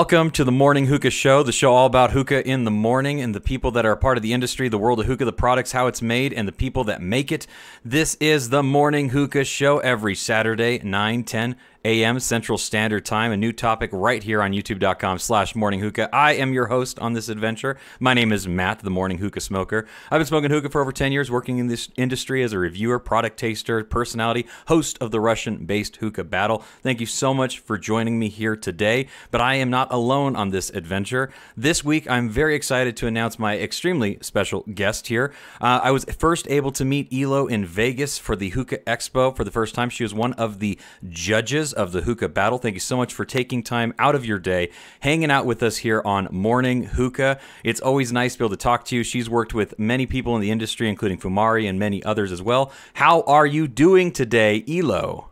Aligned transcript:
Welcome 0.00 0.30
to 0.30 0.44
the 0.44 0.50
Morning 0.50 0.86
Hookah 0.86 1.10
Show, 1.10 1.42
the 1.42 1.52
show 1.52 1.74
all 1.74 1.84
about 1.84 2.12
hookah 2.12 2.48
in 2.48 2.64
the 2.64 2.70
morning 2.70 3.20
and 3.20 3.34
the 3.34 3.40
people 3.40 3.70
that 3.72 3.84
are 3.84 3.94
part 3.94 4.16
of 4.16 4.22
the 4.22 4.32
industry, 4.32 4.70
the 4.70 4.78
world 4.78 4.98
of 4.98 5.04
hookah, 5.04 5.26
the 5.26 5.30
products, 5.30 5.72
how 5.72 5.88
it's 5.88 6.00
made, 6.00 6.32
and 6.32 6.48
the 6.48 6.52
people 6.52 6.84
that 6.84 7.02
make 7.02 7.30
it. 7.30 7.46
This 7.84 8.14
is 8.14 8.48
the 8.48 8.62
Morning 8.62 9.10
Hookah 9.10 9.44
Show 9.44 9.76
every 9.80 10.14
Saturday, 10.14 10.78
9, 10.82 11.24
10, 11.24 11.54
a.m. 11.84 12.20
Central 12.20 12.58
Standard 12.58 13.06
Time. 13.06 13.32
A 13.32 13.36
new 13.36 13.52
topic 13.52 13.90
right 13.92 14.22
here 14.22 14.42
on 14.42 14.52
youtube.com 14.52 15.18
slash 15.18 15.54
morning 15.54 15.80
hookah. 15.80 16.14
I 16.14 16.34
am 16.34 16.52
your 16.52 16.66
host 16.66 16.98
on 16.98 17.14
this 17.14 17.28
adventure. 17.28 17.78
My 17.98 18.12
name 18.12 18.32
is 18.32 18.46
Matt, 18.46 18.80
the 18.80 18.90
morning 18.90 19.18
hookah 19.18 19.40
smoker. 19.40 19.86
I've 20.10 20.18
been 20.18 20.26
smoking 20.26 20.50
hookah 20.50 20.68
for 20.68 20.82
over 20.82 20.92
10 20.92 21.10
years, 21.12 21.30
working 21.30 21.58
in 21.58 21.68
this 21.68 21.88
industry 21.96 22.42
as 22.42 22.52
a 22.52 22.58
reviewer, 22.58 22.98
product 22.98 23.38
taster, 23.38 23.82
personality, 23.82 24.46
host 24.66 24.98
of 25.00 25.10
the 25.10 25.20
Russian 25.20 25.64
based 25.64 25.96
hookah 25.96 26.24
battle. 26.24 26.62
Thank 26.82 27.00
you 27.00 27.06
so 27.06 27.32
much 27.32 27.60
for 27.60 27.78
joining 27.78 28.18
me 28.18 28.28
here 28.28 28.56
today. 28.56 29.08
But 29.30 29.40
I 29.40 29.54
am 29.54 29.70
not 29.70 29.90
alone 29.90 30.36
on 30.36 30.50
this 30.50 30.70
adventure. 30.70 31.30
This 31.56 31.82
week, 31.82 32.08
I'm 32.10 32.28
very 32.28 32.54
excited 32.54 32.96
to 32.98 33.06
announce 33.06 33.38
my 33.38 33.58
extremely 33.58 34.18
special 34.20 34.64
guest 34.74 35.06
here. 35.06 35.32
Uh, 35.60 35.80
I 35.82 35.92
was 35.92 36.04
first 36.04 36.46
able 36.50 36.72
to 36.72 36.84
meet 36.84 37.10
Ilo 37.10 37.46
in 37.46 37.64
Vegas 37.64 38.18
for 38.18 38.36
the 38.36 38.50
Hookah 38.50 38.78
Expo 38.78 39.34
for 39.34 39.44
the 39.44 39.50
first 39.50 39.74
time. 39.74 39.88
She 39.88 40.02
was 40.02 40.12
one 40.12 40.34
of 40.34 40.58
the 40.58 40.78
judges 41.08 41.69
of 41.72 41.92
the 41.92 42.02
Hookah 42.02 42.28
Battle. 42.28 42.58
Thank 42.58 42.74
you 42.74 42.80
so 42.80 42.96
much 42.96 43.12
for 43.12 43.24
taking 43.24 43.62
time 43.62 43.94
out 43.98 44.14
of 44.14 44.24
your 44.24 44.38
day, 44.38 44.70
hanging 45.00 45.30
out 45.30 45.46
with 45.46 45.62
us 45.62 45.78
here 45.78 46.02
on 46.04 46.28
Morning 46.30 46.84
Hookah. 46.84 47.38
It's 47.64 47.80
always 47.80 48.12
nice 48.12 48.34
to 48.34 48.38
be 48.38 48.44
able 48.44 48.56
to 48.56 48.62
talk 48.62 48.84
to 48.86 48.96
you. 48.96 49.02
She's 49.02 49.28
worked 49.28 49.54
with 49.54 49.78
many 49.78 50.06
people 50.06 50.34
in 50.34 50.42
the 50.42 50.50
industry, 50.50 50.88
including 50.88 51.18
Fumari 51.18 51.68
and 51.68 51.78
many 51.78 52.02
others 52.04 52.32
as 52.32 52.42
well. 52.42 52.72
How 52.94 53.22
are 53.22 53.46
you 53.46 53.68
doing 53.68 54.12
today, 54.12 54.64
Ilo? 54.68 55.28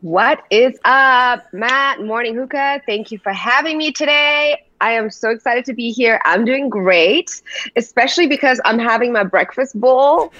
What 0.00 0.44
is 0.50 0.78
up, 0.84 1.52
Matt? 1.52 2.04
Morning 2.04 2.36
Hookah. 2.36 2.82
Thank 2.86 3.10
you 3.10 3.18
for 3.18 3.32
having 3.32 3.76
me 3.76 3.90
today. 3.90 4.64
I 4.80 4.92
am 4.92 5.10
so 5.10 5.30
excited 5.30 5.64
to 5.64 5.74
be 5.74 5.90
here. 5.90 6.20
I'm 6.24 6.44
doing 6.44 6.68
great, 6.68 7.42
especially 7.74 8.28
because 8.28 8.60
I'm 8.64 8.78
having 8.78 9.12
my 9.12 9.24
breakfast 9.24 9.78
bowl 9.80 10.32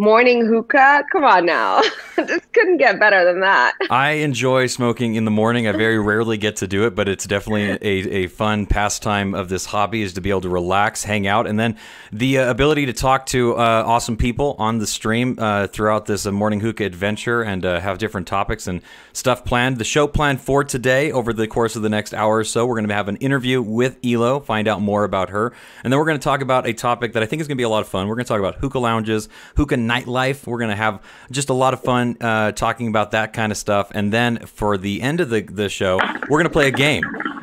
morning 0.00 0.46
hookah. 0.46 1.04
Come 1.12 1.24
on 1.24 1.44
now. 1.44 1.82
this 2.16 2.40
couldn't 2.54 2.78
get 2.78 2.98
better 2.98 3.22
than 3.22 3.40
that. 3.40 3.74
I 3.90 4.12
enjoy 4.12 4.66
smoking 4.66 5.14
in 5.14 5.26
the 5.26 5.30
morning. 5.30 5.68
I 5.68 5.72
very 5.72 5.98
rarely 5.98 6.38
get 6.38 6.56
to 6.56 6.66
do 6.66 6.86
it, 6.86 6.94
but 6.94 7.06
it's 7.06 7.26
definitely 7.26 7.70
a, 7.82 8.24
a 8.24 8.26
fun 8.28 8.64
pastime 8.64 9.34
of 9.34 9.50
this 9.50 9.66
hobby 9.66 10.00
is 10.00 10.14
to 10.14 10.22
be 10.22 10.30
able 10.30 10.40
to 10.40 10.48
relax, 10.48 11.04
hang 11.04 11.26
out, 11.26 11.46
and 11.46 11.60
then 11.60 11.76
the 12.12 12.38
uh, 12.38 12.50
ability 12.50 12.86
to 12.86 12.94
talk 12.94 13.26
to 13.26 13.54
uh, 13.56 13.84
awesome 13.86 14.16
people 14.16 14.56
on 14.58 14.78
the 14.78 14.86
stream 14.86 15.36
uh, 15.38 15.66
throughout 15.66 16.06
this 16.06 16.24
uh, 16.24 16.32
morning 16.32 16.60
hookah 16.60 16.84
adventure 16.84 17.42
and 17.42 17.66
uh, 17.66 17.78
have 17.78 17.98
different 17.98 18.26
topics 18.26 18.66
and 18.66 18.80
stuff 19.12 19.44
planned. 19.44 19.76
The 19.76 19.84
show 19.84 20.06
planned 20.06 20.40
for 20.40 20.64
today 20.64 21.12
over 21.12 21.34
the 21.34 21.46
course 21.46 21.76
of 21.76 21.82
the 21.82 21.90
next 21.90 22.14
hour 22.14 22.38
or 22.38 22.44
so, 22.44 22.64
we're 22.64 22.76
going 22.76 22.88
to 22.88 22.94
have 22.94 23.08
an 23.08 23.16
interview 23.16 23.60
with 23.60 23.98
Ilo, 24.02 24.40
find 24.40 24.66
out 24.66 24.80
more 24.80 25.04
about 25.04 25.28
her, 25.28 25.52
and 25.84 25.92
then 25.92 26.00
we're 26.00 26.06
going 26.06 26.18
to 26.18 26.24
talk 26.24 26.40
about 26.40 26.66
a 26.66 26.72
topic 26.72 27.12
that 27.12 27.22
I 27.22 27.26
think 27.26 27.40
is 27.42 27.48
going 27.48 27.56
to 27.56 27.60
be 27.60 27.64
a 27.64 27.68
lot 27.68 27.82
of 27.82 27.88
fun. 27.88 28.08
We're 28.08 28.14
going 28.14 28.24
to 28.24 28.28
talk 28.28 28.40
about 28.40 28.56
hookah 28.56 28.78
lounges, 28.78 29.28
hookah 29.56 29.89
nightlife. 29.90 30.46
We're 30.46 30.58
going 30.58 30.70
to 30.70 30.76
have 30.76 31.02
just 31.30 31.48
a 31.48 31.54
lot 31.54 31.74
of 31.74 31.82
fun 31.82 32.16
uh, 32.20 32.52
talking 32.52 32.88
about 32.88 33.10
that 33.12 33.32
kind 33.32 33.50
of 33.50 33.58
stuff. 33.58 33.90
And 33.94 34.12
then 34.12 34.46
for 34.46 34.78
the 34.78 35.02
end 35.02 35.20
of 35.20 35.30
the, 35.30 35.42
the 35.42 35.68
show, 35.68 35.98
we're 36.28 36.38
going 36.38 36.44
to 36.44 36.50
play 36.50 36.68
a 36.68 36.72
game. 36.72 37.02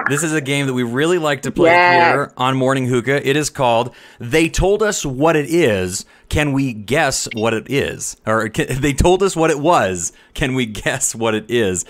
This 0.09 0.23
is 0.23 0.34
a 0.34 0.40
game 0.40 0.68
that 0.68 0.73
we 0.73 0.84
really 0.84 1.18
like 1.18 1.42
to 1.42 1.52
play 1.52 1.70
here 1.72 2.31
on 2.38 2.56
Morning 2.56 2.86
Hookah. 2.86 3.28
It 3.28 3.36
is 3.36 3.50
called 3.50 3.94
They 4.20 4.48
Told 4.48 4.81
Us 4.81 5.06
What 5.06 5.36
It 5.36 5.50
Is. 5.50 6.06
Can 6.30 6.53
we 6.53 6.72
guess 6.72 7.28
what 7.34 7.53
it 7.53 7.70
is? 7.70 8.16
Or 8.25 8.48
can, 8.48 8.68
they 8.81 8.94
told 8.94 9.22
us 9.22 9.36
what 9.36 9.52
it 9.52 9.59
was. 9.59 10.14
Can 10.34 10.53
we 10.53 10.66
guess 10.66 11.14
what 11.14 11.36
it 11.36 11.52
is? 11.52 11.84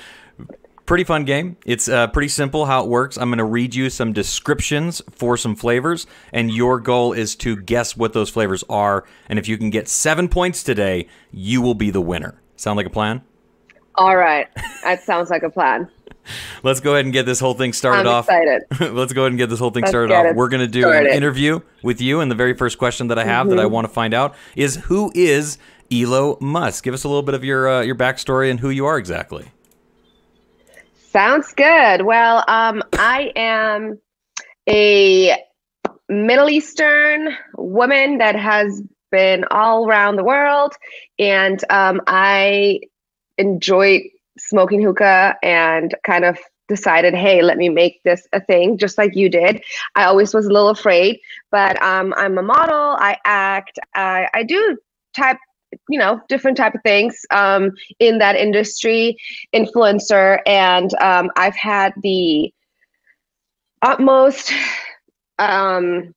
Pretty 0.87 1.03
fun 1.03 1.25
game. 1.25 1.57
It's 1.65 1.87
uh, 1.89 2.07
pretty 2.07 2.29
simple 2.29 2.65
how 2.65 2.81
it 2.83 2.89
works. 2.89 3.17
I'm 3.17 3.29
going 3.29 3.39
to 3.39 3.43
read 3.43 3.75
you 3.75 3.89
some 3.89 4.13
descriptions 4.13 5.01
for 5.11 5.35
some 5.37 5.53
flavors, 5.55 6.07
and 6.31 6.49
your 6.49 6.79
goal 6.79 7.11
is 7.11 7.35
to 7.37 7.57
guess 7.57 7.97
what 7.97 8.13
those 8.13 8.29
flavors 8.29 8.63
are. 8.69 9.03
And 9.27 9.37
if 9.37 9.49
you 9.49 9.57
can 9.57 9.69
get 9.69 9.89
seven 9.89 10.29
points 10.29 10.63
today, 10.63 11.09
you 11.29 11.61
will 11.61 11.73
be 11.75 11.89
the 11.91 11.99
winner. 12.01 12.41
Sound 12.55 12.77
like 12.77 12.85
a 12.85 12.89
plan? 12.89 13.21
All 13.95 14.15
right. 14.15 14.47
That 14.83 15.03
sounds 15.03 15.29
like 15.29 15.43
a 15.43 15.49
plan. 15.49 15.89
Let's 16.63 16.79
go 16.79 16.93
ahead 16.93 17.03
and 17.05 17.11
get 17.13 17.25
this 17.25 17.41
whole 17.41 17.53
thing 17.53 17.73
started 17.73 18.01
I'm 18.01 18.07
off. 18.07 18.29
excited. 18.29 18.61
Let's 18.95 19.11
go 19.11 19.23
ahead 19.23 19.33
and 19.33 19.37
get 19.37 19.49
this 19.49 19.59
whole 19.59 19.71
thing 19.71 19.81
Let's 19.83 19.91
started 19.91 20.13
off. 20.13 20.35
We're 20.37 20.47
going 20.49 20.61
to 20.61 20.67
do 20.67 20.81
started. 20.83 21.09
an 21.09 21.17
interview 21.17 21.59
with 21.83 21.99
you, 21.99 22.21
and 22.21 22.31
the 22.31 22.35
very 22.35 22.53
first 22.53 22.77
question 22.77 23.09
that 23.09 23.19
I 23.19 23.25
have 23.25 23.49
that 23.49 23.59
I 23.59 23.63
Mm-hmm. 23.63 23.73
want 23.73 23.87
to 23.87 23.93
find 23.93 24.13
out 24.13 24.35
is 24.55 24.75
who 24.77 25.11
is 25.15 25.57
Ilo 25.91 26.37
Musk? 26.39 26.85
Give 26.85 26.93
us 26.93 27.03
a 27.03 27.09
little 27.09 27.23
bit 27.23 27.35
of 27.35 27.43
your 27.43 27.67
uh, 27.69 27.81
your 27.81 27.95
backstory 27.95 28.49
and 28.49 28.61
who 28.61 28.69
you 28.69 28.85
are 28.85 28.97
exactly. 28.97 29.51
Sounds 31.11 31.53
good. 31.53 32.01
Well, 32.01 32.43
um, 32.47 32.83
I 32.93 33.31
am 33.35 33.99
a 34.69 35.37
Middle 36.09 36.49
Eastern 36.49 37.29
woman 37.57 38.17
that 38.17 38.35
has 38.35 38.81
been 39.09 39.45
all 39.49 39.87
around 39.87 40.17
the 40.17 40.23
world, 40.23 40.73
and 41.17 41.63
um, 41.69 42.01
I 42.07 42.81
enjoy 43.37 44.03
smoking 44.37 44.81
hookah 44.81 45.35
and 45.41 45.95
kind 46.05 46.25
of 46.25 46.37
decided, 46.67 47.13
hey, 47.13 47.41
let 47.41 47.57
me 47.57 47.69
make 47.69 48.03
this 48.03 48.27
a 48.33 48.41
thing, 48.41 48.77
just 48.77 48.97
like 48.97 49.15
you 49.15 49.29
did. 49.29 49.63
I 49.95 50.03
always 50.03 50.33
was 50.33 50.45
a 50.45 50.51
little 50.51 50.69
afraid, 50.69 51.21
but 51.51 51.81
um, 51.81 52.13
I'm 52.17 52.37
a 52.37 52.43
model. 52.43 52.97
I 52.99 53.17
act. 53.23 53.79
I, 53.95 54.27
I 54.33 54.43
do 54.43 54.77
type, 55.15 55.37
you 55.89 55.99
know, 55.99 56.21
different 56.29 56.57
type 56.57 56.75
of 56.75 56.81
things 56.83 57.25
um, 57.31 57.71
in 57.99 58.17
that 58.19 58.35
industry, 58.35 59.17
influencer, 59.53 60.39
and 60.45 60.93
um, 61.01 61.31
I've 61.35 61.55
had 61.55 61.93
the 62.03 62.53
utmost. 63.81 64.51
Um, 65.39 66.13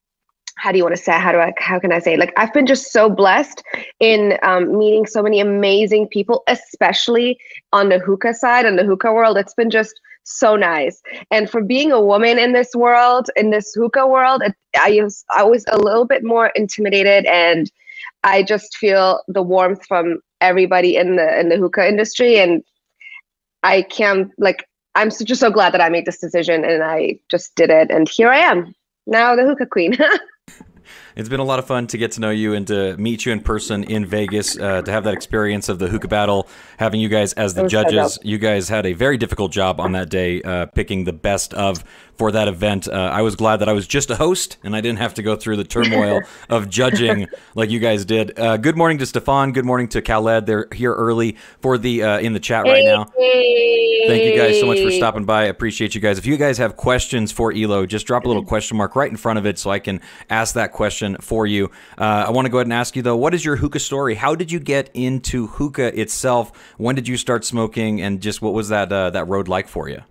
how 0.56 0.72
do 0.72 0.78
you 0.78 0.84
want 0.84 0.94
to 0.94 1.03
say? 1.03 1.12
How 1.12 1.32
do 1.32 1.38
I? 1.38 1.54
How 1.59 1.78
can 1.78 1.91
I 1.91 1.99
say? 1.99 2.16
Like 2.16 2.32
I've 2.37 2.53
been 2.53 2.66
just 2.66 2.93
so 2.93 3.09
blessed 3.09 3.62
in 3.99 4.38
um, 4.43 4.76
meeting 4.78 5.06
so 5.06 5.22
many 5.22 5.41
amazing 5.41 6.09
people, 6.09 6.43
especially 6.49 7.38
on 7.72 7.88
the 7.88 7.99
hookah 7.99 8.34
side 8.34 8.66
and 8.66 8.78
the 8.78 8.84
hookah 8.84 9.12
world. 9.12 9.38
It's 9.38 9.54
been 9.54 9.70
just 9.70 9.99
so 10.25 10.56
nice. 10.56 11.03
And 11.31 11.50
for 11.50 11.62
being 11.62 11.93
a 11.93 12.00
woman 12.00 12.38
in 12.38 12.53
this 12.53 12.75
world, 12.75 13.31
in 13.37 13.50
this 13.50 13.72
hookah 13.75 14.06
world, 14.06 14.43
it, 14.44 14.54
I 14.78 15.00
was 15.03 15.25
I 15.31 15.43
was 15.43 15.65
a 15.69 15.78
little 15.78 16.04
bit 16.04 16.22
more 16.25 16.49
intimidated, 16.54 17.25
and 17.25 17.70
I 18.25 18.42
just 18.42 18.76
feel 18.76 19.22
the 19.28 19.42
warmth 19.42 19.86
from 19.86 20.20
everybody 20.41 20.97
in 20.97 21.16
the 21.16 21.38
in 21.38 21.48
the 21.48 21.56
hookah 21.56 21.88
industry, 21.88 22.38
and 22.38 22.62
I 23.62 23.82
can't 23.82 24.31
like. 24.38 24.66
I'm 24.97 25.12
so, 25.12 25.25
just 25.25 25.41
so 25.41 25.50
glad 25.50 25.72
that 25.72 25.81
I 25.81 25.88
made 25.88 26.04
this 26.04 26.19
decision 26.19 26.64
and 26.64 26.82
I 26.82 27.20
just 27.31 27.54
did 27.54 27.70
it, 27.70 27.91
and 27.91 28.08
here 28.08 28.28
I 28.28 28.38
am 28.38 28.75
now, 29.06 29.34
the 29.34 29.44
hookah 29.44 29.66
queen. 29.66 29.97
It's 31.20 31.28
been 31.28 31.38
a 31.38 31.44
lot 31.44 31.58
of 31.58 31.66
fun 31.66 31.86
to 31.88 31.98
get 31.98 32.12
to 32.12 32.20
know 32.22 32.31
you 32.31 32.54
and 32.54 32.66
to 32.69 32.97
meet 32.97 33.26
you 33.26 33.32
in 33.32 33.41
person 33.41 33.84
in 33.84 34.06
Vegas, 34.06 34.58
uh, 34.58 34.81
to 34.81 34.91
have 34.91 35.04
that 35.04 35.12
experience 35.12 35.69
of 35.69 35.78
the 35.78 35.86
hookah 35.86 36.08
battle, 36.08 36.48
having 36.78 36.98
you 36.98 37.10
guys 37.10 37.34
as 37.34 37.53
the 37.53 37.60
It 37.60 37.64
was 37.64 37.72
so 37.72 37.82
judges. 37.82 38.19
You 38.22 38.38
guys 38.38 38.70
had 38.70 38.86
a 38.86 38.94
very 38.94 39.19
difficult 39.19 39.53
job 39.53 39.81
on 39.81 39.92
that 39.92 40.08
day, 40.08 40.41
uh, 40.41 40.64
picking 40.64 41.04
the 41.04 41.12
best 41.12 41.53
of 41.53 41.84
for 42.20 42.32
that 42.32 42.48
event. 42.48 42.88
Uh, 42.88 42.92
I 43.12 43.20
was 43.20 43.36
glad 43.36 43.58
that 43.58 43.69
I 43.69 43.75
was 43.75 43.86
just 43.86 44.10
a 44.10 44.16
host 44.16 44.56
and 44.62 44.75
I 44.75 44.81
didn't 44.81 44.98
have 44.98 45.12
to 45.14 45.22
go 45.22 45.36
through 45.36 45.56
the 45.56 45.64
turmoil 45.64 46.22
of 46.48 46.70
judging 46.70 47.26
like 47.54 47.69
you 47.69 47.81
guys 47.81 48.06
did. 48.06 48.38
Uh, 48.38 48.56
good 48.56 48.78
morning 48.78 48.97
to 48.98 49.06
Stefan. 49.06 49.52
Good 49.52 49.66
morning 49.66 49.88
to 49.88 50.00
Khaled. 50.00 50.47
They're 50.47 50.69
here 50.72 50.94
early 50.94 51.37
for 51.60 51.76
the 51.76 52.02
uh, 52.02 52.19
in 52.19 52.32
the 52.32 52.41
chat 52.41 52.64
right 52.64 52.84
now. 52.84 53.04
Thank 54.06 54.25
you 54.25 54.37
guys 54.37 54.58
so 54.58 54.66
much 54.66 54.81
for 54.81 54.91
stopping 54.91 55.25
by. 55.25 55.42
I 55.42 55.47
appreciate 55.47 55.94
you 55.94 56.00
guys. 56.00 56.19
If 56.19 56.26
you 56.26 56.37
guys 56.37 56.58
have 56.58 56.76
questions 56.76 57.32
for 57.32 57.52
Ilo, 57.52 57.87
just 57.87 58.06
drop 58.06 58.25
a 58.25 58.28
little 58.28 58.44
question 58.44 58.76
mark 58.76 58.97
right 58.97 59.10
in 59.10 59.16
front 59.16 59.38
of 59.38 59.47
it 59.47 59.58
so 59.58 59.70
I 59.70 59.78
can 59.78 60.00
ask 60.28 60.54
that 60.54 60.72
question 60.72 61.09
for 61.16 61.47
you. 61.47 61.71
Uh, 61.98 62.25
I 62.26 62.31
want 62.31 62.47
to 62.47 62.50
go 62.50 62.59
ahead 62.59 62.66
and 62.66 62.72
ask 62.72 62.97
you 62.97 63.03
though, 63.03 63.16
what 63.16 63.34
is 63.34 63.44
your 63.44 63.56
hookah 63.56 63.81
story? 63.81 64.15
How 64.15 64.34
did 64.34 64.52
you 64.52 64.61
get 64.61 64.90
into 64.94 65.46
hookah 65.46 65.99
itself? 65.99 66.52
When 66.79 66.94
did 66.94 67.08
you 67.08 67.17
start 67.17 67.44
smoking, 67.44 68.00
and 68.00 68.20
just 68.20 68.43
what 68.43 68.55
was 68.55 68.69
that 68.69 68.93
uh, 68.93 69.11
that 69.11 69.29
road 69.29 69.49
like 69.49 69.69
for 69.69 69.88
you? 69.88 70.02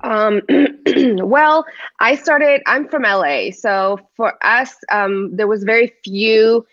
Um, 0.00 0.42
well, 1.18 1.64
I 2.00 2.14
started. 2.16 2.62
I'm 2.66 2.88
from 2.88 3.02
LA, 3.02 3.50
so 3.50 3.98
for 4.16 4.34
us, 4.44 4.74
um, 4.90 5.34
there 5.34 5.48
was 5.48 5.64
very 5.64 5.92
few 6.04 6.66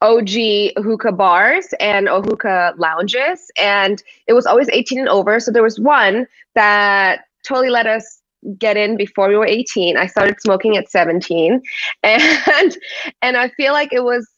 OG 0.00 0.74
hookah 0.76 1.12
bars 1.12 1.68
and 1.80 2.08
hookah 2.08 2.74
lounges, 2.76 3.50
and 3.56 4.02
it 4.26 4.32
was 4.32 4.46
always 4.46 4.68
18 4.68 5.00
and 5.00 5.08
over. 5.08 5.40
So 5.40 5.50
there 5.50 5.62
was 5.62 5.80
one 5.80 6.26
that 6.54 7.24
totally 7.42 7.70
let 7.70 7.86
us 7.86 8.20
get 8.58 8.76
in 8.76 8.96
before 8.96 9.28
we 9.28 9.36
were 9.36 9.46
18. 9.46 9.96
I 9.96 10.06
started 10.06 10.40
smoking 10.40 10.76
at 10.76 10.90
17, 10.90 11.60
and 12.02 12.78
and 13.22 13.36
I 13.36 13.48
feel 13.50 13.72
like 13.72 13.92
it 13.92 14.04
was 14.04 14.28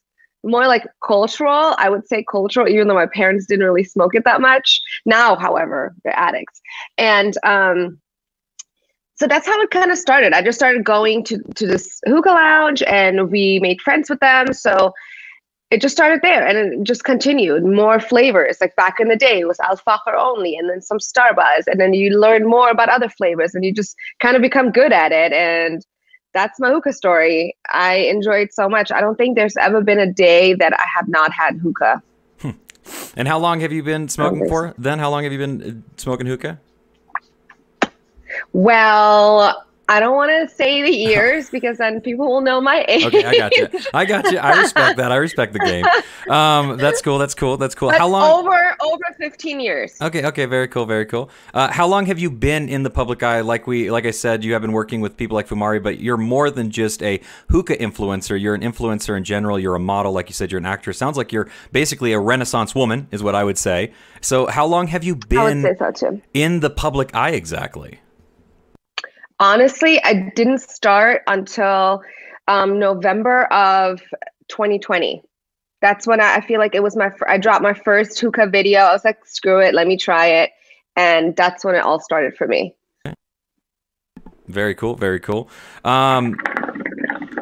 more 0.45 0.67
like 0.67 0.87
cultural. 1.05 1.75
I 1.79 1.91
would 1.91 2.07
say 2.07 2.25
cultural, 2.31 2.69
even 2.69 2.89
though 2.89 2.95
my 2.95 3.07
parents 3.07 3.47
didn't 3.47 3.65
really 3.65 3.85
smoke 3.85 4.15
it 4.15 4.25
that 4.25 4.41
much. 4.41 4.81
Now, 5.05 5.37
however, 5.37 5.95
they're 6.05 6.19
addicts, 6.19 6.61
and 6.99 7.37
um 7.45 8.01
so 9.17 9.27
that's 9.27 9.47
how 9.47 9.59
it 9.63 9.71
kind 9.71 9.91
of 9.91 9.97
started. 9.97 10.35
I 10.35 10.43
just 10.43 10.59
started 10.59 10.85
going 10.85 11.25
to 11.25 11.39
to 11.55 11.67
this 11.67 12.01
hookah 12.07 12.29
lounge, 12.29 12.83
and 12.83 13.31
we 13.31 13.59
made 13.61 13.81
friends 13.81 14.11
with 14.11 14.21
them. 14.21 14.53
So 14.53 14.93
it 15.71 15.81
just 15.81 15.95
started 15.95 16.21
there 16.23 16.47
and 16.47 16.57
it 16.57 16.83
just 16.85 17.05
continued. 17.05 17.65
More 17.65 17.99
flavors 17.99 18.59
like 18.61 18.77
back 18.77 19.01
in 19.01 19.09
the 19.09 19.17
day 19.17 19.41
it 19.41 19.49
was 19.49 19.59
al 19.61 19.77
fakhr 19.77 20.15
only 20.17 20.57
and 20.57 20.71
then 20.71 20.81
some 20.81 20.99
Starbuzz 20.99 21.67
and 21.67 21.81
then 21.81 21.93
you 21.93 22.19
learn 22.19 22.49
more 22.49 22.71
about 22.71 22.89
other 22.89 23.09
flavors 23.09 23.55
and 23.55 23.65
you 23.65 23.73
just 23.73 23.97
kind 24.21 24.37
of 24.37 24.43
become 24.43 24.71
good 24.71 24.93
at 24.93 25.11
it. 25.11 25.33
And 25.33 25.85
that's 26.33 26.61
my 26.61 26.71
hookah 26.71 26.93
story. 26.93 27.57
I 27.69 27.95
enjoy 27.95 28.43
it 28.43 28.55
so 28.55 28.69
much. 28.69 28.93
I 28.93 29.01
don't 29.01 29.17
think 29.17 29.37
there's 29.37 29.57
ever 29.57 29.81
been 29.81 29.99
a 29.99 30.13
day 30.13 30.55
that 30.55 30.73
i 30.73 30.85
have 30.95 31.09
not 31.09 31.33
had 31.33 31.57
hookah. 31.59 32.03
And 33.17 33.27
how 33.27 33.39
long 33.39 33.61
have 33.61 33.73
you 33.73 33.83
been 33.83 34.09
smoking 34.09 34.49
for? 34.49 34.73
Then 34.79 35.01
how 35.01 35.11
long 35.11 35.25
have 35.25 35.33
you 35.33 35.39
been 35.39 35.85
uh, 35.85 36.01
smoking 36.01 36.27
hookah? 36.27 36.61
Well 38.53 39.66
I 39.89 40.01
don't 40.01 40.17
want 40.17 40.31
to 40.31 40.55
say 40.55 40.83
the 40.83 40.91
years 40.91 41.49
because 41.57 41.79
then 41.79 42.01
people 42.01 42.27
will 42.27 42.41
know 42.41 42.61
my 42.61 42.85
age. 42.89 43.05
Okay, 43.05 43.25
I 43.25 43.37
got 43.37 43.57
you. 43.57 43.69
I 43.95 44.05
got 44.05 44.31
you. 44.33 44.39
I 44.39 44.61
respect 44.61 44.97
that. 44.97 45.13
I 45.13 45.17
respect 45.17 45.53
the 45.53 45.61
game. 45.61 45.85
Um, 46.29 46.77
that's 46.77 47.01
cool. 47.03 47.19
That's 47.19 47.35
cool. 47.35 47.57
That's 47.57 47.75
cool. 47.75 47.89
That's 47.89 48.01
how 48.01 48.09
long? 48.09 48.41
Over 48.41 48.77
over 48.81 49.05
fifteen 49.17 49.61
years. 49.61 49.95
Okay. 50.01 50.25
Okay. 50.27 50.47
Very 50.47 50.67
cool. 50.67 50.87
Very 50.87 51.07
cool. 51.07 51.31
Uh, 51.55 51.71
how 51.71 51.87
long 51.87 52.07
have 52.07 52.19
you 52.19 52.31
been 52.31 52.69
in 52.69 52.83
the 52.83 52.91
public 52.91 53.23
eye? 53.23 53.43
Like 53.43 53.67
we, 53.67 53.91
like 53.91 54.07
I 54.07 54.11
said, 54.11 54.43
you 54.43 54.53
have 54.55 54.63
been 54.63 54.73
working 54.73 55.01
with 55.01 55.17
people 55.17 55.37
like 55.37 55.47
Fumari, 55.47 55.81
but 55.81 56.01
you're 56.01 56.17
more 56.17 56.51
than 56.51 56.71
just 56.71 57.03
a 57.03 57.21
hookah 57.51 57.77
influencer. 57.77 58.41
You're 58.41 58.57
an 58.57 58.63
influencer 58.63 59.17
in 59.17 59.23
general. 59.23 59.59
You're 59.59 59.77
a 59.77 59.81
model, 59.81 60.13
like 60.13 60.29
you 60.29 60.35
said. 60.35 60.51
You're 60.51 60.59
an 60.59 60.67
actress. 60.67 60.99
Sounds 60.99 61.17
like 61.17 61.33
you're 61.33 61.49
basically 61.71 62.13
a 62.13 62.19
Renaissance 62.19 62.75
woman, 62.75 63.07
is 63.13 63.23
what 63.23 63.37
I 63.37 63.45
would 63.45 63.59
say. 63.59 63.93
So, 64.21 64.47
how 64.47 64.67
long 64.67 64.89
have 64.89 65.05
you 65.05 65.15
been 65.15 65.63
so 65.63 66.21
in 66.35 66.61
the 66.61 66.71
public 66.71 67.15
eye 67.15 67.31
exactly? 67.31 68.01
Honestly, 69.39 70.03
I 70.03 70.33
didn't 70.35 70.61
start 70.61 71.23
until 71.27 72.03
um, 72.49 72.79
November 72.79 73.45
of 73.47 74.01
2020. 74.49 75.23
That's 75.83 76.07
when 76.07 76.21
I, 76.21 76.37
I 76.37 76.41
feel 76.41 76.59
like 76.59 76.75
it 76.75 76.83
was 76.83 76.97
my. 76.97 77.11
I 77.27 77.37
dropped 77.37 77.63
my 77.63 77.75
first 77.75 78.19
hookah 78.19 78.47
video. 78.47 78.81
I 78.81 78.93
was 78.93 79.05
like, 79.05 79.27
screw 79.27 79.61
it, 79.61 79.75
let 79.75 79.87
me 79.87 79.97
try 79.99 80.27
it, 80.27 80.51
and 80.97 81.37
that's 81.37 81.65
when 81.65 81.75
it 81.75 81.81
all 81.81 82.01
started 82.01 82.37
for 82.37 82.47
me. 82.47 82.75
Very 84.47 84.75
cool. 84.75 84.95
Very 84.95 85.21
cool. 85.21 85.51
Um, 85.85 86.37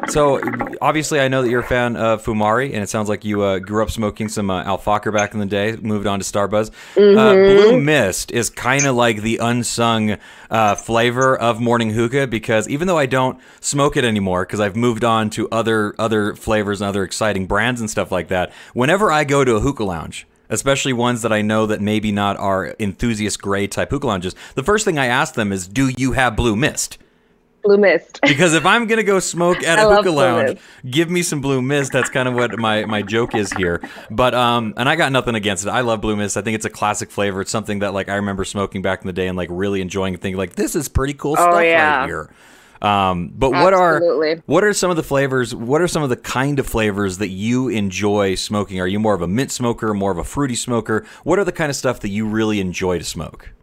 so 0.09 0.41
obviously, 0.81 1.19
I 1.19 1.27
know 1.27 1.41
that 1.41 1.49
you're 1.49 1.61
a 1.61 1.63
fan 1.63 1.95
of 1.95 2.23
Fumari, 2.23 2.73
and 2.73 2.83
it 2.83 2.89
sounds 2.89 3.09
like 3.09 3.25
you 3.25 3.41
uh, 3.41 3.59
grew 3.59 3.83
up 3.83 3.91
smoking 3.91 4.29
some 4.29 4.49
uh, 4.49 4.77
back 4.77 5.33
in 5.33 5.39
the 5.39 5.45
day. 5.45 5.75
Moved 5.75 6.07
on 6.07 6.19
to 6.19 6.25
Starbuzz. 6.25 6.69
Uh, 6.69 6.99
mm-hmm. 6.99 7.17
Uh, 7.17 7.33
Blue 7.33 7.81
Mist 7.81 8.31
is 8.31 8.49
kind 8.49 8.85
of 8.85 8.95
like 8.95 9.21
the 9.21 9.37
unsung 9.37 10.17
uh, 10.49 10.75
flavor 10.75 11.35
of 11.35 11.59
morning 11.59 11.91
hookah 11.91 12.27
because 12.27 12.67
even 12.67 12.87
though 12.87 12.97
I 12.97 13.05
don't 13.05 13.39
smoke 13.59 13.97
it 13.97 14.03
anymore 14.03 14.45
because 14.45 14.59
I've 14.59 14.75
moved 14.75 15.03
on 15.03 15.29
to 15.31 15.49
other 15.49 15.95
other 15.99 16.35
flavors 16.35 16.81
and 16.81 16.87
other 16.87 17.03
exciting 17.03 17.47
brands 17.47 17.81
and 17.81 17.89
stuff 17.89 18.11
like 18.11 18.27
that. 18.29 18.51
Whenever 18.73 19.11
I 19.11 19.23
go 19.23 19.43
to 19.43 19.55
a 19.55 19.59
hookah 19.59 19.83
lounge, 19.83 20.27
especially 20.49 20.93
ones 20.93 21.21
that 21.23 21.33
I 21.33 21.41
know 21.41 21.65
that 21.65 21.81
maybe 21.81 22.11
not 22.11 22.37
are 22.37 22.75
enthusiast 22.79 23.41
gray 23.41 23.67
type 23.67 23.89
hookah 23.91 24.07
lounges, 24.07 24.35
the 24.55 24.63
first 24.63 24.85
thing 24.85 24.97
I 24.97 25.07
ask 25.07 25.33
them 25.33 25.51
is, 25.51 25.67
"Do 25.67 25.91
you 25.97 26.13
have 26.13 26.35
Blue 26.35 26.55
Mist?" 26.55 26.97
Blue 27.65 27.77
Mist. 27.77 28.19
because 28.27 28.53
if 28.53 28.65
I'm 28.65 28.87
gonna 28.87 29.03
go 29.03 29.19
smoke 29.19 29.63
at 29.63 29.79
a 29.79 29.93
hookah 29.93 30.11
lounge, 30.11 30.59
give 30.89 31.09
me 31.09 31.23
some 31.23 31.41
Blue 31.41 31.61
Mist. 31.61 31.91
That's 31.91 32.09
kind 32.09 32.27
of 32.27 32.35
what 32.35 32.57
my, 32.57 32.85
my 32.85 33.01
joke 33.01 33.35
is 33.35 33.51
here. 33.53 33.81
But 34.09 34.33
um, 34.35 34.73
and 34.77 34.87
I 34.87 34.95
got 34.95 35.11
nothing 35.11 35.35
against 35.35 35.65
it. 35.65 35.69
I 35.69 35.81
love 35.81 36.01
Blue 36.01 36.15
Mist. 36.15 36.37
I 36.37 36.41
think 36.41 36.55
it's 36.55 36.65
a 36.65 36.69
classic 36.69 37.11
flavor. 37.11 37.41
It's 37.41 37.51
something 37.51 37.79
that 37.79 37.93
like 37.93 38.07
I 38.07 38.15
remember 38.15 38.45
smoking 38.45 38.81
back 38.81 39.01
in 39.01 39.07
the 39.07 39.13
day 39.13 39.27
and 39.27 39.35
like 39.35 39.49
really 39.51 39.81
enjoying 39.81 40.13
and 40.13 40.21
thinking 40.21 40.37
like 40.37 40.55
this 40.55 40.75
is 40.75 40.87
pretty 40.87 41.13
cool 41.13 41.33
oh, 41.33 41.35
stuff 41.35 41.63
yeah. 41.63 41.99
right 41.99 42.07
here. 42.07 42.29
Um, 42.81 43.31
but 43.33 43.51
what 43.51 43.73
Absolutely. 43.73 44.33
are 44.33 44.43
what 44.45 44.63
are 44.63 44.73
some 44.73 44.91
of 44.91 44.95
the 44.95 45.03
flavors? 45.03 45.55
What 45.55 45.81
are 45.81 45.87
some 45.87 46.03
of 46.03 46.09
the 46.09 46.17
kind 46.17 46.59
of 46.59 46.67
flavors 46.67 47.17
that 47.17 47.29
you 47.29 47.69
enjoy 47.69 48.35
smoking? 48.35 48.79
Are 48.79 48.87
you 48.87 48.99
more 48.99 49.15
of 49.15 49.21
a 49.21 49.27
mint 49.27 49.51
smoker, 49.51 49.93
more 49.93 50.11
of 50.11 50.19
a 50.19 50.23
fruity 50.23 50.55
smoker? 50.55 51.05
What 51.23 51.39
are 51.39 51.43
the 51.43 51.51
kind 51.51 51.69
of 51.69 51.75
stuff 51.75 52.01
that 52.01 52.09
you 52.09 52.27
really 52.27 52.59
enjoy 52.59 52.99
to 52.99 53.03
smoke? 53.03 53.54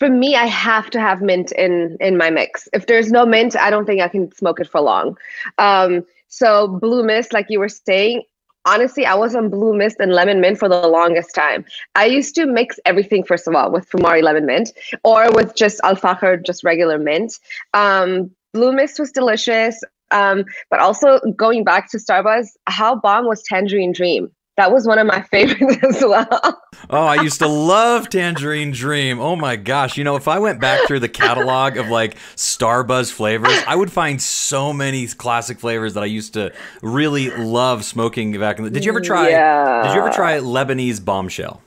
For 0.00 0.08
me, 0.08 0.34
I 0.34 0.46
have 0.46 0.90
to 0.90 1.00
have 1.00 1.20
mint 1.20 1.52
in 1.52 1.96
in 2.00 2.16
my 2.16 2.30
mix. 2.30 2.68
If 2.72 2.86
there's 2.86 3.12
no 3.12 3.24
mint, 3.24 3.54
I 3.54 3.70
don't 3.70 3.84
think 3.84 4.00
I 4.00 4.08
can 4.08 4.32
smoke 4.32 4.58
it 4.58 4.68
for 4.68 4.80
long. 4.80 5.16
Um, 5.58 6.04
so 6.28 6.66
blue 6.66 7.04
mist, 7.04 7.32
like 7.32 7.46
you 7.50 7.60
were 7.60 7.68
saying, 7.68 8.22
honestly, 8.64 9.04
I 9.04 9.14
was 9.14 9.34
on 9.34 9.50
blue 9.50 9.76
mist 9.76 9.96
and 10.00 10.12
lemon 10.12 10.40
mint 10.40 10.58
for 10.58 10.68
the 10.68 10.88
longest 10.88 11.34
time. 11.34 11.66
I 11.94 12.06
used 12.06 12.34
to 12.36 12.46
mix 12.46 12.80
everything 12.86 13.24
first 13.24 13.46
of 13.46 13.54
all 13.54 13.70
with 13.70 13.88
Fumari 13.90 14.22
lemon 14.22 14.46
mint 14.46 14.72
or 15.04 15.30
with 15.32 15.54
just 15.54 15.80
Al 15.84 15.96
Fakhr, 15.96 16.44
just 16.44 16.64
regular 16.64 16.98
mint. 16.98 17.34
Um, 17.74 18.30
blue 18.54 18.72
mist 18.72 18.98
was 18.98 19.12
delicious. 19.12 19.82
Um, 20.12 20.44
but 20.70 20.80
also 20.80 21.20
going 21.36 21.62
back 21.62 21.88
to 21.90 21.98
Starbuzz, 21.98 22.48
how 22.66 22.96
bomb 22.96 23.26
was 23.26 23.44
Tangerine 23.44 23.92
Dream? 23.92 24.32
That 24.56 24.72
was 24.72 24.86
one 24.86 24.98
of 24.98 25.06
my 25.06 25.22
favorites 25.30 25.82
as 25.82 26.02
well. 26.02 26.62
oh, 26.90 27.04
I 27.06 27.22
used 27.22 27.38
to 27.38 27.48
love 27.48 28.08
Tangerine 28.08 28.72
Dream. 28.72 29.20
Oh 29.20 29.36
my 29.36 29.56
gosh. 29.56 29.96
You 29.96 30.04
know, 30.04 30.16
if 30.16 30.28
I 30.28 30.38
went 30.38 30.60
back 30.60 30.86
through 30.86 31.00
the 31.00 31.08
catalog 31.08 31.76
of 31.76 31.88
like 31.88 32.16
Starbuzz 32.36 33.12
flavors, 33.12 33.58
I 33.66 33.76
would 33.76 33.90
find 33.90 34.20
so 34.20 34.72
many 34.72 35.06
classic 35.06 35.58
flavors 35.58 35.94
that 35.94 36.02
I 36.02 36.06
used 36.06 36.34
to 36.34 36.52
really 36.82 37.30
love 37.30 37.84
smoking 37.84 38.38
back 38.38 38.58
in 38.58 38.64
the 38.64 38.70
Did 38.70 38.84
you 38.84 38.92
ever 38.92 39.00
try 39.00 39.30
yeah. 39.30 39.82
Did 39.84 39.94
you 39.94 40.00
ever 40.00 40.10
try 40.10 40.38
Lebanese 40.38 41.02
bombshell? 41.04 41.62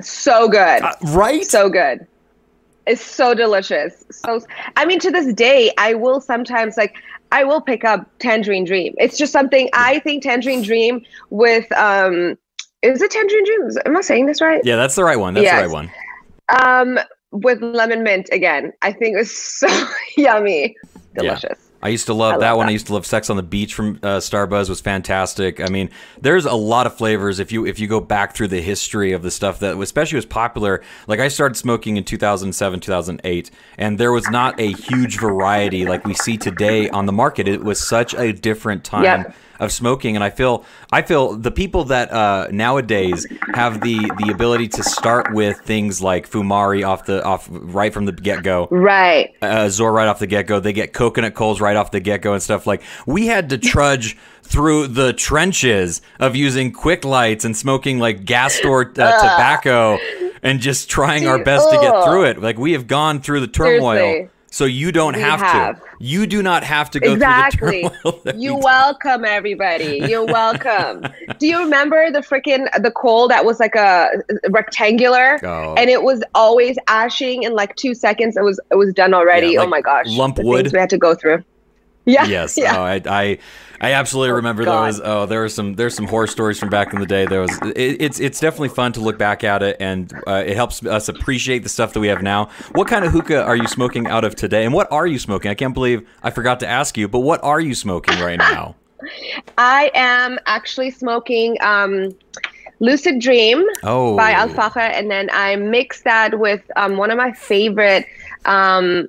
So 0.00 0.48
good. 0.48 0.82
Uh, 0.82 0.92
right? 1.06 1.44
So 1.44 1.68
good. 1.68 2.06
It's 2.86 3.02
so 3.04 3.32
delicious. 3.34 4.04
So 4.10 4.40
I 4.76 4.84
mean 4.84 4.98
to 5.00 5.10
this 5.10 5.32
day 5.34 5.72
I 5.78 5.94
will 5.94 6.20
sometimes 6.20 6.76
like 6.76 6.96
I 7.32 7.44
will 7.44 7.62
pick 7.62 7.82
up 7.84 8.08
Tangerine 8.18 8.64
Dream. 8.64 8.94
It's 8.98 9.16
just 9.16 9.32
something 9.32 9.68
I 9.72 9.98
think 10.00 10.22
Tangerine 10.22 10.62
Dream 10.62 11.02
with 11.30 11.70
um 11.72 12.38
is 12.82 13.00
it 13.00 13.10
Tangerine 13.10 13.44
Dream? 13.44 13.70
Am 13.86 13.96
I 13.96 14.02
saying 14.02 14.26
this 14.26 14.40
right? 14.40 14.60
Yeah, 14.64 14.76
that's 14.76 14.94
the 14.94 15.04
right 15.04 15.18
one. 15.18 15.34
That's 15.34 15.44
yes. 15.44 15.62
the 15.62 15.66
right 15.66 15.72
one. 15.72 15.90
Um 16.62 16.98
with 17.32 17.62
lemon 17.62 18.02
mint 18.02 18.28
again. 18.30 18.72
I 18.82 18.92
think 18.92 19.16
it's 19.18 19.32
so 19.32 19.68
yummy. 20.16 20.76
Delicious. 21.14 21.58
Yeah. 21.58 21.71
I 21.82 21.88
used 21.88 22.06
to 22.06 22.14
love, 22.14 22.32
love 22.32 22.40
that 22.40 22.56
one. 22.56 22.66
That. 22.66 22.70
I 22.70 22.72
used 22.72 22.86
to 22.86 22.94
love 22.94 23.04
Sex 23.04 23.28
on 23.28 23.36
the 23.36 23.42
Beach 23.42 23.74
from 23.74 23.98
uh, 24.02 24.18
Starbuzz 24.18 24.68
was 24.68 24.80
fantastic. 24.80 25.60
I 25.60 25.66
mean, 25.66 25.90
there's 26.20 26.44
a 26.44 26.54
lot 26.54 26.86
of 26.86 26.96
flavors 26.96 27.40
if 27.40 27.50
you 27.50 27.66
if 27.66 27.78
you 27.80 27.88
go 27.88 28.00
back 28.00 28.34
through 28.34 28.48
the 28.48 28.60
history 28.60 29.12
of 29.12 29.22
the 29.22 29.30
stuff 29.30 29.58
that 29.60 29.76
especially 29.78 30.16
was 30.16 30.26
popular. 30.26 30.82
Like 31.06 31.18
I 31.20 31.28
started 31.28 31.56
smoking 31.56 31.96
in 31.96 32.04
2007, 32.04 32.80
2008, 32.80 33.50
and 33.78 33.98
there 33.98 34.12
was 34.12 34.28
not 34.30 34.60
a 34.60 34.72
huge 34.72 35.18
variety 35.18 35.84
like 35.84 36.04
we 36.04 36.14
see 36.14 36.36
today 36.36 36.88
on 36.88 37.06
the 37.06 37.12
market. 37.12 37.48
It 37.48 37.64
was 37.64 37.80
such 37.80 38.14
a 38.14 38.32
different 38.32 38.84
time. 38.84 39.04
Yep 39.04 39.34
of 39.62 39.72
smoking. 39.72 40.16
And 40.16 40.24
I 40.24 40.30
feel 40.30 40.64
I 40.92 41.02
feel 41.02 41.36
the 41.36 41.50
people 41.50 41.84
that 41.84 42.12
uh, 42.12 42.48
nowadays 42.50 43.26
have 43.54 43.80
the 43.80 43.96
the 44.18 44.30
ability 44.30 44.68
to 44.68 44.82
start 44.82 45.32
with 45.32 45.58
things 45.60 46.02
like 46.02 46.28
Fumari 46.28 46.86
off 46.86 47.06
the 47.06 47.24
off 47.24 47.48
right 47.50 47.94
from 47.94 48.04
the 48.04 48.12
get 48.12 48.42
go, 48.42 48.68
right? 48.70 49.34
Uh, 49.40 49.68
Zor 49.68 49.92
right 49.92 50.08
off 50.08 50.18
the 50.18 50.26
get 50.26 50.46
go. 50.46 50.60
They 50.60 50.72
get 50.72 50.92
coconut 50.92 51.34
coals 51.34 51.60
right 51.60 51.76
off 51.76 51.92
the 51.92 52.00
get 52.00 52.22
go 52.22 52.34
and 52.34 52.42
stuff 52.42 52.66
like. 52.66 52.82
We 53.06 53.28
had 53.28 53.48
to 53.50 53.58
trudge. 53.58 54.16
through 54.42 54.88
the 54.88 55.12
trenches 55.14 56.02
of 56.18 56.36
using 56.36 56.72
quick 56.72 57.04
lights 57.04 57.44
and 57.44 57.56
smoking 57.56 57.98
like 57.98 58.24
gas 58.24 58.52
store 58.52 58.82
uh, 58.82 58.86
tobacco 58.90 59.96
and 60.42 60.60
just 60.60 60.90
trying 60.90 61.26
our 61.26 61.42
best 61.42 61.70
to 61.70 61.78
get 61.78 62.04
through 62.04 62.24
it. 62.24 62.42
Like 62.42 62.58
we 62.58 62.72
have 62.72 62.86
gone 62.86 63.22
through 63.22 63.40
the 63.40 63.46
turmoil. 63.46 63.96
Seriously 63.96 64.30
so 64.52 64.66
you 64.66 64.92
don't 64.92 65.14
have, 65.14 65.40
have, 65.40 65.80
to. 65.80 65.86
You 65.98 66.26
do 66.26 66.42
not 66.42 66.62
have 66.62 66.90
to 66.90 67.00
go 67.00 67.14
exactly. 67.14 67.88
through 68.02 68.20
the 68.24 68.34
You 68.36 68.54
welcome 68.54 69.24
everybody. 69.24 70.02
You're 70.06 70.26
welcome. 70.26 71.06
do 71.38 71.46
you 71.46 71.58
remember 71.58 72.10
the 72.10 72.20
freaking 72.20 72.66
the 72.82 72.90
coal 72.90 73.28
that 73.28 73.44
was 73.46 73.58
like 73.58 73.74
a 73.74 74.10
rectangular 74.50 75.40
oh. 75.42 75.74
and 75.76 75.88
it 75.88 76.02
was 76.02 76.22
always 76.34 76.76
ashing 76.86 77.44
in 77.44 77.54
like 77.54 77.74
2 77.76 77.94
seconds 77.94 78.36
it 78.36 78.44
was 78.44 78.60
it 78.70 78.76
was 78.76 78.92
done 78.92 79.14
already. 79.14 79.52
Yeah, 79.52 79.60
oh 79.60 79.62
like 79.62 79.66
oh 79.66 79.70
my 79.70 79.80
gosh. 79.80 80.06
Lump 80.08 80.38
wood. 80.38 80.70
we 80.70 80.78
had 80.78 80.90
to 80.90 80.98
go 80.98 81.14
through. 81.14 81.42
Yeah. 82.04 82.26
Yes. 82.32 82.56
Yeah. 82.56 82.78
Oh, 82.78 82.82
I, 82.82 83.00
I, 83.06 83.38
I 83.80 83.92
absolutely 83.92 84.32
oh, 84.32 84.36
remember 84.36 84.64
God. 84.64 84.86
those. 84.86 85.00
Oh, 85.04 85.26
there 85.26 85.40
were 85.40 85.48
some 85.48 85.74
there's 85.74 85.94
some 85.94 86.06
horror 86.06 86.28
stories 86.28 86.58
from 86.58 86.68
back 86.68 86.92
in 86.92 87.00
the 87.00 87.06
day. 87.06 87.26
There 87.26 87.40
was 87.40 87.50
it, 87.76 88.00
it's 88.00 88.20
it's 88.20 88.40
definitely 88.40 88.70
fun 88.70 88.92
to 88.92 89.00
look 89.00 89.18
back 89.18 89.42
at 89.44 89.62
it, 89.62 89.76
and 89.80 90.12
uh, 90.26 90.44
it 90.46 90.54
helps 90.54 90.84
us 90.86 91.08
appreciate 91.08 91.64
the 91.64 91.68
stuff 91.68 91.92
that 91.92 92.00
we 92.00 92.06
have 92.06 92.22
now. 92.22 92.48
What 92.72 92.86
kind 92.86 93.04
of 93.04 93.12
hookah 93.12 93.42
are 93.42 93.56
you 93.56 93.66
smoking 93.66 94.06
out 94.06 94.24
of 94.24 94.36
today, 94.36 94.64
and 94.64 94.72
what 94.72 94.90
are 94.92 95.06
you 95.06 95.18
smoking? 95.18 95.50
I 95.50 95.54
can't 95.54 95.74
believe 95.74 96.08
I 96.22 96.30
forgot 96.30 96.60
to 96.60 96.66
ask 96.66 96.96
you, 96.96 97.08
but 97.08 97.20
what 97.20 97.42
are 97.42 97.60
you 97.60 97.74
smoking 97.74 98.18
right 98.20 98.38
now? 98.52 98.76
I 99.58 99.90
am 99.94 100.38
actually 100.46 100.92
smoking. 100.92 101.56
Um, 101.60 102.14
Lucid 102.78 103.20
Dream 103.20 103.64
oh. 103.84 104.16
by 104.16 104.32
Al 104.32 104.48
Fakhr, 104.48 104.80
and 104.80 105.08
then 105.08 105.30
I 105.32 105.54
mix 105.54 106.02
that 106.02 106.40
with 106.40 106.68
um, 106.74 106.96
one 106.96 107.12
of 107.12 107.16
my 107.16 107.30
favorite 107.30 108.06
um, 108.44 109.06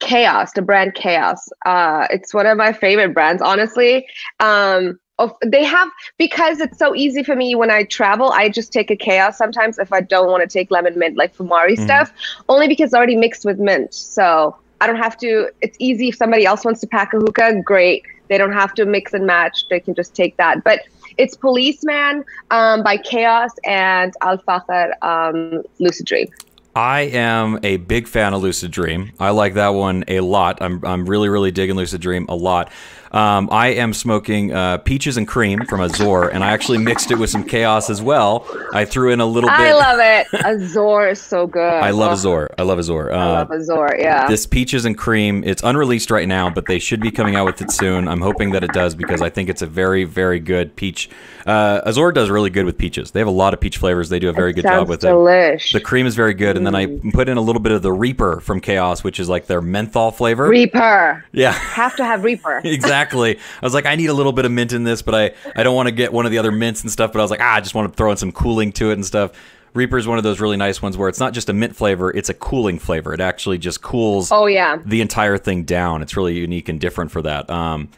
Chaos, 0.00 0.52
the 0.52 0.62
brand 0.62 0.94
Chaos. 0.94 1.48
Uh, 1.64 2.06
it's 2.10 2.34
one 2.34 2.46
of 2.46 2.56
my 2.56 2.72
favorite 2.72 3.14
brands, 3.14 3.42
honestly. 3.42 4.06
Um, 4.40 4.98
of, 5.18 5.32
they 5.44 5.64
have 5.64 5.88
because 6.18 6.60
it's 6.60 6.78
so 6.78 6.94
easy 6.94 7.22
for 7.22 7.34
me 7.34 7.54
when 7.54 7.70
I 7.70 7.84
travel. 7.84 8.30
I 8.32 8.50
just 8.50 8.72
take 8.72 8.90
a 8.90 8.96
Chaos 8.96 9.38
sometimes 9.38 9.78
if 9.78 9.92
I 9.92 10.02
don't 10.02 10.30
want 10.30 10.42
to 10.42 10.48
take 10.48 10.70
lemon 10.70 10.98
mint 10.98 11.16
like 11.16 11.34
Fumari 11.34 11.72
mm-hmm. 11.72 11.84
stuff, 11.84 12.12
only 12.48 12.68
because 12.68 12.86
it's 12.86 12.94
already 12.94 13.16
mixed 13.16 13.44
with 13.44 13.58
mint. 13.58 13.94
So 13.94 14.56
I 14.80 14.86
don't 14.86 14.96
have 14.96 15.16
to. 15.18 15.50
It's 15.62 15.76
easy 15.80 16.08
if 16.08 16.16
somebody 16.16 16.44
else 16.44 16.64
wants 16.64 16.80
to 16.82 16.86
pack 16.86 17.14
a 17.14 17.18
hookah. 17.18 17.62
Great, 17.62 18.04
They 18.28 18.36
don't 18.36 18.52
have 18.52 18.74
to 18.74 18.84
mix 18.84 19.14
and 19.14 19.26
match. 19.26 19.66
They 19.70 19.80
can 19.80 19.94
just 19.94 20.14
take 20.14 20.36
that. 20.36 20.62
But 20.62 20.80
it's 21.16 21.34
Policeman 21.34 22.24
um, 22.50 22.82
by 22.82 22.98
Chaos 22.98 23.52
and 23.64 24.12
Al 24.20 24.36
Fakhr 24.38 24.92
um, 25.02 25.62
Lucid 25.78 26.04
Dream. 26.04 26.28
I 26.76 27.04
am 27.04 27.58
a 27.62 27.78
big 27.78 28.06
fan 28.06 28.34
of 28.34 28.42
Lucid 28.42 28.70
Dream. 28.70 29.12
I 29.18 29.30
like 29.30 29.54
that 29.54 29.70
one 29.70 30.04
a 30.08 30.20
lot. 30.20 30.58
I'm, 30.60 30.84
I'm 30.84 31.08
really, 31.08 31.30
really 31.30 31.50
digging 31.50 31.74
Lucid 31.74 32.02
Dream 32.02 32.26
a 32.28 32.36
lot. 32.36 32.70
Um, 33.12 33.48
I 33.50 33.68
am 33.68 33.92
smoking 33.92 34.52
uh, 34.52 34.78
peaches 34.78 35.16
and 35.16 35.26
cream 35.26 35.64
from 35.66 35.80
Azor, 35.80 36.28
and 36.28 36.42
I 36.42 36.50
actually 36.50 36.78
mixed 36.78 37.10
it 37.10 37.18
with 37.18 37.30
some 37.30 37.44
chaos 37.44 37.88
as 37.90 38.02
well. 38.02 38.46
I 38.72 38.84
threw 38.84 39.12
in 39.12 39.20
a 39.20 39.26
little 39.26 39.48
bit. 39.50 39.58
I 39.58 39.74
love 39.74 39.98
it. 40.00 40.26
Azor 40.44 41.08
is 41.08 41.20
so 41.20 41.46
good. 41.46 41.62
I 41.62 41.90
love 41.90 42.12
Azor. 42.12 42.50
I 42.58 42.62
love 42.62 42.78
Azor. 42.78 43.12
Uh, 43.12 43.16
I 43.16 43.24
love 43.38 43.50
Azor. 43.52 43.96
Yeah. 43.98 44.26
This 44.28 44.46
peaches 44.46 44.84
and 44.84 44.96
cream. 44.98 45.44
It's 45.44 45.62
unreleased 45.62 46.10
right 46.10 46.28
now, 46.28 46.50
but 46.50 46.66
they 46.66 46.78
should 46.78 47.00
be 47.00 47.10
coming 47.10 47.36
out 47.36 47.46
with 47.46 47.60
it 47.62 47.70
soon. 47.70 48.08
I'm 48.08 48.20
hoping 48.20 48.50
that 48.52 48.64
it 48.64 48.72
does 48.72 48.94
because 48.94 49.22
I 49.22 49.30
think 49.30 49.48
it's 49.48 49.62
a 49.62 49.66
very, 49.66 50.04
very 50.04 50.40
good 50.40 50.74
peach. 50.76 51.08
Uh, 51.46 51.80
Azor 51.84 52.10
does 52.12 52.28
really 52.28 52.50
good 52.50 52.64
with 52.66 52.76
peaches. 52.76 53.12
They 53.12 53.20
have 53.20 53.28
a 53.28 53.30
lot 53.32 53.54
of 53.54 53.60
peach 53.60 53.78
flavors. 53.78 54.08
They 54.08 54.18
do 54.18 54.28
a 54.28 54.32
very 54.32 54.50
it 54.50 54.54
good 54.54 54.62
job 54.64 54.88
with 54.88 55.00
delish. 55.00 55.66
it. 55.66 55.72
The 55.74 55.80
cream 55.80 56.06
is 56.06 56.16
very 56.16 56.34
good, 56.34 56.56
and 56.56 56.66
then 56.66 56.74
I 56.74 56.86
put 57.12 57.28
in 57.28 57.36
a 57.36 57.40
little 57.40 57.62
bit 57.62 57.72
of 57.72 57.82
the 57.82 57.92
Reaper 57.92 58.40
from 58.40 58.60
Chaos, 58.60 59.04
which 59.04 59.20
is 59.20 59.28
like 59.28 59.46
their 59.46 59.62
menthol 59.62 60.10
flavor. 60.10 60.48
Reaper. 60.48 61.24
yeah. 61.32 61.52
Have 61.52 61.94
to 61.96 62.04
have 62.04 62.24
Reaper. 62.24 62.60
exactly. 62.64 62.86
I 62.96 63.36
was 63.62 63.74
like, 63.74 63.86
I 63.86 63.94
need 63.96 64.06
a 64.08 64.14
little 64.14 64.32
bit 64.32 64.44
of 64.44 64.52
mint 64.52 64.72
in 64.72 64.84
this, 64.84 65.02
but 65.02 65.14
I, 65.14 65.30
I 65.54 65.62
don't 65.62 65.74
want 65.76 65.86
to 65.88 65.92
get 65.92 66.12
one 66.12 66.24
of 66.26 66.32
the 66.32 66.38
other 66.38 66.52
mints 66.52 66.82
and 66.82 66.90
stuff. 66.90 67.12
But 67.12 67.20
I 67.20 67.22
was 67.22 67.30
like, 67.30 67.40
ah, 67.40 67.54
I 67.54 67.60
just 67.60 67.74
want 67.74 67.92
to 67.92 67.96
throw 67.96 68.10
in 68.10 68.16
some 68.16 68.32
cooling 68.32 68.72
to 68.72 68.90
it 68.90 68.94
and 68.94 69.04
stuff. 69.04 69.32
Reaper 69.74 69.98
is 69.98 70.06
one 70.06 70.16
of 70.16 70.24
those 70.24 70.40
really 70.40 70.56
nice 70.56 70.80
ones 70.80 70.96
where 70.96 71.08
it's 71.08 71.20
not 71.20 71.34
just 71.34 71.50
a 71.50 71.52
mint 71.52 71.76
flavor; 71.76 72.10
it's 72.10 72.30
a 72.30 72.34
cooling 72.34 72.78
flavor. 72.78 73.12
It 73.12 73.20
actually 73.20 73.58
just 73.58 73.82
cools 73.82 74.32
Oh 74.32 74.46
yeah. 74.46 74.78
the 74.86 75.02
entire 75.02 75.36
thing 75.36 75.64
down. 75.64 76.00
It's 76.00 76.16
really 76.16 76.34
unique 76.38 76.70
and 76.70 76.80
different 76.80 77.10
for 77.10 77.20
that. 77.22 77.50
Um, 77.50 77.88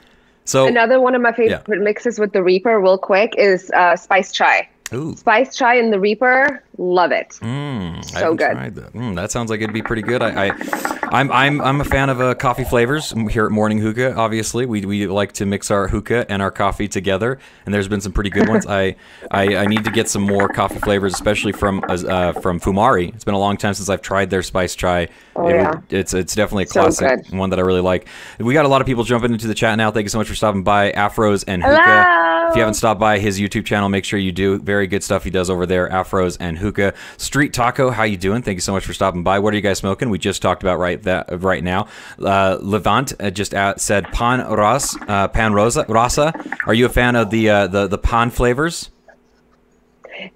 so 0.45 0.67
Another 0.67 1.01
one 1.01 1.15
of 1.15 1.23
my 1.23 1.31
favorite 1.33 1.81
mixes 1.83 2.19
with 2.19 2.33
the 2.33 2.43
Reaper, 2.43 2.81
real 2.81 2.99
quick, 2.99 3.35
is 3.39 3.71
uh, 3.71 3.95
spice 3.95 4.33
chai. 4.33 4.69
ooh, 4.93 5.15
Spice 5.15 5.55
chai 5.57 5.77
and 5.77 5.93
the 5.93 6.01
Reaper, 6.01 6.65
love 6.79 7.13
it. 7.13 7.31
mm, 7.43 8.05
so 8.05 8.35
good. 8.35 8.57
that. 8.57 8.93
Mm, 8.95 9.15
that 9.17 9.31
sounds 9.31 9.51
like 9.51 9.61
it'd 9.61 9.75
be 9.75 9.83
pretty 9.83 10.03
good. 10.03 10.23
I, 10.23 10.47
I 10.49 10.99
I'm 11.11 11.31
I'm 11.33 11.61
I'm 11.61 11.81
a 11.81 11.85
fan 11.85 12.09
of 12.11 12.21
uh, 12.21 12.35
coffee 12.35 12.65
flavors 12.65 13.13
here 13.31 13.47
at 13.47 13.51
Morning 13.53 13.79
Hookah. 13.79 14.15
Obviously, 14.15 14.65
we 14.67 14.85
we 14.85 15.07
like 15.07 15.33
to 15.33 15.47
mix 15.47 15.71
our 15.71 15.89
hookah 15.89 16.31
and 16.31 16.41
our 16.43 16.51
coffee 16.51 16.87
together, 16.89 17.39
and 17.67 17.75
there's 17.75 17.89
been 17.89 18.01
some 18.01 18.13
pretty 18.13 18.31
good 18.31 18.49
ones. 18.49 18.67
I, 18.69 18.95
I 19.31 19.57
I 19.57 19.67
need 19.67 19.85
to 19.85 19.91
get 19.91 20.09
some 20.09 20.23
more 20.23 20.49
coffee 20.49 20.79
flavors, 20.81 21.15
especially 21.15 21.53
from 21.53 21.83
uh, 21.89 22.33
from 22.33 22.61
Fumari. 22.61 23.15
It's 23.15 23.25
been 23.25 23.35
a 23.35 23.39
long 23.39 23.57
time 23.57 23.75
since 23.75 23.89
I've 23.89 24.03
tried 24.03 24.31
their 24.31 24.43
spice 24.43 24.75
chai. 24.77 25.09
Oh, 25.35 25.49
It 25.49 25.55
yeah. 25.55 25.81
it's 25.91 26.15
it's 26.15 26.35
definitely 26.35 26.65
a 26.65 26.67
classic, 26.67 27.25
good. 27.25 27.37
one 27.39 27.51
that 27.51 27.59
I 27.59 27.63
really 27.63 27.81
like. 27.81 28.07
We 28.39 28.55
got 28.55 28.65
a 28.65 28.69
lot 28.69 28.81
of 28.81 28.87
people 28.87 29.05
jumping 29.05 29.33
into 29.33 29.47
the 29.47 29.55
chat 29.55 29.77
now. 29.79 29.91
Thank 29.91 30.05
you 30.05 30.11
so 30.11 30.19
much 30.19 30.29
for 30.29 30.35
stopping 30.35 30.63
by, 30.63 30.93
Afros 30.93 31.45
and 31.49 31.63
Hello. 31.63 31.77
Hookah. 31.77 32.29
If 32.51 32.55
you 32.57 32.61
haven't 32.63 32.75
stopped 32.75 32.99
by 32.99 33.19
his 33.19 33.39
YouTube 33.39 33.67
channel, 33.67 33.91
make 33.91 34.07
sure 34.07 34.19
you 34.19 34.33
do. 34.33 34.59
Very 34.59 34.87
good 34.87 35.03
stuff 35.05 35.23
he 35.23 35.29
does 35.31 35.51
over 35.51 35.67
there, 35.67 35.87
Afros 35.91 36.37
and 36.41 36.57
Hookah. 36.59 36.68
Street 37.17 37.53
Taco, 37.53 37.91
how 37.91 38.03
you 38.05 38.17
doing? 38.17 38.43
Thank 38.43 38.57
you 38.57 38.61
so 38.61 38.73
much 38.73 38.85
for 38.85 38.93
stopping 38.93 39.23
by. 39.23 39.39
What 39.39 39.53
are 39.53 39.57
you 39.57 39.63
guys 39.63 39.79
smoking? 39.79 40.11
We 40.11 40.19
just 40.19 40.43
talked 40.43 40.63
about 40.63 40.79
right 40.79 41.03
that 41.03 41.43
right 41.43 41.63
now. 41.63 41.89
Uh, 42.19 42.59
Levant 42.61 43.13
uh, 43.21 43.31
just 43.31 43.55
uh, 43.55 43.77
said 43.77 44.05
Pan 44.13 44.47
Ros, 44.49 44.97
uh, 45.09 45.29
Pan 45.29 45.53
Rosa, 45.53 45.85
Rasa. 45.89 46.33
Are 46.67 46.75
you 46.75 46.87
a 46.87 46.91
fan 46.91 47.17
of 47.17 47.31
the 47.31 47.51
uh, 47.51 47.67
the 47.67 47.87
the 47.87 47.99
pan 47.99 48.31
flavors? 48.31 48.91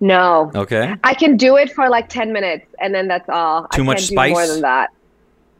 No. 0.01 0.51
Okay. 0.55 0.95
I 1.03 1.15
can 1.15 1.37
do 1.37 1.57
it 1.57 1.73
for 1.73 1.89
like 1.89 2.09
10 2.09 2.33
minutes 2.33 2.67
and 2.81 2.95
then 2.95 3.09
that's 3.09 3.29
all. 3.29 3.67
Too 3.69 3.83
I 3.83 3.87
much 3.87 3.97
can't 3.97 4.07
spice? 4.07 4.31
Do 4.31 4.35
more 4.35 4.47
than 4.47 4.61
that. 4.63 4.91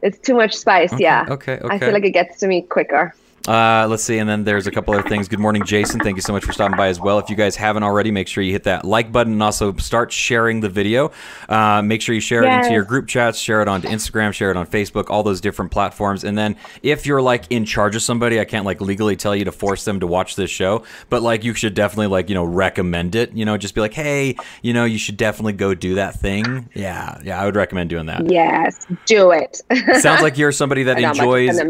It's 0.01 0.19
too 0.19 0.35
much 0.35 0.55
spice, 0.55 0.93
yeah. 0.99 1.25
okay, 1.29 1.59
Okay. 1.61 1.67
I 1.75 1.79
feel 1.79 1.93
like 1.93 2.03
it 2.03 2.11
gets 2.11 2.39
to 2.39 2.47
me 2.47 2.61
quicker. 2.61 3.15
Uh, 3.47 3.85
let's 3.89 4.03
see, 4.03 4.19
and 4.19 4.29
then 4.29 4.45
there's 4.45 4.67
a 4.67 4.71
couple 4.71 4.93
other 4.93 5.07
things. 5.09 5.27
Good 5.27 5.39
morning, 5.39 5.65
Jason. 5.65 5.99
Thank 5.99 6.15
you 6.15 6.21
so 6.21 6.31
much 6.31 6.45
for 6.45 6.53
stopping 6.53 6.77
by 6.77 6.87
as 6.87 6.99
well. 6.99 7.19
If 7.19 7.29
you 7.29 7.35
guys 7.35 7.57
haven't 7.57 7.83
already, 7.83 8.09
make 8.09 8.29
sure 8.29 8.41
you 8.41 8.53
hit 8.53 8.63
that 8.63 8.85
like 8.85 9.11
button 9.11 9.33
and 9.33 9.43
also 9.43 9.75
start 9.77 10.13
sharing 10.13 10.61
the 10.61 10.69
video. 10.69 11.11
Uh, 11.49 11.81
make 11.81 12.01
sure 12.01 12.15
you 12.15 12.21
share 12.21 12.43
it 12.43 12.49
into 12.49 12.71
your 12.71 12.85
group 12.85 13.07
chats, 13.07 13.37
share 13.37 13.61
it 13.61 13.67
onto 13.67 13.89
Instagram, 13.89 14.33
share 14.33 14.49
it 14.49 14.55
on 14.55 14.65
Facebook, 14.65 15.09
all 15.09 15.23
those 15.23 15.41
different 15.41 15.71
platforms. 15.71 16.23
And 16.23 16.37
then 16.37 16.55
if 16.83 17.05
you're 17.05 17.21
like 17.21 17.45
in 17.49 17.65
charge 17.65 17.97
of 17.97 18.01
somebody, 18.01 18.39
I 18.39 18.45
can't 18.45 18.65
like 18.65 18.79
legally 18.79 19.17
tell 19.17 19.35
you 19.35 19.43
to 19.43 19.51
force 19.51 19.83
them 19.83 19.99
to 19.99 20.07
watch 20.07 20.37
this 20.37 20.49
show, 20.49 20.83
but 21.09 21.21
like 21.21 21.43
you 21.43 21.53
should 21.53 21.73
definitely 21.73 22.07
like 22.07 22.29
you 22.29 22.35
know 22.35 22.45
recommend 22.45 23.15
it. 23.15 23.33
You 23.33 23.43
know, 23.43 23.57
just 23.57 23.75
be 23.75 23.81
like, 23.81 23.93
hey, 23.93 24.37
you 24.61 24.71
know, 24.71 24.85
you 24.85 24.97
should 24.97 25.17
definitely 25.17 25.53
go 25.53 25.73
do 25.73 25.95
that 25.95 26.15
thing. 26.17 26.69
Yeah, 26.73 27.19
yeah, 27.23 27.41
I 27.41 27.45
would 27.45 27.57
recommend 27.57 27.89
doing 27.89 28.05
that. 28.05 28.31
Yes, 28.31 28.87
do 29.05 29.31
it. 29.31 29.61
Sounds 29.99 30.21
like 30.21 30.37
you're 30.37 30.53
somebody 30.53 30.83
that 30.83 30.95
I 30.95 31.01
know, 31.01 31.07
I'm 31.09 31.15
about 31.15 31.23
to 31.23 31.29
enjoys 31.29 31.57
send 31.57 31.67
a 31.67 31.69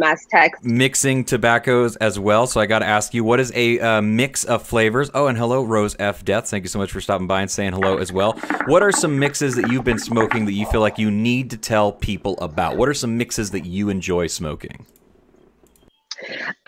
as 1.68 2.20
well. 2.20 2.48
So 2.48 2.60
I 2.60 2.66
got 2.66 2.80
to 2.80 2.86
ask 2.86 3.14
you, 3.14 3.24
what 3.24 3.40
is 3.40 3.52
a 3.56 3.80
uh, 3.80 4.02
mix 4.02 4.44
of 4.44 4.64
flavors? 4.64 5.10
Oh, 5.14 5.28
and 5.28 5.38
hello, 5.38 5.64
Rose 5.64 5.96
F. 6.00 6.26
Death. 6.26 6.50
Thank 6.50 6.64
you 6.64 6.70
so 6.70 6.80
much 6.80 6.92
for 6.92 7.02
stopping 7.02 7.28
by 7.28 7.42
and 7.42 7.50
saying 7.50 7.74
hello 7.74 7.98
as 7.98 8.12
well. 8.12 8.34
What 8.66 8.84
are 8.84 8.92
some 8.92 9.18
mixes 9.18 9.56
that 9.56 9.72
you've 9.72 9.84
been 9.84 10.00
smoking 10.00 10.46
that 10.46 10.54
you 10.54 10.66
feel 10.68 10.82
like 10.82 10.98
you 10.98 11.12
need 11.12 11.50
to 11.52 11.58
tell 11.58 11.92
people 11.92 12.38
about? 12.40 12.78
What 12.78 12.90
are 12.90 12.94
some 12.94 13.18
mixes 13.18 13.52
that 13.52 13.66
you 13.66 13.90
enjoy 13.90 14.28
smoking? 14.28 14.86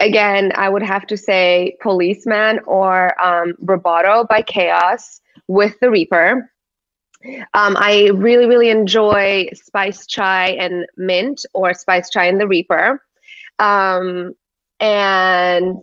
Again, 0.00 0.52
I 0.56 0.68
would 0.68 0.82
have 0.82 1.06
to 1.06 1.16
say 1.16 1.76
Policeman 1.80 2.60
or 2.66 3.20
um, 3.22 3.54
Roboto 3.64 4.26
by 4.28 4.42
Chaos 4.42 5.20
with 5.46 5.78
the 5.80 5.90
Reaper. 5.90 6.50
Um, 7.54 7.76
I 7.78 8.10
really, 8.14 8.46
really 8.46 8.68
enjoy 8.68 9.48
Spice 9.54 10.06
Chai 10.06 10.50
and 10.50 10.86
Mint 10.96 11.46
or 11.54 11.72
Spice 11.72 12.10
Chai 12.10 12.26
and 12.26 12.40
the 12.40 12.48
Reaper. 12.48 13.00
Um, 13.58 14.34
and 14.80 15.82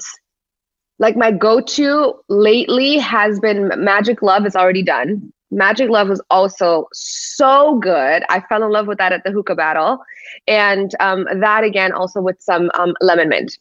like 1.00 1.16
my 1.16 1.32
go-to 1.32 2.14
lately 2.28 2.98
has 2.98 3.40
been 3.40 3.72
Magic 3.78 4.22
Love 4.22 4.46
is 4.46 4.56
already 4.56 4.84
done. 4.84 5.32
Magic 5.52 5.90
Love 5.90 6.10
was 6.10 6.22
also 6.30 6.88
so 6.94 7.80
good. 7.80 8.24
I 8.30 8.42
fell 8.42 8.64
in 8.64 8.72
love 8.72 8.88
with 8.88 8.98
that 9.00 9.14
at 9.14 9.24
the 9.24 9.32
hookah 9.32 9.56
battle. 9.56 10.00
And 10.48 10.92
um, 11.00 11.26
that 11.40 11.64
again 11.64 11.92
also 11.92 12.22
with 12.22 12.40
some 12.42 12.70
um, 12.78 12.94
lemon 13.02 13.30
mint. 13.30 13.58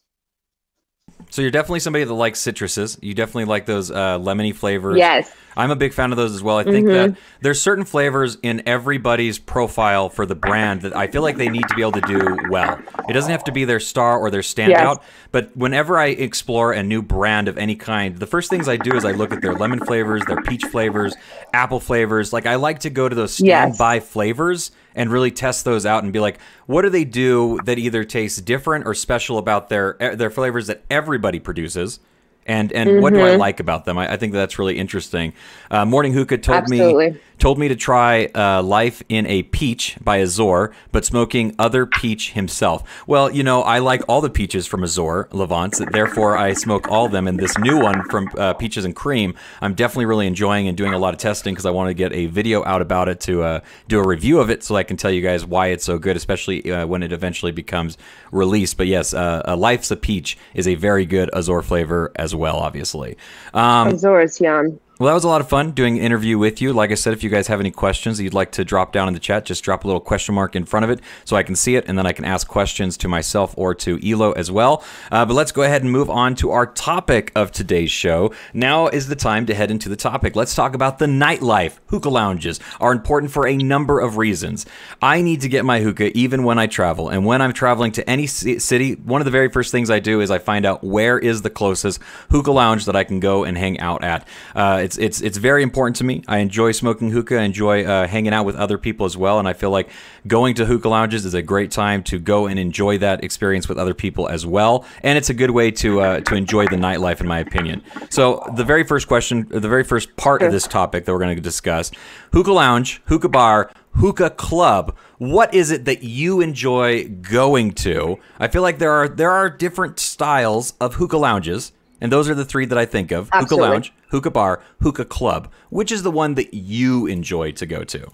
So 1.29 1.41
you're 1.41 1.51
definitely 1.51 1.79
somebody 1.81 2.03
that 2.05 2.13
likes 2.13 2.41
citruses. 2.41 2.97
You 3.01 3.13
definitely 3.13 3.45
like 3.45 3.65
those 3.65 3.91
uh, 3.91 4.17
lemony 4.19 4.53
flavors. 4.55 4.97
Yes. 4.97 5.31
I'm 5.57 5.71
a 5.71 5.75
big 5.75 5.93
fan 5.93 6.11
of 6.11 6.17
those 6.17 6.33
as 6.33 6.41
well. 6.41 6.57
I 6.57 6.63
think 6.63 6.87
Mm-hmm. 6.87 7.11
that 7.13 7.19
there's 7.41 7.61
certain 7.61 7.83
flavors 7.83 8.37
in 8.41 8.63
everybody's 8.65 9.37
profile 9.39 10.07
for 10.09 10.25
the 10.25 10.35
brand 10.35 10.81
that 10.83 10.95
I 10.95 11.07
feel 11.07 11.21
like 11.21 11.37
they 11.37 11.49
need 11.49 11.67
to 11.67 11.75
be 11.75 11.81
able 11.81 11.93
to 11.93 12.01
do 12.01 12.37
well. 12.49 12.79
It 13.09 13.13
doesn't 13.13 13.29
have 13.31 13.43
to 13.45 13.51
be 13.51 13.65
their 13.65 13.79
star 13.79 14.17
or 14.17 14.31
their 14.31 14.41
standout, 14.41 14.69
Yes. 14.69 14.97
but 15.31 15.57
whenever 15.57 15.99
I 15.99 16.07
explore 16.07 16.71
a 16.71 16.81
new 16.81 17.01
brand 17.01 17.47
of 17.47 17.57
any 17.57 17.75
kind, 17.75 18.17
the 18.17 18.27
first 18.27 18.49
things 18.49 18.69
I 18.69 18.77
do 18.77 18.95
is 18.95 19.03
I 19.03 19.11
look 19.11 19.33
at 19.33 19.41
their 19.41 19.53
lemon 19.53 19.79
flavors, 19.85 20.23
their 20.27 20.41
peach 20.43 20.63
flavors, 20.65 21.13
apple 21.53 21.79
flavors. 21.81 22.31
Like 22.31 22.45
I 22.45 22.55
like 22.55 22.79
to 22.79 22.89
go 22.89 23.09
to 23.09 23.15
those 23.15 23.39
Yes. 23.41 23.75
standby 23.75 23.99
flavors 23.99 24.71
and 24.95 25.11
really 25.11 25.31
test 25.31 25.65
those 25.65 25.85
out 25.85 26.03
and 26.03 26.11
be 26.13 26.19
like, 26.19 26.39
what 26.65 26.81
do 26.81 26.89
they 26.89 27.05
do 27.05 27.59
that 27.65 27.77
either 27.77 28.03
tastes 28.03 28.41
different 28.41 28.85
or 28.85 28.93
special 28.93 29.37
about 29.37 29.69
their 29.69 29.95
their 30.15 30.29
flavors 30.29 30.67
that 30.67 30.83
everybody 30.89 31.39
produces? 31.39 31.99
And 32.45 32.71
and 32.73 33.01
what 33.01 33.13
do 33.13 33.19
I 33.19 33.35
like 33.35 33.59
about 33.59 33.85
them? 33.85 33.97
I, 33.97 34.13
I 34.13 34.17
think 34.17 34.33
that's 34.33 34.57
really 34.57 34.77
interesting. 34.77 35.33
Uh, 35.69 35.85
Morning 35.85 36.13
Hookah 36.13 36.39
told 36.39 36.67
me 36.67 36.79
Absolutely. 36.79 37.21
Told 37.39 37.57
me 37.57 37.67
to 37.69 37.75
try 37.75 38.25
uh, 38.35 38.61
Life 38.61 39.01
in 39.09 39.25
a 39.25 39.43
Peach 39.43 39.97
by 40.01 40.17
Azor, 40.17 40.73
but 40.91 41.05
smoking 41.05 41.55
other 41.57 41.85
peach 41.85 42.33
himself. 42.33 42.83
Well, 43.07 43.31
you 43.31 43.43
know, 43.43 43.61
I 43.61 43.79
like 43.79 44.01
all 44.07 44.21
the 44.21 44.29
peaches 44.29 44.67
from 44.67 44.83
Azor, 44.83 45.27
Levant, 45.31 45.79
therefore 45.91 46.37
I 46.37 46.53
smoke 46.53 46.89
all 46.89 47.05
of 47.05 47.11
them. 47.11 47.27
And 47.27 47.39
this 47.39 47.57
new 47.57 47.79
one 47.79 48.03
from 48.09 48.29
uh, 48.37 48.53
Peaches 48.53 48.85
and 48.85 48.95
Cream, 48.95 49.33
I'm 49.61 49.73
definitely 49.73 50.05
really 50.05 50.27
enjoying 50.27 50.67
and 50.67 50.77
doing 50.77 50.93
a 50.93 50.99
lot 50.99 51.13
of 51.13 51.19
testing 51.19 51.53
because 51.53 51.65
I 51.65 51.71
want 51.71 51.89
to 51.89 51.93
get 51.93 52.13
a 52.13 52.27
video 52.27 52.63
out 52.65 52.81
about 52.81 53.09
it 53.09 53.19
to 53.21 53.43
uh, 53.43 53.59
do 53.87 53.99
a 53.99 54.07
review 54.07 54.39
of 54.39 54.49
it 54.49 54.63
so 54.63 54.75
I 54.75 54.83
can 54.83 54.97
tell 54.97 55.11
you 55.11 55.21
guys 55.21 55.45
why 55.45 55.67
it's 55.67 55.85
so 55.85 55.97
good, 55.97 56.17
especially 56.17 56.71
uh, 56.71 56.85
when 56.85 57.03
it 57.03 57.11
eventually 57.11 57.51
becomes 57.51 57.97
released. 58.31 58.77
But 58.77 58.87
yes, 58.87 59.13
uh, 59.13 59.43
uh, 59.47 59.55
Life's 59.55 59.91
a 59.91 59.95
Peach 59.95 60.37
is 60.53 60.67
a 60.67 60.75
very 60.75 61.05
good 61.05 61.29
Azor 61.33 61.61
flavor 61.61 62.11
as 62.15 62.35
well, 62.35 62.57
obviously. 62.57 63.17
Um, 63.53 63.89
Azores, 63.89 64.39
yum. 64.41 64.79
Well, 64.99 65.07
that 65.07 65.13
was 65.13 65.23
a 65.23 65.29
lot 65.29 65.39
of 65.39 65.47
fun 65.47 65.71
doing 65.71 65.97
an 65.97 66.03
interview 66.03 66.37
with 66.37 66.61
you. 66.61 66.73
Like 66.73 66.91
I 66.91 66.95
said, 66.95 67.13
if 67.13 67.23
you 67.23 67.29
guys 67.29 67.47
have 67.47 67.61
any 67.61 67.71
questions 67.71 68.17
that 68.17 68.25
you'd 68.25 68.33
like 68.33 68.51
to 68.51 68.65
drop 68.65 68.91
down 68.91 69.07
in 69.07 69.13
the 69.13 69.19
chat, 69.21 69.45
just 69.45 69.63
drop 69.63 69.85
a 69.85 69.87
little 69.87 70.01
question 70.01 70.35
mark 70.35 70.57
in 70.57 70.65
front 70.65 70.83
of 70.83 70.89
it 70.89 70.99
so 71.23 71.37
I 71.37 71.43
can 71.43 71.55
see 71.55 71.77
it, 71.77 71.85
and 71.87 71.97
then 71.97 72.05
I 72.05 72.11
can 72.11 72.25
ask 72.25 72.45
questions 72.49 72.97
to 72.97 73.07
myself 73.07 73.53
or 73.57 73.73
to 73.75 73.97
Ilo 74.05 74.33
as 74.33 74.51
well. 74.51 74.83
Uh, 75.09 75.25
but 75.25 75.35
let's 75.35 75.53
go 75.53 75.61
ahead 75.61 75.83
and 75.83 75.89
move 75.89 76.09
on 76.09 76.35
to 76.35 76.51
our 76.51 76.65
topic 76.65 77.31
of 77.33 77.49
today's 77.49 77.89
show. 77.91 78.33
Now 78.53 78.89
is 78.89 79.07
the 79.07 79.15
time 79.15 79.45
to 79.45 79.55
head 79.55 79.71
into 79.71 79.87
the 79.87 79.95
topic. 79.95 80.35
Let's 80.35 80.53
talk 80.53 80.75
about 80.75 80.99
the 80.99 81.05
nightlife. 81.05 81.77
Hookah 81.87 82.09
lounges 82.09 82.59
are 82.81 82.91
important 82.91 83.31
for 83.31 83.47
a 83.47 83.55
number 83.55 84.01
of 84.01 84.17
reasons. 84.17 84.65
I 85.01 85.21
need 85.21 85.39
to 85.39 85.47
get 85.47 85.63
my 85.63 85.79
hookah 85.79 86.17
even 86.17 86.43
when 86.43 86.59
I 86.59 86.67
travel, 86.67 87.07
and 87.07 87.25
when 87.25 87.41
I'm 87.41 87.53
traveling 87.53 87.93
to 87.93 88.09
any 88.09 88.27
ci- 88.27 88.59
city, 88.59 88.95
one 88.95 89.21
of 89.21 89.25
the 89.25 89.31
very 89.31 89.47
first 89.47 89.71
things 89.71 89.89
I 89.89 89.99
do 89.99 90.19
is 90.19 90.29
I 90.29 90.39
find 90.39 90.65
out 90.65 90.83
where 90.83 91.17
is 91.17 91.41
the 91.41 91.49
closest 91.49 92.01
hookah 92.31 92.51
lounge 92.51 92.83
that 92.83 92.97
I 92.97 93.05
can 93.05 93.21
go 93.21 93.45
and 93.45 93.57
hang 93.57 93.79
out 93.79 94.03
at. 94.03 94.27
Uh, 94.53 94.87
It's 94.89 94.97
it's 94.97 95.21
it's 95.21 95.37
very 95.37 95.61
important 95.61 95.97
to 95.97 96.03
me. 96.03 96.23
I 96.27 96.39
enjoy 96.39 96.71
smoking 96.71 97.11
hookah. 97.11 97.37
I 97.37 97.43
enjoy 97.43 97.85
uh, 97.85 98.07
hanging 98.07 98.33
out 98.33 98.43
with 98.43 98.55
other 98.55 98.79
people 98.79 99.05
as 99.05 99.15
well. 99.15 99.37
And 99.37 99.47
I 99.47 99.53
feel 99.53 99.69
like 99.69 99.91
going 100.25 100.55
to 100.55 100.65
hookah 100.65 100.89
lounges 100.89 101.25
is 101.25 101.35
a 101.35 101.43
great 101.43 101.69
time 101.69 102.01
to 102.05 102.17
go 102.17 102.47
and 102.47 102.57
enjoy 102.57 102.97
that 102.97 103.23
experience 103.23 103.69
with 103.69 103.77
other 103.77 103.93
people 103.93 104.27
as 104.27 104.47
well. 104.47 104.85
And 105.03 105.15
it's 105.15 105.29
a 105.29 105.35
good 105.35 105.51
way 105.51 105.69
to 105.69 106.01
uh, 106.01 106.19
to 106.21 106.33
enjoy 106.33 106.65
the 106.65 106.75
nightlife, 106.75 107.21
in 107.21 107.27
my 107.27 107.37
opinion. 107.37 107.83
So 108.09 108.43
the 108.55 108.63
very 108.63 108.83
first 108.83 109.07
question, 109.07 109.45
the 109.51 109.69
very 109.69 109.83
first 109.83 110.15
part 110.15 110.41
of 110.41 110.51
this 110.51 110.65
topic 110.65 111.05
that 111.05 111.11
we're 111.11 111.19
going 111.19 111.35
to 111.35 111.41
discuss: 111.41 111.91
hookah 112.33 112.51
lounge, 112.51 112.99
hookah 113.05 113.29
bar, 113.29 113.71
hookah 113.97 114.31
club. 114.31 114.97
What 115.19 115.53
is 115.53 115.69
it 115.69 115.85
that 115.85 116.01
you 116.01 116.41
enjoy 116.41 117.09
going 117.09 117.73
to? 117.73 118.17
I 118.39 118.47
feel 118.47 118.63
like 118.63 118.79
there 118.79 118.93
are 118.93 119.07
there 119.07 119.29
are 119.29 119.51
different 119.51 119.99
styles 119.99 120.73
of 120.81 120.95
hookah 120.95 121.17
lounges, 121.17 121.73
and 122.01 122.11
those 122.11 122.29
are 122.29 122.35
the 122.35 122.45
three 122.45 122.65
that 122.65 122.77
I 122.77 122.85
think 122.85 123.11
of: 123.11 123.29
Absolutely. 123.31 123.67
hookah 123.67 123.73
lounge, 123.73 123.93
hookah 124.09 124.31
bar, 124.31 124.63
hookah 124.81 125.05
club. 125.05 125.51
Which 125.69 125.91
is 125.91 126.03
the 126.03 126.11
one 126.11 126.35
that 126.35 126.53
you 126.53 127.07
enjoy 127.07 127.51
to 127.53 127.65
go 127.65 127.83
to? 127.83 128.11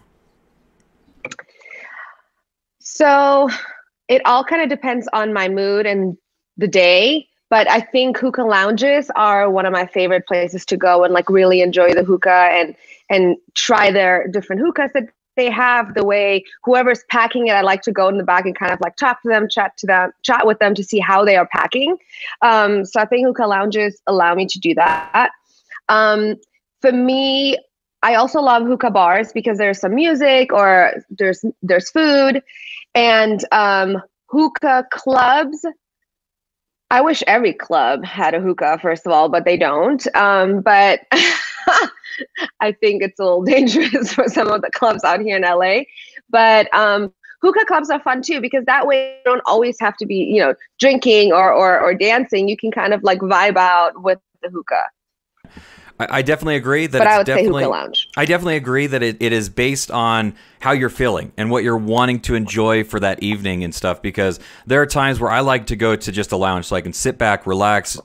So 2.80 3.50
it 4.08 4.22
all 4.26 4.44
kind 4.44 4.62
of 4.62 4.70
depends 4.70 5.08
on 5.14 5.34
my 5.34 5.50
mood 5.50 5.86
and 5.86 6.18
the 6.58 6.68
day. 6.68 7.28
But 7.50 7.70
I 7.70 7.80
think 7.80 8.18
hookah 8.18 8.44
lounges 8.44 9.12
are 9.16 9.50
one 9.50 9.66
of 9.66 9.72
my 9.72 9.86
favorite 9.86 10.26
places 10.28 10.66
to 10.66 10.78
go 10.78 11.04
and 11.04 11.14
like 11.14 11.30
really 11.30 11.62
enjoy 11.62 11.94
the 11.94 12.04
hookah 12.04 12.50
and 12.52 12.76
and 13.10 13.38
try 13.54 13.92
their 13.92 14.28
different 14.28 14.62
hookahs 14.62 14.92
that 14.94 15.10
they 15.36 15.50
have. 15.50 15.94
The 15.94 16.06
way 16.06 16.44
whoever's 16.64 17.04
packing 17.10 17.48
it, 17.48 17.52
I 17.52 17.62
like 17.62 17.82
to 17.84 17.92
go 17.92 18.08
in 18.08 18.18
the 18.18 18.24
back 18.24 18.46
and 18.46 18.58
kind 18.58 18.72
of 18.72 18.80
like 18.82 18.96
talk 18.96 19.22
to 19.24 19.30
them, 19.30 19.48
chat 19.50 19.78
to 19.78 19.88
them, 19.88 20.12
chat 20.24 20.46
with 20.46 20.60
them 20.60 20.76
to 20.76 20.84
see 20.84 21.00
how 21.00 21.24
they 21.26 21.36
are 21.36 21.48
packing. 21.48 21.98
Um, 22.42 22.86
so 22.86 23.00
I 23.00 23.06
think 23.06 23.26
hookah 23.28 23.48
lounges 23.48 24.02
allow 24.08 24.36
me 24.36 24.46
to 24.48 24.60
do 24.60 24.74
that. 24.76 25.32
Um, 25.90 26.36
for 26.82 26.92
me, 26.92 27.58
I 28.02 28.16
also 28.16 28.40
love 28.40 28.64
hookah 28.68 28.92
bars 28.92 29.32
because 29.34 29.58
there's 29.58 29.80
some 29.80 29.96
music 29.96 30.54
or 30.54 30.94
there's 31.10 31.44
there's 31.64 31.90
food, 31.90 32.42
and 32.94 33.44
um, 33.52 34.02
hookah 34.28 34.86
clubs. 34.92 35.66
I 36.92 37.02
wish 37.02 37.24
every 37.26 37.54
club 37.54 38.06
had 38.06 38.36
a 38.36 38.40
hookah, 38.40 38.78
first 38.80 39.08
of 39.08 39.12
all, 39.12 39.28
but 39.28 39.44
they 39.44 39.58
don't. 39.58 40.06
Um, 40.16 40.62
but 40.62 41.00
I 42.60 42.72
think 42.72 43.04
it's 43.04 43.20
a 43.20 43.24
little 43.24 43.44
dangerous 43.46 44.14
for 44.14 44.28
some 44.28 44.48
of 44.48 44.62
the 44.62 44.72
clubs 44.72 45.04
out 45.04 45.22
here 45.22 45.38
in 45.38 45.44
LA. 45.44 45.84
But 46.30 46.74
um, 46.74 47.14
hookah 47.42 47.66
clubs 47.66 47.90
are 47.90 48.00
fun 48.02 48.22
too 48.22 48.42
because 48.42 48.66
that 48.66 48.88
way 48.88 49.18
you 49.18 49.32
don't 49.32 49.44
always 49.46 49.80
have 49.80 49.96
to 49.98 50.06
be, 50.06 50.16
you 50.16 50.42
know, 50.42 50.54
drinking 50.80 51.32
or 51.32 51.52
or, 51.52 51.80
or 51.80 51.94
dancing. 51.94 52.48
You 52.48 52.58
can 52.58 52.72
kind 52.72 52.94
of 52.94 53.04
like 53.04 53.20
vibe 53.20 53.58
out 53.58 54.02
with 54.02 54.20
the 54.42 54.50
hookah. 54.50 54.86
I, 55.98 56.22
definitely 56.24 56.58
agree 56.58 56.88
that 56.88 56.98
But 56.98 57.08
it's 57.08 57.14
I 57.14 57.18
would 57.20 57.28
say 57.28 57.36
definitely 57.36 57.64
hookah 57.64 57.72
lounge. 57.72 58.10
I 58.18 58.26
definitely 58.26 58.58
agree 58.58 58.88
that 58.88 59.02
it, 59.02 59.18
it 59.22 59.32
is 59.32 59.48
based 59.48 59.90
on 59.92 60.36
how 60.60 60.74
you're 60.74 60.90
feeling 60.90 61.32
and 61.38 61.50
what 61.50 61.64
you're 61.64 61.78
wanting 61.78 62.20
to 62.22 62.36
enjoy 62.36 62.84
for 62.84 63.00
that 63.00 63.24
evening 63.24 63.64
and 63.64 63.74
stuff. 63.74 64.02
Because 64.02 64.42
there 64.66 64.82
are 64.82 64.86
times 64.86 65.22
where 65.22 65.32
I 65.32 65.40
like 65.40 65.68
to 65.68 65.78
go 65.78 65.96
to 65.96 66.12
just 66.12 66.34
a 66.34 66.38
lounge 66.38 66.66
so 66.66 66.76
I 66.76 66.82
can 66.82 66.92
sit 66.92 67.18
back, 67.18 67.48
relax, 67.48 67.98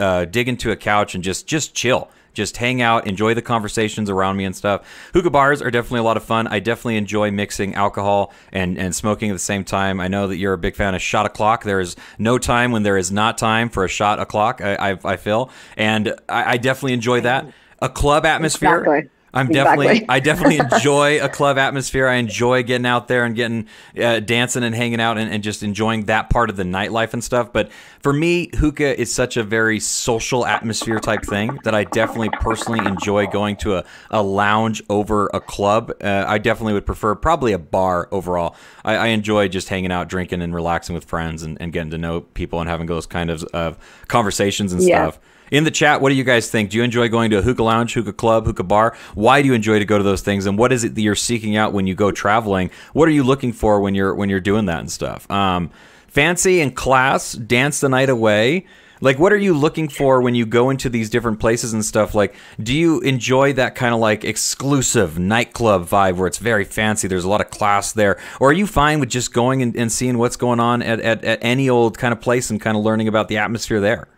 uh, 0.00 0.24
dig 0.24 0.48
into 0.48 0.70
a 0.70 0.76
couch, 0.76 1.14
and 1.14 1.22
just 1.22 1.46
just 1.46 1.74
chill. 1.74 2.08
Just 2.34 2.56
hang 2.56 2.82
out, 2.82 3.06
enjoy 3.06 3.34
the 3.34 3.42
conversations 3.42 4.10
around 4.10 4.36
me 4.36 4.44
and 4.44 4.54
stuff. 4.54 4.86
Hookah 5.14 5.30
bars 5.30 5.62
are 5.62 5.70
definitely 5.70 6.00
a 6.00 6.02
lot 6.02 6.16
of 6.16 6.24
fun. 6.24 6.46
I 6.48 6.58
definitely 6.58 6.96
enjoy 6.96 7.30
mixing 7.30 7.74
alcohol 7.74 8.32
and, 8.52 8.76
and 8.76 8.94
smoking 8.94 9.30
at 9.30 9.34
the 9.34 9.38
same 9.38 9.64
time. 9.64 10.00
I 10.00 10.08
know 10.08 10.26
that 10.26 10.36
you're 10.36 10.52
a 10.52 10.58
big 10.58 10.76
fan 10.76 10.94
of 10.94 11.00
shot 11.00 11.26
o'clock. 11.26 11.64
There 11.64 11.80
is 11.80 11.96
no 12.18 12.38
time 12.38 12.72
when 12.72 12.82
there 12.82 12.98
is 12.98 13.10
not 13.12 13.38
time 13.38 13.70
for 13.70 13.84
a 13.84 13.88
shot 13.88 14.18
o'clock, 14.18 14.60
I, 14.60 14.92
I, 14.92 14.98
I 15.04 15.16
feel. 15.16 15.50
And 15.76 16.14
I, 16.28 16.52
I 16.52 16.56
definitely 16.56 16.94
enjoy 16.94 17.20
that. 17.22 17.46
A 17.80 17.88
club 17.88 18.26
atmosphere. 18.26 18.78
Exactly. 18.78 19.10
I'm 19.34 19.48
Exactly. 19.48 19.86
definitely, 19.86 20.06
I 20.08 20.20
definitely 20.20 20.56
enjoy 20.58 21.20
a 21.22 21.28
club 21.28 21.58
atmosphere. 21.58 22.06
I 22.06 22.14
enjoy 22.14 22.62
getting 22.62 22.86
out 22.86 23.08
there 23.08 23.24
and 23.24 23.34
getting 23.34 23.66
uh, 24.00 24.20
dancing 24.20 24.62
and 24.62 24.74
hanging 24.74 25.00
out 25.00 25.18
and, 25.18 25.30
and 25.30 25.42
just 25.42 25.62
enjoying 25.64 26.04
that 26.04 26.30
part 26.30 26.50
of 26.50 26.56
the 26.56 26.62
nightlife 26.62 27.12
and 27.12 27.22
stuff. 27.22 27.52
But 27.52 27.70
for 28.00 28.12
me, 28.12 28.50
hookah 28.54 28.98
is 29.00 29.12
such 29.12 29.36
a 29.36 29.42
very 29.42 29.80
social 29.80 30.46
atmosphere 30.46 31.00
type 31.00 31.24
thing 31.24 31.58
that 31.64 31.74
I 31.74 31.82
definitely 31.84 32.30
personally 32.30 32.86
enjoy 32.86 33.26
going 33.26 33.56
to 33.56 33.76
a, 33.78 33.84
a 34.10 34.22
lounge 34.22 34.82
over 34.88 35.28
a 35.34 35.40
club. 35.40 35.92
Uh, 36.00 36.24
I 36.26 36.38
definitely 36.38 36.74
would 36.74 36.86
prefer 36.86 37.14
probably 37.16 37.52
a 37.52 37.58
bar 37.58 38.08
overall. 38.12 38.54
I, 38.84 38.94
I 38.96 39.06
enjoy 39.08 39.48
just 39.48 39.68
hanging 39.68 39.90
out, 39.90 40.08
drinking, 40.08 40.42
and 40.42 40.54
relaxing 40.54 40.94
with 40.94 41.04
friends 41.04 41.42
and, 41.42 41.60
and 41.60 41.72
getting 41.72 41.90
to 41.90 41.98
know 41.98 42.20
people 42.20 42.60
and 42.60 42.68
having 42.70 42.86
those 42.86 43.06
kind 43.06 43.30
of 43.30 43.44
uh, 43.52 43.72
conversations 44.06 44.72
and 44.72 44.80
Yeah. 44.80 45.10
stuff. 45.10 45.20
In 45.50 45.64
the 45.64 45.70
chat, 45.70 46.00
what 46.00 46.08
do 46.08 46.14
you 46.14 46.24
guys 46.24 46.50
think? 46.50 46.70
Do 46.70 46.78
you 46.78 46.82
enjoy 46.82 47.08
going 47.08 47.30
to 47.30 47.38
a 47.38 47.42
hookah 47.42 47.62
lounge, 47.62 47.92
hookah 47.94 48.14
club, 48.14 48.46
hookah 48.46 48.62
bar? 48.62 48.96
Why 49.14 49.42
do 49.42 49.48
you 49.48 49.54
enjoy 49.54 49.78
to 49.78 49.84
go 49.84 49.98
to 49.98 50.04
those 50.04 50.22
things? 50.22 50.46
And 50.46 50.56
what 50.56 50.72
is 50.72 50.84
it 50.84 50.94
that 50.94 51.02
you're 51.02 51.14
seeking 51.14 51.56
out 51.56 51.72
when 51.72 51.86
you 51.86 51.94
go 51.94 52.10
traveling? 52.10 52.70
What 52.92 53.08
are 53.08 53.12
you 53.12 53.22
looking 53.24 53.52
for 53.52 53.80
when 53.80 53.94
you're 53.94 54.14
when 54.14 54.30
you're 54.30 54.40
doing 54.40 54.66
that 54.66 54.80
and 54.80 54.90
stuff? 54.90 55.30
Um, 55.30 55.70
fancy 56.08 56.60
and 56.60 56.74
class, 56.74 57.32
dance 57.32 57.80
the 57.80 57.88
night 57.88 58.08
away. 58.08 58.66
Like, 59.00 59.18
what 59.18 59.34
are 59.34 59.38
you 59.38 59.52
looking 59.54 59.88
for 59.88 60.22
when 60.22 60.34
you 60.34 60.46
go 60.46 60.70
into 60.70 60.88
these 60.88 61.10
different 61.10 61.38
places 61.38 61.74
and 61.74 61.84
stuff? 61.84 62.14
Like, 62.14 62.34
do 62.62 62.72
you 62.72 63.00
enjoy 63.00 63.52
that 63.54 63.74
kind 63.74 63.92
of 63.92 64.00
like 64.00 64.24
exclusive 64.24 65.18
nightclub 65.18 65.86
vibe 65.86 66.16
where 66.16 66.26
it's 66.26 66.38
very 66.38 66.64
fancy? 66.64 67.06
There's 67.06 67.24
a 67.24 67.28
lot 67.28 67.42
of 67.42 67.50
class 67.50 67.92
there, 67.92 68.18
or 68.40 68.48
are 68.50 68.52
you 68.54 68.66
fine 68.66 69.00
with 69.00 69.10
just 69.10 69.34
going 69.34 69.60
and, 69.60 69.76
and 69.76 69.92
seeing 69.92 70.16
what's 70.16 70.36
going 70.36 70.60
on 70.60 70.80
at, 70.80 71.00
at, 71.00 71.22
at 71.22 71.38
any 71.42 71.68
old 71.68 71.98
kind 71.98 72.12
of 72.12 72.20
place 72.20 72.48
and 72.48 72.58
kind 72.60 72.78
of 72.78 72.82
learning 72.82 73.08
about 73.08 73.28
the 73.28 73.36
atmosphere 73.36 73.80
there? 73.80 74.08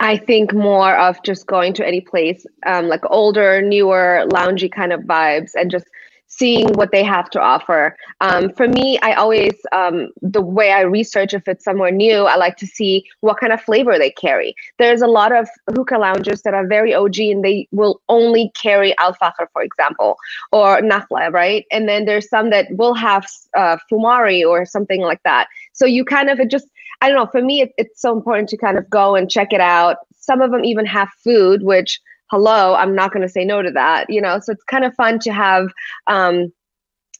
I 0.00 0.16
think 0.16 0.54
more 0.54 0.96
of 0.96 1.22
just 1.22 1.46
going 1.46 1.74
to 1.74 1.86
any 1.86 2.00
place, 2.00 2.46
um, 2.66 2.88
like 2.88 3.02
older, 3.10 3.60
newer, 3.60 4.24
loungy 4.28 4.72
kind 4.72 4.92
of 4.92 5.00
vibes, 5.02 5.50
and 5.54 5.70
just 5.70 5.86
seeing 6.30 6.68
what 6.74 6.92
they 6.92 7.02
have 7.02 7.28
to 7.28 7.40
offer. 7.40 7.96
Um, 8.20 8.50
for 8.52 8.66
me, 8.68 8.98
I 9.00 9.14
always 9.14 9.52
um, 9.72 10.10
the 10.22 10.40
way 10.40 10.72
I 10.72 10.82
research 10.82 11.34
if 11.34 11.46
it's 11.48 11.64
somewhere 11.64 11.90
new, 11.90 12.22
I 12.22 12.36
like 12.36 12.56
to 12.58 12.66
see 12.66 13.04
what 13.20 13.38
kind 13.40 13.52
of 13.52 13.60
flavor 13.60 13.98
they 13.98 14.12
carry. 14.12 14.54
There's 14.78 15.02
a 15.02 15.06
lot 15.06 15.32
of 15.32 15.48
hookah 15.74 15.98
lounges 15.98 16.42
that 16.42 16.54
are 16.54 16.66
very 16.66 16.94
OG, 16.94 17.18
and 17.18 17.44
they 17.44 17.68
will 17.72 18.00
only 18.08 18.52
carry 18.54 18.96
al 18.98 19.14
fakhr, 19.14 19.48
for 19.52 19.62
example, 19.62 20.16
or 20.52 20.80
nakhla, 20.80 21.32
right? 21.32 21.66
And 21.70 21.88
then 21.88 22.06
there's 22.06 22.28
some 22.30 22.50
that 22.50 22.68
will 22.70 22.94
have 22.94 23.26
uh, 23.56 23.76
fumari 23.92 24.46
or 24.48 24.64
something 24.64 25.02
like 25.02 25.22
that. 25.24 25.48
So 25.80 25.86
you 25.86 26.04
kind 26.04 26.28
of 26.28 26.38
it 26.38 26.50
just 26.50 26.66
I 27.00 27.08
don't 27.08 27.16
know. 27.16 27.30
For 27.32 27.42
me, 27.42 27.62
it, 27.62 27.72
it's 27.78 28.00
so 28.00 28.14
important 28.14 28.50
to 28.50 28.58
kind 28.58 28.76
of 28.76 28.88
go 28.90 29.14
and 29.16 29.30
check 29.30 29.54
it 29.54 29.60
out. 29.60 29.96
Some 30.14 30.42
of 30.42 30.50
them 30.50 30.64
even 30.64 30.84
have 30.84 31.08
food, 31.24 31.62
which 31.62 31.98
hello, 32.30 32.74
I'm 32.74 32.94
not 32.94 33.12
going 33.12 33.22
to 33.22 33.28
say 33.28 33.44
no 33.44 33.62
to 33.62 33.70
that. 33.70 34.10
You 34.10 34.20
know, 34.20 34.38
so 34.38 34.52
it's 34.52 34.62
kind 34.64 34.84
of 34.84 34.94
fun 34.94 35.18
to 35.20 35.32
have 35.32 35.70
um, 36.06 36.52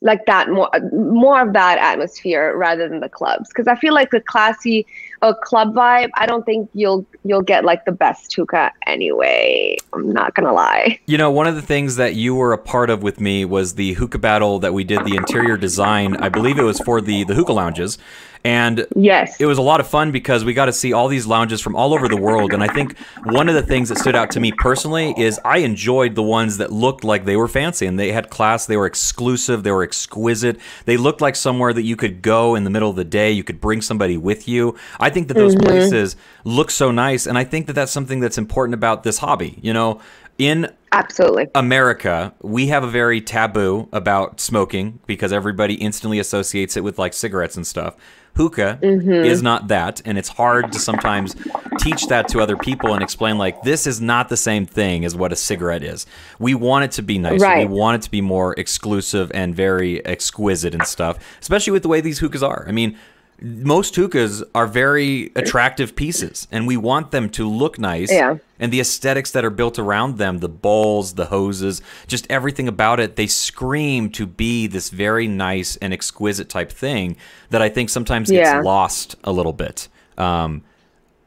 like 0.02 0.24
that 0.26 0.48
more 0.48 0.70
more 0.92 1.42
of 1.46 1.52
that 1.52 1.78
atmosphere 1.78 2.56
rather 2.56 2.88
than 2.88 3.00
the 3.00 3.08
clubs 3.08 3.48
because 3.48 3.68
I 3.68 3.74
feel 3.76 3.92
like 3.92 4.10
the 4.10 4.20
classy 4.20 4.86
uh, 5.22 5.34
club 5.34 5.74
vibe. 5.74 6.08
I 6.14 6.26
don't 6.26 6.44
think 6.44 6.70
you'll 6.72 7.06
you'll 7.24 7.42
get 7.42 7.64
like 7.64 7.84
the 7.84 7.92
best 7.92 8.34
hookah 8.34 8.72
anyway. 8.86 9.76
I'm 9.92 10.10
not 10.12 10.34
gonna 10.34 10.52
lie. 10.52 10.98
You 11.06 11.18
know, 11.18 11.30
one 11.30 11.46
of 11.46 11.54
the 11.54 11.62
things 11.62 11.96
that 11.96 12.14
you 12.14 12.34
were 12.34 12.52
a 12.52 12.58
part 12.58 12.88
of 12.88 13.02
with 13.02 13.20
me 13.20 13.44
was 13.44 13.74
the 13.74 13.94
hookah 13.94 14.18
battle 14.18 14.58
that 14.60 14.72
we 14.72 14.84
did 14.84 15.04
the 15.04 15.16
interior 15.16 15.56
design. 15.56 16.16
I 16.16 16.28
believe 16.28 16.58
it 16.58 16.64
was 16.64 16.80
for 16.80 17.00
the 17.00 17.24
the 17.24 17.34
hookah 17.34 17.52
lounges, 17.52 17.98
and 18.44 18.86
Yes. 18.96 19.36
it 19.38 19.46
was 19.46 19.58
a 19.58 19.62
lot 19.62 19.80
of 19.80 19.86
fun 19.86 20.12
because 20.12 20.44
we 20.44 20.54
got 20.54 20.66
to 20.66 20.72
see 20.72 20.92
all 20.92 21.08
these 21.08 21.26
lounges 21.26 21.60
from 21.60 21.76
all 21.76 21.92
over 21.92 22.08
the 22.08 22.16
world. 22.16 22.52
And 22.52 22.62
I 22.62 22.68
think 22.68 22.96
one 23.24 23.48
of 23.48 23.54
the 23.54 23.62
things 23.62 23.88
that 23.90 23.98
stood 23.98 24.16
out 24.16 24.30
to 24.32 24.40
me 24.40 24.52
personally 24.52 25.14
is 25.18 25.38
I 25.44 25.58
enjoyed 25.58 26.14
the 26.14 26.22
ones 26.22 26.56
that 26.58 26.72
looked 26.72 27.04
like 27.04 27.24
they 27.24 27.36
were 27.36 27.48
fancy 27.48 27.86
and 27.86 27.98
they 27.98 28.12
had 28.12 28.30
class. 28.30 28.66
They 28.66 28.76
were 28.76 28.86
exclusive. 28.86 29.62
They 29.62 29.72
were 29.72 29.82
exquisite. 29.82 30.58
They 30.86 30.96
looked 30.96 31.20
like 31.20 31.36
somewhere 31.36 31.72
that 31.72 31.82
you 31.82 31.96
could 31.96 32.22
go 32.22 32.54
in 32.54 32.64
the 32.64 32.70
middle 32.70 32.90
of 32.90 32.96
the 32.96 33.04
day. 33.04 33.30
You 33.30 33.44
could 33.44 33.60
bring 33.60 33.82
somebody 33.82 34.16
with 34.16 34.48
you. 34.48 34.76
I 34.98 35.10
think 35.10 35.28
that 35.28 35.34
those 35.34 35.54
mm-hmm. 35.54 35.66
places 35.66 36.16
look 36.44 36.70
so 36.70 36.90
nice. 36.90 37.26
And 37.26 37.36
I 37.36 37.44
think 37.44 37.66
that 37.66 37.74
that's 37.74 37.92
something 37.92 38.20
that's 38.20 38.38
important 38.38 38.74
about 38.74 39.02
this 39.02 39.18
hobby. 39.18 39.58
You 39.60 39.74
know, 39.74 40.00
in 40.38 40.72
Absolutely. 40.92 41.48
America, 41.54 42.32
we 42.40 42.68
have 42.68 42.82
a 42.82 42.88
very 42.88 43.20
taboo 43.20 43.88
about 43.92 44.40
smoking 44.40 44.98
because 45.06 45.32
everybody 45.32 45.74
instantly 45.74 46.18
associates 46.18 46.76
it 46.76 46.82
with 46.82 46.98
like 46.98 47.12
cigarettes 47.12 47.56
and 47.56 47.66
stuff. 47.66 47.94
Hookah 48.34 48.78
mm-hmm. 48.82 49.10
is 49.10 49.42
not 49.42 49.68
that, 49.68 50.00
and 50.04 50.16
it's 50.16 50.28
hard 50.28 50.72
to 50.72 50.78
sometimes 50.78 51.34
teach 51.78 52.06
that 52.08 52.28
to 52.28 52.40
other 52.40 52.56
people 52.56 52.94
and 52.94 53.02
explain 53.02 53.38
like 53.38 53.62
this 53.62 53.86
is 53.86 54.00
not 54.00 54.28
the 54.28 54.36
same 54.36 54.66
thing 54.66 55.04
as 55.04 55.14
what 55.14 55.32
a 55.32 55.36
cigarette 55.36 55.82
is. 55.82 56.06
We 56.38 56.54
want 56.54 56.84
it 56.84 56.92
to 56.92 57.02
be 57.02 57.18
nicer. 57.18 57.44
Right. 57.44 57.68
We 57.68 57.74
want 57.74 57.96
it 57.96 58.02
to 58.02 58.10
be 58.10 58.20
more 58.20 58.54
exclusive 58.54 59.30
and 59.34 59.54
very 59.54 60.04
exquisite 60.06 60.74
and 60.74 60.86
stuff, 60.86 61.18
especially 61.40 61.72
with 61.72 61.82
the 61.82 61.88
way 61.88 62.00
these 62.00 62.18
hookahs 62.18 62.42
are. 62.42 62.64
I 62.66 62.72
mean, 62.72 62.96
most 63.42 63.94
hookahs 63.96 64.42
are 64.54 64.66
very 64.66 65.32
attractive 65.36 65.96
pieces, 65.96 66.46
and 66.50 66.66
we 66.66 66.76
want 66.76 67.10
them 67.10 67.30
to 67.30 67.48
look 67.48 67.78
nice 67.78 68.12
Yeah. 68.12 68.36
and 68.58 68.72
the 68.72 68.80
aesthetics 68.80 69.30
that 69.32 69.44
are 69.44 69.50
built 69.50 69.78
around 69.78 70.18
them 70.18 70.38
the 70.38 70.48
bowls 70.48 71.14
the 71.14 71.26
hoses 71.26 71.80
just 72.06 72.26
everything 72.30 72.68
about 72.68 73.00
it 73.00 73.16
they 73.16 73.26
scream 73.26 74.10
to 74.10 74.26
be 74.26 74.66
this 74.66 74.90
very 74.90 75.26
nice 75.26 75.76
and 75.76 75.92
exquisite 75.92 76.48
type 76.50 76.70
thing 76.70 77.16
that 77.48 77.62
i 77.62 77.68
think 77.70 77.88
sometimes 77.88 78.30
gets 78.30 78.64
lost 78.64 79.16
a 79.24 79.32
little 79.32 79.52
bit 79.54 79.88
um, 80.18 80.62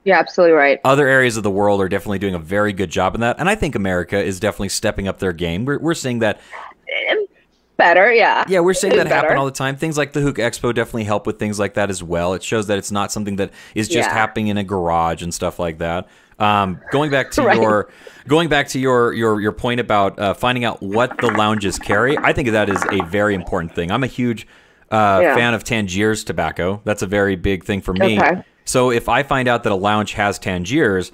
You're 0.04 0.18
absolutely 0.18 0.54
right. 0.54 0.80
Other 0.84 1.08
areas 1.08 1.36
of 1.38 1.42
the 1.44 1.50
world 1.50 1.82
are 1.82 1.90
definitely 1.90 2.20
doing 2.20 2.36
a 2.36 2.40
very 2.40 2.74
good 2.74 2.92
job 2.92 3.16
in 3.16 3.22
that, 3.22 3.40
and 3.40 3.50
I 3.50 3.56
think 3.56 3.74
America 3.74 4.22
is 4.22 4.40
definitely 4.40 4.70
stepping 4.70 5.08
up 5.08 5.18
their 5.18 5.34
game. 5.34 5.66
We're, 5.66 5.80
we're 5.80 5.94
seeing 5.96 6.20
that 6.20 6.40
better 7.78 8.12
yeah. 8.14 8.46
Yeah 8.48 8.60
we're 8.60 8.74
seeing 8.74 8.96
that 8.96 9.06
Better. 9.06 9.16
happen 9.16 9.38
all 9.38 9.46
the 9.46 9.52
time. 9.52 9.76
Things 9.76 9.98
like 9.98 10.14
the 10.14 10.22
hook 10.22 10.38
expo 10.38 10.74
definitely 10.74 11.06
help 11.06 11.26
with 11.28 11.40
things 11.40 11.60
like 11.60 11.74
that 11.74 11.90
as 11.90 12.04
well. 12.04 12.34
It 12.34 12.44
shows 12.44 12.68
that 12.68 12.78
it's 12.78 12.92
not 12.92 13.12
something 13.12 13.38
that 13.38 13.52
is 13.76 13.88
just 13.90 14.08
Yeah. 14.10 14.14
happening 14.14 14.48
in 14.48 14.58
a 14.58 14.64
garage 14.64 15.22
and 15.24 15.34
stuff 15.34 15.60
like 15.60 15.80
that. 15.80 16.08
Um, 16.40 16.80
going 16.92 17.10
back 17.12 17.32
to 17.32 17.42
Right. 17.46 17.60
your 17.62 17.90
going 18.28 18.50
back 18.50 18.68
to 18.70 18.80
your 18.80 19.14
your 19.14 19.40
your 19.42 19.52
point 19.52 19.80
about 19.80 20.18
uh, 20.20 20.34
finding 20.34 20.66
out 20.66 20.82
what 20.82 21.18
the 21.20 21.28
lounges 21.28 21.78
carry 21.80 22.18
i 22.18 22.32
think 22.34 22.50
that 22.50 22.70
is 22.70 22.84
a 22.92 23.04
very 23.06 23.34
important 23.36 23.74
thing. 23.76 23.92
I'm 23.92 24.04
a 24.04 24.08
huge 24.08 24.48
uh, 24.92 25.20
Yeah. 25.24 25.36
fan 25.36 25.54
of 25.54 25.64
tangiers 25.64 26.24
tobacco. 26.24 26.82
That's 26.84 27.02
a 27.02 27.08
very 27.08 27.36
big 27.36 27.64
thing 27.64 27.82
for 27.82 27.94
me. 27.94 28.20
Okay. 28.20 28.44
so 28.66 28.92
if 28.92 29.10
i 29.10 29.24
find 29.24 29.48
out 29.48 29.64
that 29.64 29.72
a 29.72 29.76
lounge 29.76 30.14
has 30.14 30.38
tangiers 30.40 31.12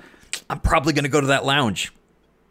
i'm 0.50 0.60
probably 0.60 0.94
going 0.94 1.04
to 1.06 1.10
go 1.10 1.22
to 1.22 1.28
that 1.28 1.46
lounge. 1.46 1.92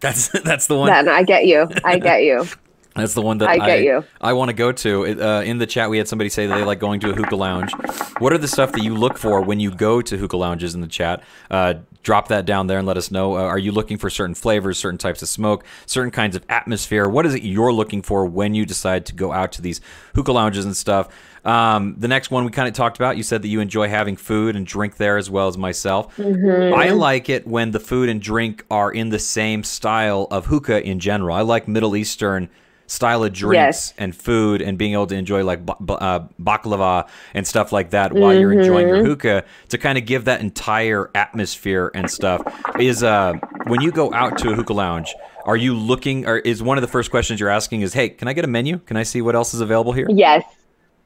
That's 0.00 0.28
that's 0.44 0.66
the 0.66 0.76
one. 0.76 0.88
Then 0.88 1.08
i 1.08 1.22
get 1.22 1.46
you. 1.46 1.68
I 1.84 1.98
get 1.98 2.22
you 2.22 2.44
that's 2.98 3.14
the 3.14 3.22
one 3.22 3.38
that 3.38 3.48
I 3.48 3.52
I 3.52 3.66
get 3.66 3.82
you. 3.82 4.04
I 4.20 4.32
want 4.32 4.48
to 4.48 4.54
go 4.54 4.72
to. 4.72 5.22
Uh, 5.22 5.42
in 5.42 5.58
the 5.58 5.66
chat, 5.66 5.90
we 5.90 5.98
had 5.98 6.08
somebody 6.08 6.30
say 6.30 6.46
that 6.46 6.56
they 6.56 6.64
like 6.64 6.80
going 6.80 7.00
to 7.00 7.11
a 7.11 7.14
hookah 7.14 7.37
lounge. 7.37 7.72
What 8.18 8.32
are 8.32 8.38
the 8.38 8.48
stuff 8.48 8.72
that 8.72 8.82
you 8.82 8.94
look 8.94 9.16
for 9.16 9.40
when 9.40 9.61
you 9.61 9.70
go 9.70 10.02
to 10.02 10.16
hookah 10.16 10.37
lounges 10.37 10.74
in 10.74 10.80
the 10.80 10.88
chat? 10.88 11.22
Uh, 11.50 11.74
drop 12.02 12.28
that 12.28 12.46
down 12.46 12.66
there 12.66 12.78
and 12.78 12.87
let 12.87 12.96
us 12.96 13.11
know. 13.11 13.37
Uh, 13.37 13.42
are 13.42 13.58
you 13.58 13.72
looking 13.72 13.98
for 13.98 14.11
certain 14.11 14.34
flavors, 14.34 14.78
certain 14.78 14.98
types 14.98 15.22
of 15.22 15.28
smoke, 15.28 15.64
certain 15.87 16.11
kinds 16.11 16.37
of 16.37 16.44
atmosphere? 16.48 17.08
What 17.08 17.26
is 17.26 17.34
it 17.34 17.42
you're 17.42 17.72
looking 17.72 18.02
for 18.02 18.24
when 18.24 18.54
you 18.54 18.64
decide 18.64 19.06
to 19.06 19.14
go 19.14 19.32
out 19.32 19.52
to 19.52 19.62
these 19.62 19.80
hookah 20.14 20.32
lounges 20.32 20.64
and 20.64 20.76
stuff? 20.76 21.08
Um, 21.44 21.94
the 21.98 22.08
next 22.08 22.30
one 22.30 22.44
we 22.44 22.50
kind 22.50 22.68
of 22.68 22.74
talked 22.74 22.96
about. 22.96 23.16
You 23.16 23.22
said 23.22 23.42
that 23.42 23.48
you 23.48 23.61
enjoy 23.61 23.88
having 23.88 24.16
food 24.16 24.56
and 24.56 24.66
drink 24.66 24.96
there 24.96 25.16
as 25.16 25.30
well 25.30 25.48
as 25.48 25.56
myself. 25.56 26.16
Mm-hmm. 26.16 26.74
I 26.74 26.90
like 26.90 27.28
it 27.28 27.46
when 27.46 27.70
the 27.70 27.80
food 27.80 28.08
and 28.08 28.20
drink 28.20 28.64
are 28.70 28.90
in 28.90 29.11
the 29.11 29.18
same 29.18 29.62
style 29.64 30.28
of 30.30 30.46
hookah 30.46 30.82
in 30.82 31.00
general. 31.00 31.34
I 31.37 31.42
like 31.42 31.68
Middle 31.68 31.96
Eastern 31.96 32.48
style 32.88 33.22
of 33.22 33.33
drinks 33.33 33.55
Yes. 33.55 33.94
and 33.98 34.16
food 34.16 34.61
and 34.61 34.77
being 34.77 34.94
able 34.94 35.07
to 35.07 35.14
enjoy 35.14 35.44
like 35.44 35.64
ba- 35.64 35.92
uh, 35.92 36.27
baklava 36.42 37.07
and 37.35 37.46
stuff 37.46 37.70
like 37.70 37.90
that 37.90 38.12
while 38.12 38.35
you're 38.35 38.53
enjoying 38.53 38.88
Mm-hmm. 38.88 38.96
your 38.96 39.05
hookah 39.05 39.44
to 39.68 39.79
kind 39.79 39.96
of 39.96 40.05
give 40.07 40.24
that 40.24 40.40
entire 40.40 41.11
atmosphere 41.14 41.90
and 41.94 42.11
stuff 42.11 42.42
is 42.81 43.03
uh 43.05 43.35
when 43.68 43.81
you 43.81 43.92
go 43.92 44.12
out 44.14 44.37
to 44.38 44.51
a 44.51 44.55
hookah 44.55 44.72
lounge 44.72 45.14
are 45.44 45.57
you 45.57 45.74
looking 45.74 46.27
or 46.27 46.38
is 46.38 46.62
one 46.62 46.77
of 46.77 46.83
the 46.83 46.88
first 46.88 47.11
questions 47.11 47.38
you're 47.38 47.48
asking 47.48 47.83
is 47.83 47.92
hey 47.94 48.09
can 48.09 48.27
i 48.27 48.33
get 48.33 48.44
a 48.44 48.48
menu 48.48 48.79
can 48.79 48.96
i 48.96 49.03
see 49.03 49.20
what 49.22 49.35
else 49.37 49.55
is 49.55 49.61
available 49.61 49.92
here 49.92 50.07
Yes, 50.11 50.42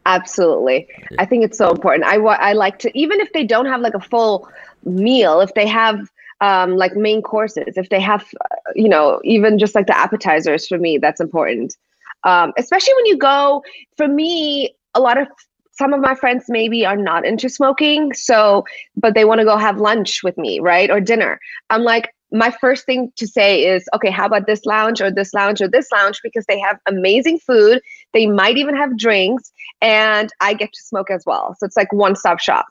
absolutely. 0.07 0.89
I 1.19 1.25
think 1.27 1.45
it's 1.45 1.57
so 1.59 1.71
important. 1.71 2.05
I 2.05 2.19
wa- 2.19 2.39
I 2.41 2.53
like 2.53 2.79
to 2.81 2.99
even 2.99 3.21
if 3.21 3.33
they 3.33 3.45
don't 3.45 3.67
have 3.67 3.81
like 3.81 3.95
a 3.95 4.01
full 4.01 4.49
meal, 4.85 5.41
if 5.41 5.55
they 5.55 5.67
have 5.67 6.11
um, 6.43 6.77
like 6.77 6.95
main 6.97 7.23
courses, 7.23 7.77
if 7.77 7.89
they 7.89 8.01
have 8.01 8.23
uh, 8.41 8.57
you 8.75 8.89
know 8.89 9.21
even 9.25 9.59
just 9.59 9.75
like 9.75 9.87
the 9.87 9.97
appetizers 9.97 10.67
for 10.67 10.77
me, 10.77 10.99
that's 10.99 11.21
important. 11.21 11.77
Um, 12.25 12.53
especially 12.59 12.95
when 12.97 13.07
you 13.07 13.17
go. 13.17 13.63
For 13.97 14.09
me, 14.09 14.75
a 14.95 15.01
lot 15.01 15.17
of 15.19 15.29
some 15.71 15.95
of 15.95 16.01
my 16.01 16.15
friends 16.15 16.45
maybe 16.49 16.85
are 16.85 16.97
not 16.97 17.25
into 17.25 17.49
smoking, 17.49 18.13
so 18.13 18.65
but 18.97 19.15
they 19.15 19.25
want 19.25 19.39
to 19.39 19.45
go 19.47 19.57
have 19.57 19.79
lunch 19.79 20.23
with 20.23 20.37
me, 20.37 20.61
right, 20.61 20.91
or 20.91 21.01
dinner. 21.01 21.39
I'm 21.71 21.83
like. 21.83 22.11
My 22.35 22.51
first 22.51 22.87
thing 22.87 23.13
to 23.17 23.27
say 23.27 23.63
is, 23.67 23.85
okay, 23.95 24.11
how 24.11 24.25
about 24.25 24.47
this 24.47 24.65
lounge 24.65 25.03
or 25.03 25.11
this 25.11 25.35
lounge 25.35 25.61
or 25.61 25.69
this 25.69 25.89
lounge? 25.93 26.19
Because 26.23 26.47
they 26.47 26.59
have 26.61 26.79
amazing 26.89 27.39
food. 27.41 27.83
They 28.15 28.27
might 28.27 28.57
even 28.57 28.75
have 28.75 28.97
drinks 28.97 29.53
and 29.83 30.31
I 30.41 30.55
get 30.55 30.73
to 30.73 30.83
smoke 30.83 31.11
as 31.11 31.25
well. 31.27 31.55
So 31.59 31.67
it's 31.67 31.77
like 31.77 31.93
one 31.93 32.17
stop 32.17 32.41
shop. 32.41 32.65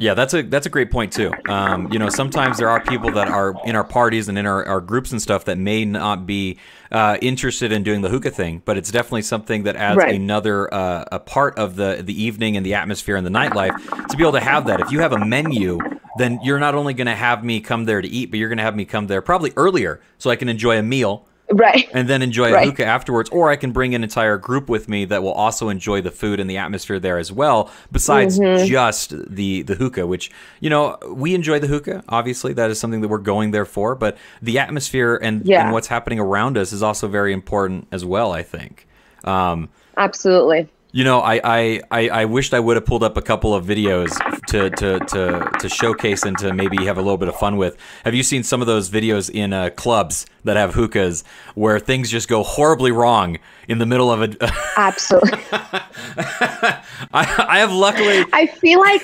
Yeah, 0.00 0.14
that's 0.14 0.32
a 0.32 0.40
that's 0.42 0.64
a 0.64 0.70
great 0.70 0.90
point 0.90 1.12
too. 1.12 1.30
Um, 1.46 1.92
you 1.92 1.98
know, 1.98 2.08
sometimes 2.08 2.56
there 2.56 2.70
are 2.70 2.80
people 2.80 3.10
that 3.10 3.28
are 3.28 3.54
in 3.66 3.76
our 3.76 3.84
parties 3.84 4.30
and 4.30 4.38
in 4.38 4.46
our, 4.46 4.64
our 4.64 4.80
groups 4.80 5.12
and 5.12 5.20
stuff 5.20 5.44
that 5.44 5.58
may 5.58 5.84
not 5.84 6.24
be 6.24 6.58
uh, 6.90 7.18
interested 7.20 7.70
in 7.70 7.82
doing 7.82 8.00
the 8.00 8.08
hookah 8.08 8.30
thing, 8.30 8.62
but 8.64 8.78
it's 8.78 8.90
definitely 8.90 9.22
something 9.22 9.64
that 9.64 9.76
adds 9.76 9.98
Right. 9.98 10.14
another 10.14 10.72
uh, 10.72 11.04
a 11.12 11.18
part 11.18 11.58
of 11.58 11.76
the 11.76 12.00
the 12.02 12.20
evening 12.20 12.56
and 12.56 12.64
the 12.64 12.72
atmosphere 12.72 13.16
and 13.16 13.26
the 13.26 13.30
nightlife 13.30 13.76
to 14.08 14.16
be 14.16 14.22
able 14.22 14.32
to 14.32 14.40
have 14.40 14.64
that. 14.66 14.80
If 14.80 14.90
you 14.90 15.00
have 15.00 15.12
a 15.12 15.18
menu, 15.18 15.78
then 16.18 16.40
you're 16.42 16.58
not 16.58 16.74
only 16.74 16.94
going 16.94 17.06
to 17.06 17.14
have 17.14 17.44
me 17.44 17.60
come 17.60 17.84
there 17.84 18.00
to 18.00 18.08
eat, 18.08 18.30
but 18.30 18.38
you're 18.38 18.48
going 18.48 18.56
to 18.56 18.64
have 18.64 18.74
me 18.76 18.86
come 18.86 19.06
there 19.06 19.20
probably 19.20 19.52
earlier 19.56 20.00
so 20.16 20.30
I 20.30 20.36
can 20.36 20.48
enjoy 20.48 20.78
a 20.78 20.82
meal 20.82 21.26
Right. 21.52 21.88
and 21.92 22.08
then 22.08 22.22
enjoy 22.22 22.50
a 22.50 22.52
Right. 22.52 22.66
hookah 22.66 22.84
afterwards, 22.84 23.28
or 23.30 23.50
I 23.50 23.56
can 23.56 23.72
bring 23.72 23.94
an 23.94 24.02
entire 24.04 24.38
group 24.38 24.68
with 24.68 24.88
me 24.88 25.04
that 25.06 25.22
will 25.22 25.32
also 25.32 25.68
enjoy 25.68 26.00
the 26.00 26.10
food 26.10 26.38
and 26.40 26.48
the 26.48 26.56
atmosphere 26.58 26.98
there 27.00 27.18
as 27.18 27.32
well. 27.32 27.70
Besides 27.90 28.38
Mm-hmm. 28.38 28.66
just 28.66 29.14
the 29.28 29.62
the 29.62 29.74
hookah, 29.74 30.06
which 30.06 30.30
you 30.60 30.70
know 30.70 30.96
we 31.08 31.34
enjoy 31.34 31.58
the 31.58 31.66
hookah. 31.66 32.04
Obviously, 32.08 32.52
that 32.52 32.70
is 32.70 32.78
something 32.78 33.00
that 33.00 33.08
we're 33.08 33.18
going 33.18 33.50
there 33.50 33.64
for. 33.64 33.94
But 33.94 34.16
the 34.40 34.58
atmosphere 34.58 35.18
and, 35.20 35.44
Yeah. 35.44 35.64
and 35.64 35.72
what's 35.72 35.88
happening 35.88 36.20
around 36.20 36.56
us 36.56 36.72
is 36.72 36.82
also 36.82 37.08
very 37.08 37.32
important 37.32 37.88
as 37.90 38.04
well. 38.04 38.32
I 38.32 38.42
think. 38.42 38.86
Um, 39.24 39.68
Absolutely. 39.96 40.68
You 40.92 41.04
know, 41.04 41.20
I, 41.20 41.40
I, 41.44 41.80
I, 41.90 42.08
I 42.08 42.24
wished 42.24 42.52
I 42.52 42.60
would 42.60 42.76
have 42.76 42.84
pulled 42.84 43.02
up 43.02 43.16
a 43.16 43.22
couple 43.22 43.54
of 43.54 43.64
videos 43.64 44.10
to, 44.48 44.70
to, 44.70 44.98
to, 44.98 45.50
to 45.60 45.68
showcase 45.68 46.24
and 46.24 46.36
to 46.38 46.52
maybe 46.52 46.84
have 46.84 46.98
a 46.98 47.02
little 47.02 47.18
bit 47.18 47.28
of 47.28 47.36
fun 47.36 47.56
with. 47.56 47.76
Have 48.04 48.14
you 48.14 48.22
seen 48.22 48.42
some 48.42 48.60
of 48.60 48.66
those 48.66 48.90
videos 48.90 49.30
in 49.30 49.52
uh, 49.52 49.70
clubs 49.70 50.26
that 50.44 50.56
have 50.56 50.74
hookahs 50.74 51.22
where 51.54 51.78
things 51.78 52.10
just 52.10 52.28
go 52.28 52.42
horribly 52.42 52.90
wrong 52.90 53.38
in 53.68 53.78
the 53.78 53.86
middle 53.86 54.10
of 54.10 54.22
a? 54.22 54.52
Absolutely. 54.76 55.38
I, 55.52 56.82
I 57.12 57.58
have 57.58 57.72
luckily. 57.72 58.24
I 58.32 58.46
feel 58.46 58.80
like 58.80 59.02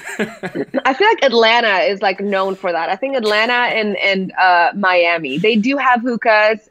I 0.85 0.95
feel 0.95 1.09
like 1.09 1.23
Atlanta 1.23 1.79
is 1.85 2.03
like 2.03 2.21
known 2.21 2.57
for 2.57 2.73
that. 2.73 2.89
I 2.89 2.97
think 2.97 3.17
Atlanta 3.17 3.53
and 3.53 3.97
and 3.99 4.33
uh, 4.33 4.73
Miami 4.75 5.39
they 5.39 5.57
do 5.57 5.77
have 5.77 6.03
hookahs 6.03 6.69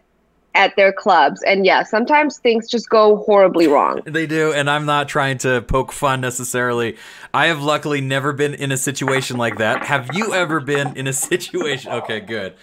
at 0.55 0.75
their 0.75 0.91
clubs, 0.91 1.43
and 1.43 1.65
yeah, 1.65 1.83
sometimes 1.83 2.39
things 2.39 2.67
just 2.67 2.89
go 2.89 3.17
horribly 3.17 3.67
wrong. 3.67 4.01
They 4.05 4.25
do, 4.25 4.51
and 4.53 4.69
I'm 4.69 4.85
not 4.85 5.07
trying 5.07 5.37
to 5.39 5.61
poke 5.61 5.91
fun 5.91 6.21
necessarily. 6.21 6.97
I 7.33 7.47
have 7.47 7.61
luckily 7.61 8.01
never 8.01 8.33
been 8.33 8.53
in 8.53 8.71
a 8.71 8.77
situation 8.77 9.37
like 9.37 9.57
that. 9.57 9.85
Have 9.85 10.15
you 10.15 10.33
ever 10.33 10.59
been 10.59 10.95
in 10.97 11.07
a 11.07 11.13
situation? 11.13 11.91
Okay, 11.91 12.19
good. 12.19 12.55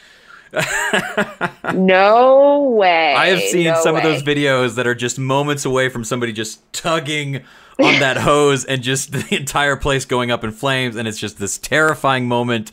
No 1.72 2.74
way. 2.76 3.14
I 3.16 3.28
have 3.28 3.40
seen 3.40 3.66
No 3.66 3.82
some 3.82 3.96
of 3.96 4.02
those 4.02 4.22
videos 4.22 4.74
that 4.74 4.86
are 4.86 4.94
just 4.94 5.18
moments 5.18 5.64
away 5.64 5.88
from 5.88 6.04
somebody 6.04 6.32
just 6.32 6.60
tugging 6.72 7.36
on 7.78 8.00
that 8.00 8.16
hose 8.18 8.64
and 8.64 8.82
just 8.82 9.12
the 9.12 9.36
entire 9.36 9.76
place 9.76 10.04
going 10.04 10.30
up 10.30 10.44
in 10.44 10.52
flames, 10.52 10.96
and 10.96 11.08
it's 11.08 11.18
just 11.18 11.38
this 11.38 11.58
terrifying 11.58 12.28
moment. 12.28 12.70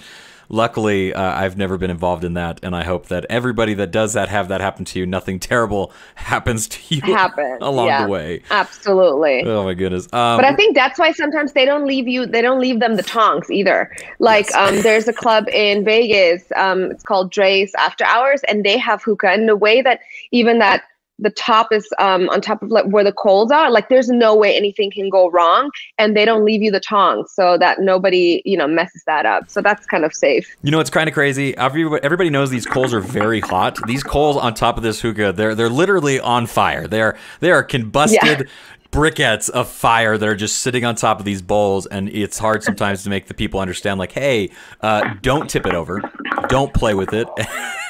Luckily, 0.50 1.14
uh, 1.14 1.22
I've 1.22 1.58
never 1.58 1.78
been 1.78 1.92
involved 1.92 2.24
in 2.24 2.34
that, 2.34 2.60
and 2.64 2.76
I 2.76 2.84
hope 2.84 3.08
that 3.08 3.26
everybody 3.30 3.76
that 3.76 3.92
does 3.92 4.14
that 4.14 4.30
have 4.30 4.48
that 4.48 4.62
happen 4.62 4.84
to 4.86 5.00
you. 5.00 5.06
Nothing 5.06 5.40
terrible 5.40 5.94
happens 6.16 6.68
to 6.70 6.96
you 6.96 7.02
happen 7.04 7.60
along 7.62 7.88
yeah, 7.88 8.06
the 8.06 8.10
way. 8.10 8.42
Absolutely. 8.50 9.44
Oh 9.46 9.64
my 9.64 9.76
goodness! 9.76 10.06
Um, 10.06 10.38
But 10.38 10.46
I 10.46 10.56
think 10.56 10.76
that's 10.76 10.98
why 10.98 11.12
sometimes 11.12 11.54
they 11.54 11.66
don't 11.66 11.86
leave 11.86 12.08
you. 12.08 12.26
They 12.26 12.42
don't 12.42 12.60
leave 12.60 12.80
them 12.80 12.96
the 12.96 13.04
tongs 13.04 13.52
either. 13.52 13.96
Like 14.18 14.54
um, 14.56 14.82
there's 14.82 15.08
a 15.08 15.14
club 15.14 15.48
in 15.50 15.86
Vegas. 15.86 16.44
Um, 16.56 16.92
it's 16.92 17.04
called 17.04 17.32
Drai's 17.32 17.74
After 17.76 18.04
Hours, 18.06 18.42
and 18.48 18.64
they 18.64 18.78
have 18.78 19.04
hookah. 19.04 19.30
And 19.30 19.48
the 19.48 19.56
way 19.56 19.82
that 19.84 20.02
even 20.32 20.60
that 20.60 20.84
the 21.22 21.30
top 21.30 21.72
is 21.72 21.88
um, 22.00 22.30
on 22.30 22.42
top 22.42 22.62
of 22.62 22.70
like 22.70 22.86
where 22.86 23.04
the 23.04 23.12
coals 23.12 23.52
are, 23.52 23.70
like 23.70 23.90
there's 23.90 24.10
no 24.10 24.36
way 24.36 24.56
anything 24.56 24.92
can 24.92 25.10
go 25.10 25.30
wrong, 25.30 25.72
and 25.98 26.16
they 26.16 26.26
don't 26.26 26.46
leave 26.46 26.62
you 26.62 26.72
the 26.72 26.80
tongs 26.80 27.32
so 27.34 27.58
that 27.58 27.80
nobody 27.82 28.42
you 28.46 28.58
know 28.58 28.68
messes 28.68 29.04
that 29.06 29.26
up. 29.26 29.50
So 29.50 29.62
that's 29.62 29.86
kind 29.86 30.06
of 30.06 30.14
safe. 30.14 30.56
You 30.62 30.72
know, 30.72 30.80
it's 30.80 30.90
kind 30.90 31.08
of 31.08 31.14
crazy. 31.14 31.56
Everybody, 31.58 32.04
everybody 32.04 32.30
knows 32.30 32.50
these 32.50 32.66
coals 32.66 32.94
are 32.94 33.02
very 33.02 33.42
hot. 33.42 33.78
These 33.88 34.04
coals 34.04 34.38
on 34.38 34.54
top 34.54 34.78
of 34.78 34.84
this 34.84 35.02
hookah, 35.02 35.34
they're 35.34 35.56
they're 35.56 35.70
literally 35.70 36.20
on 36.20 36.48
fire. 36.48 36.88
They're 36.88 37.18
they 37.40 37.52
are 37.52 37.64
combusted 37.64 38.48
briquettes 38.92 39.50
of 39.50 39.70
fire 39.70 40.18
that 40.18 40.28
are 40.28 40.36
just 40.36 40.60
sitting 40.60 40.84
on 40.84 40.96
top 40.96 41.20
of 41.20 41.26
these 41.26 41.42
bowls, 41.42 41.86
and 41.86 42.10
it's 42.10 42.38
hard 42.38 42.64
sometimes 42.64 43.04
to 43.04 43.10
make 43.10 43.28
the 43.28 43.34
people 43.34 43.60
understand, 43.60 44.00
like, 44.00 44.12
hey, 44.12 44.50
uh, 44.82 45.14
don't 45.22 45.50
tip 45.50 45.66
it 45.66 45.74
over, 45.74 46.02
don't 46.48 46.74
play 46.74 46.94
with 46.94 47.14
it, 47.14 47.28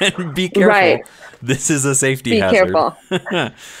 and 0.00 0.34
be 0.34 0.48
careful. 0.48 0.68
Right. 0.68 1.04
This 1.42 1.70
is 1.70 1.86
a 1.86 1.94
safety 1.94 2.32
Be 2.32 2.38
hazard. 2.40 2.72
careful. 2.72 2.96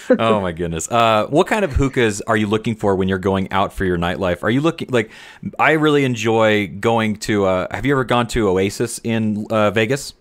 oh 0.18 0.40
my 0.40 0.52
goodness. 0.52 0.90
Uh, 0.90 1.26
what 1.26 1.46
kind 1.46 1.62
of 1.62 1.72
hookahs 1.72 2.22
are 2.22 2.36
you 2.36 2.46
looking 2.46 2.74
for 2.74 2.96
when 2.96 3.06
you're 3.06 3.18
going 3.18 3.52
out 3.52 3.74
for 3.74 3.84
your 3.84 3.98
nightlife? 3.98 4.42
Are 4.42 4.48
you 4.48 4.62
looking 4.62 4.88
like? 4.90 5.10
I 5.58 5.72
really 5.72 6.04
enjoy 6.04 6.68
going 6.68 7.16
to. 7.16 7.44
Uh, 7.44 7.66
have 7.70 7.84
you 7.84 7.92
ever 7.92 8.04
gone 8.04 8.26
to 8.28 8.48
Oasis 8.48 8.98
in 9.04 9.46
uh, 9.50 9.70
Vegas? 9.72 10.14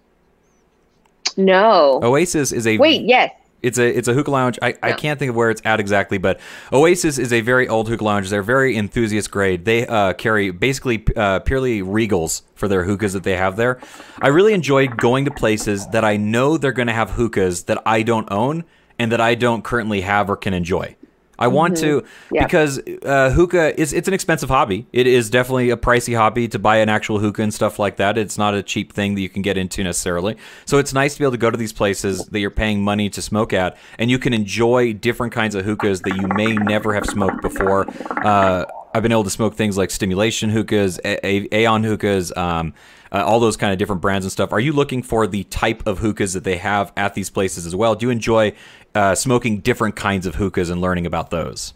No. 1.38 2.02
Oasis 2.04 2.52
is 2.52 2.68
a 2.68 2.78
Wait. 2.78 3.04
Yes. 3.04 3.32
It's 3.62 3.78
a 3.78 3.98
it's 3.98 4.08
a 4.08 4.14
hookah 4.14 4.32
lounge. 4.32 4.60
I, 4.62 4.76
I 4.82 4.94
can't 4.94 5.20
think 5.20 5.30
of 5.30 5.36
where 5.36 5.50
it's 5.50 5.62
at 5.66 5.80
exactly, 5.80 6.18
but 6.18 6.40
Oasis 6.72 7.18
is 7.18 7.34
a 7.34 7.42
very 7.42 7.68
old 7.68 7.90
hookah 7.90 8.04
lounge. 8.04 8.30
They're 8.30 8.44
very 8.44 8.78
enthusiast 8.78 9.32
grade. 9.32 9.66
They 9.66 9.86
uh, 9.86 10.14
carry 10.14 10.52
basically 10.52 11.06
uh, 11.16 11.40
purely 11.40 11.82
regals 11.82 12.44
for 12.56 12.68
their 12.68 12.84
hookahs 12.84 13.14
that 13.14 13.24
they 13.24 13.36
have 13.36 13.56
there. 13.56 13.80
I 14.22 14.28
really 14.30 14.54
enjoy 14.54 14.88
going 14.88 15.26
to 15.26 15.32
places 15.32 15.88
that 15.88 16.04
I 16.04 16.18
know 16.18 16.58
they're 16.58 16.72
going 16.72 16.88
to 16.88 16.94
have 16.94 17.12
hookahs 17.12 17.64
that 17.64 17.82
I 17.86 18.04
don't 18.04 18.30
own 18.32 18.64
and 18.98 19.12
that 19.12 19.22
I 19.22 19.36
don't 19.36 19.64
currently 19.64 20.02
have 20.02 20.30
or 20.30 20.36
can 20.36 20.54
enjoy. 20.54 20.96
I 21.40 21.48
want 21.48 21.78
to 21.78 22.02
Mm-hmm. 22.02 22.36
Yeah. 22.36 22.44
because 22.46 22.80
uh, 23.04 23.32
hookah 23.32 23.80
is 23.80 23.94
it's 23.94 24.08
an 24.08 24.14
expensive 24.14 24.50
hobby. 24.50 24.86
It 24.94 25.08
is 25.08 25.30
definitely 25.32 25.72
a 25.72 25.78
pricey 25.78 26.16
hobby 26.16 26.48
to 26.50 26.60
buy 26.60 26.78
an 26.78 26.90
actual 26.90 27.18
hookah 27.20 27.42
and 27.42 27.54
stuff 27.54 27.80
like 27.80 27.96
that. 27.98 28.18
It's 28.18 28.38
not 28.38 28.54
a 28.54 28.62
cheap 28.62 28.94
thing 28.94 29.16
that 29.16 29.22
you 29.22 29.30
can 29.30 29.42
get 29.42 29.58
into 29.58 29.84
necessarily. 29.84 30.36
So 30.66 30.78
it's 30.78 30.94
nice 30.94 31.14
to 31.14 31.20
be 31.20 31.26
able 31.26 31.32
to 31.32 31.38
go 31.38 31.50
to 31.50 31.58
these 31.58 31.74
places 31.74 32.26
that 32.28 32.40
you're 32.40 32.52
paying 32.52 32.84
money 32.84 33.10
to 33.10 33.22
smoke 33.22 33.54
at, 33.54 33.78
and 33.98 34.12
you 34.12 34.20
can 34.20 34.34
enjoy 34.34 34.94
different 34.94 35.34
kinds 35.34 35.56
of 35.56 35.66
hookahs 35.66 36.02
that 36.02 36.16
you 36.18 36.28
may 36.36 36.54
never 36.54 36.94
have 36.94 37.06
smoked 37.06 37.42
before. 37.42 37.86
Uh, 38.24 38.66
I've 38.94 39.04
been 39.04 39.12
able 39.12 39.24
to 39.24 39.30
smoke 39.30 39.56
things 39.56 39.78
like 39.78 39.90
Steamulation 39.92 40.50
hookahs, 40.50 41.00
A- 41.06 41.26
A- 41.26 41.48
Aeon 41.62 41.84
hookahs, 41.84 42.36
um, 42.36 42.74
uh, 43.12 43.24
all 43.26 43.40
those 43.40 43.58
kind 43.58 43.72
of 43.74 43.80
different 43.80 44.02
brands 44.02 44.26
and 44.26 44.32
stuff. 44.32 44.52
Are 44.52 44.60
you 44.60 44.74
looking 44.74 45.04
for 45.04 45.28
the 45.28 45.44
type 45.46 45.86
of 45.88 46.00
hookahs 46.00 46.34
that 46.34 46.44
they 46.44 46.58
have 46.58 46.92
at 46.96 47.14
these 47.14 47.30
places 47.30 47.66
as 47.66 47.76
well? 47.76 47.96
Do 47.96 48.06
you 48.06 48.12
enjoy 48.12 48.54
uh, 48.96 49.16
smoking 49.16 49.60
different 49.60 49.96
kinds 49.96 50.26
of 50.26 50.36
hookahs 50.36 50.70
and 50.70 50.82
learning 50.82 51.06
about 51.06 51.30
those? 51.30 51.74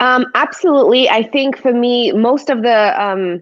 Um, 0.00 0.26
absolutely. 0.34 1.08
I 1.08 1.22
think 1.22 1.58
for 1.58 1.72
me, 1.72 2.12
most 2.12 2.50
of 2.50 2.62
the 2.62 3.02
um, 3.02 3.40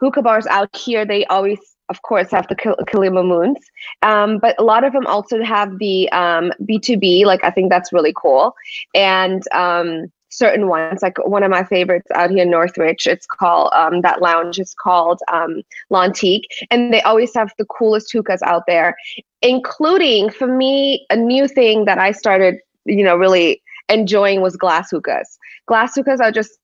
hookah 0.00 0.22
bars 0.22 0.46
out 0.46 0.74
here, 0.76 1.04
they 1.04 1.24
always, 1.26 1.58
of 1.88 2.02
course, 2.02 2.30
have 2.30 2.46
the 2.48 2.54
Khalil 2.54 3.10
Mamoons. 3.10 3.56
Um, 4.02 4.38
but 4.38 4.54
a 4.58 4.62
lot 4.62 4.84
of 4.84 4.92
them 4.92 5.06
also 5.06 5.42
have 5.42 5.78
the 5.78 6.10
um, 6.12 6.52
B2B. 6.62 7.24
Like, 7.24 7.44
I 7.44 7.50
think 7.50 7.70
that's 7.70 7.92
really 7.92 8.12
cool. 8.16 8.54
And 8.94 9.42
um, 9.52 10.12
certain 10.30 10.68
ones, 10.68 11.02
like 11.02 11.16
one 11.26 11.42
of 11.42 11.50
my 11.50 11.64
favorites 11.64 12.10
out 12.14 12.30
here 12.30 12.42
in 12.42 12.50
Northridge, 12.50 13.06
it's 13.06 13.26
called, 13.26 13.70
um, 13.72 14.02
that 14.02 14.20
lounge 14.20 14.58
is 14.58 14.74
called 14.74 15.20
um, 15.32 15.62
L'Antique. 15.90 16.46
And 16.70 16.92
they 16.92 17.00
always 17.02 17.34
have 17.34 17.52
the 17.58 17.64
coolest 17.66 18.12
hookahs 18.12 18.42
out 18.42 18.64
there, 18.66 18.96
including, 19.42 20.30
for 20.30 20.46
me, 20.46 21.06
a 21.10 21.16
new 21.16 21.48
thing 21.48 21.84
that 21.86 21.98
I 21.98 22.12
started, 22.12 22.56
you 22.84 23.02
know, 23.02 23.16
really 23.16 23.62
enjoying 23.88 24.40
was 24.40 24.56
glass 24.56 24.90
hookahs. 24.90 25.38
Glass 25.66 25.94
hookahs 25.94 26.20
are 26.20 26.32
just 26.32 26.58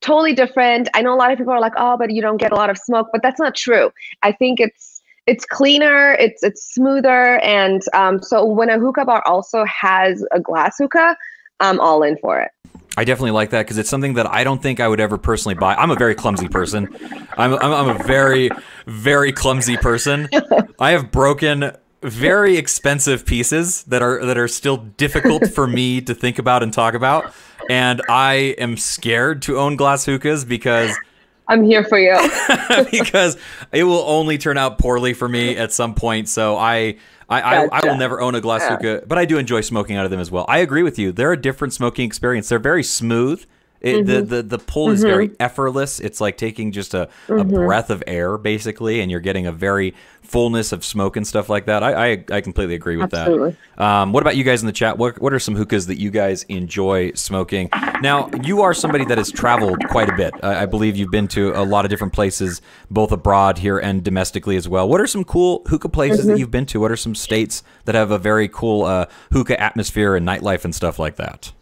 totally 0.00 0.34
different. 0.34 0.88
I 0.94 1.02
know 1.02 1.14
a 1.14 1.16
lot 1.16 1.32
of 1.32 1.38
people 1.38 1.52
are 1.52 1.60
like, 1.60 1.72
"Oh, 1.76 1.96
but 1.96 2.10
you 2.12 2.22
don't 2.22 2.36
get 2.36 2.52
a 2.52 2.54
lot 2.54 2.70
of 2.70 2.78
smoke," 2.78 3.08
but 3.12 3.22
that's 3.22 3.40
not 3.40 3.54
true. 3.54 3.90
I 4.22 4.32
think 4.32 4.60
it's 4.60 5.02
it's 5.26 5.44
cleaner, 5.44 6.12
it's 6.14 6.42
it's 6.42 6.72
smoother, 6.74 7.38
and 7.40 7.82
um, 7.94 8.22
so 8.22 8.44
when 8.44 8.70
a 8.70 8.78
hookah 8.78 9.04
bar 9.04 9.22
also 9.26 9.64
has 9.64 10.24
a 10.32 10.40
glass 10.40 10.76
hookah, 10.78 11.16
I'm 11.60 11.80
all 11.80 12.02
in 12.02 12.16
for 12.18 12.40
it. 12.40 12.50
I 12.98 13.04
definitely 13.04 13.30
like 13.30 13.50
that 13.50 13.60
because 13.60 13.78
it's 13.78 13.88
something 13.88 14.14
that 14.14 14.26
I 14.26 14.42
don't 14.42 14.60
think 14.60 14.80
I 14.80 14.88
would 14.88 14.98
ever 14.98 15.18
personally 15.18 15.54
buy. 15.54 15.76
I'm 15.76 15.92
a 15.92 15.94
very 15.94 16.16
clumsy 16.16 16.48
person. 16.48 16.88
I'm, 17.36 17.54
I'm, 17.54 17.72
I'm 17.72 17.88
a 17.90 18.02
very, 18.02 18.50
very 18.88 19.30
clumsy 19.30 19.76
person. 19.76 20.28
I 20.80 20.90
have 20.90 21.12
broken 21.12 21.76
very 22.02 22.56
expensive 22.56 23.24
pieces 23.24 23.84
that 23.84 24.02
are 24.02 24.26
that 24.26 24.36
are 24.36 24.48
still 24.48 24.78
difficult 24.78 25.48
for 25.48 25.68
me 25.68 26.00
to 26.08 26.12
think 26.12 26.40
about 26.40 26.64
and 26.64 26.72
talk 26.72 26.94
about, 26.94 27.32
and 27.70 28.02
I 28.08 28.56
am 28.58 28.76
scared 28.76 29.42
to 29.42 29.58
own 29.58 29.76
glass 29.76 30.04
hookahs 30.04 30.44
because 30.44 30.98
I'm 31.46 31.62
here 31.62 31.84
for 31.84 32.00
you. 32.00 32.18
because 32.90 33.36
it 33.70 33.84
will 33.84 34.02
only 34.08 34.38
turn 34.38 34.58
out 34.58 34.78
poorly 34.78 35.14
for 35.14 35.28
me 35.28 35.56
at 35.56 35.72
some 35.72 35.94
point. 35.94 36.28
So 36.28 36.56
I. 36.56 36.96
I, 37.28 37.40
I, 37.40 37.68
I 37.70 37.86
will 37.86 37.96
never 37.96 38.20
own 38.20 38.34
a 38.34 38.40
glass 38.40 38.66
hookah, 38.66 39.04
but 39.06 39.18
I 39.18 39.24
do 39.26 39.36
enjoy 39.36 39.60
smoking 39.60 39.96
out 39.96 40.04
of 40.06 40.10
them 40.10 40.20
as 40.20 40.30
well. 40.30 40.46
I 40.48 40.58
agree 40.58 40.82
with 40.82 40.98
you. 40.98 41.12
They're 41.12 41.32
a 41.32 41.40
different 41.40 41.74
smoking 41.74 42.06
experience. 42.06 42.48
They're 42.48 42.58
very 42.58 42.82
smooth. 42.82 43.44
It, 43.80 44.06
the, 44.06 44.22
the 44.22 44.42
the 44.42 44.58
pull 44.58 44.90
is 44.90 45.02
very 45.02 45.30
effortless. 45.38 46.00
It's 46.00 46.20
like 46.20 46.36
taking 46.36 46.72
just 46.72 46.94
a, 46.94 47.08
a 47.28 47.44
breath 47.44 47.90
of 47.90 48.02
air, 48.06 48.36
basically, 48.36 49.00
and 49.00 49.10
you're 49.10 49.20
getting 49.20 49.46
a 49.46 49.52
very 49.52 49.94
fullness 50.22 50.72
of 50.72 50.84
smoke 50.84 51.16
and 51.16 51.26
stuff 51.26 51.48
like 51.48 51.66
that. 51.66 51.82
I 51.82 52.12
I, 52.12 52.24
I 52.32 52.40
completely 52.40 52.74
agree 52.74 52.96
with 52.96 53.14
Absolutely. 53.14 53.56
that. 53.76 53.84
Um, 53.84 54.12
what 54.12 54.22
about 54.22 54.36
you 54.36 54.44
guys 54.44 54.62
in 54.62 54.66
the 54.66 54.72
chat? 54.72 54.98
What 54.98 55.20
what 55.20 55.32
are 55.32 55.38
some 55.38 55.54
hookahs 55.54 55.86
that 55.86 55.98
you 55.98 56.10
guys 56.10 56.42
enjoy 56.44 57.12
smoking? 57.12 57.68
Now, 58.02 58.30
you 58.42 58.62
are 58.62 58.74
somebody 58.74 59.04
that 59.04 59.18
has 59.18 59.30
traveled 59.30 59.78
quite 59.88 60.08
a 60.08 60.16
bit. 60.16 60.34
I, 60.42 60.62
I 60.62 60.66
believe 60.66 60.96
you've 60.96 61.10
been 61.10 61.28
to 61.28 61.52
a 61.52 61.62
lot 61.62 61.84
of 61.84 61.88
different 61.90 62.12
places, 62.12 62.60
both 62.90 63.12
abroad 63.12 63.58
here 63.58 63.78
and 63.78 64.02
domestically 64.02 64.56
as 64.56 64.68
well. 64.68 64.88
What 64.88 65.00
are 65.00 65.06
some 65.06 65.24
cool 65.24 65.62
hookah 65.68 65.88
places 65.90 66.26
that 66.26 66.38
you've 66.38 66.50
been 66.50 66.66
to? 66.66 66.80
What 66.80 66.90
are 66.90 66.96
some 66.96 67.14
states 67.14 67.62
that 67.84 67.94
have 67.94 68.10
a 68.10 68.18
very 68.18 68.48
cool 68.48 68.84
uh, 68.84 69.06
hookah 69.32 69.60
atmosphere 69.60 70.16
and 70.16 70.26
nightlife 70.26 70.64
and 70.64 70.74
stuff 70.74 70.98
like 70.98 71.16
that? 71.16 71.52